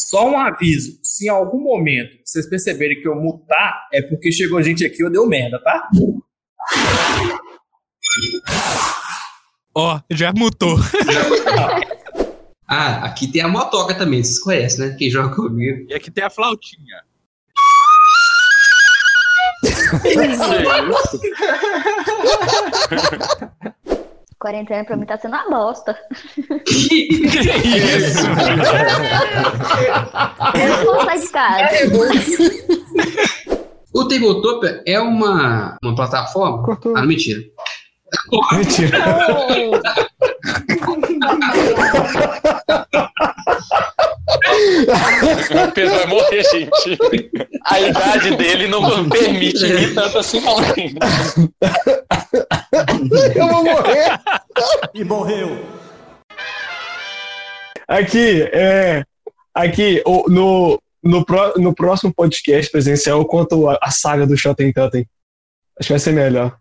[0.00, 4.62] Só um aviso: se em algum momento vocês perceberem que eu mutar, é porque chegou
[4.62, 5.88] gente aqui e eu deu merda, tá?
[9.74, 10.76] Ó, já mutou.
[12.72, 14.94] Ah, aqui tem a motoca também, vocês conhecem, né?
[14.96, 15.86] Quem joga comigo.
[15.88, 17.02] E aqui tem a flautinha.
[24.40, 25.94] Quarentena pra mim tá sendo uma bosta.
[26.66, 28.26] Isso.
[30.54, 31.68] Eu não vou sair de casa.
[33.92, 36.62] O Tabletopia é uma, uma plataforma.
[36.62, 36.96] Cortou.
[36.96, 37.42] Ah, mentira.
[38.52, 38.98] Mentira.
[45.68, 46.98] O Pedro vai morrer, gente.
[47.66, 50.56] A idade dele não permite ir tanto assim, não.
[53.34, 54.20] Eu vou morrer!
[54.94, 55.64] E morreu.
[57.88, 59.04] Aqui, é.
[59.54, 64.72] Aqui, no, no, pró- no próximo podcast presencial eu conto a, a saga do Shotten
[64.72, 65.06] Totem.
[65.78, 66.56] Acho que vai ser melhor.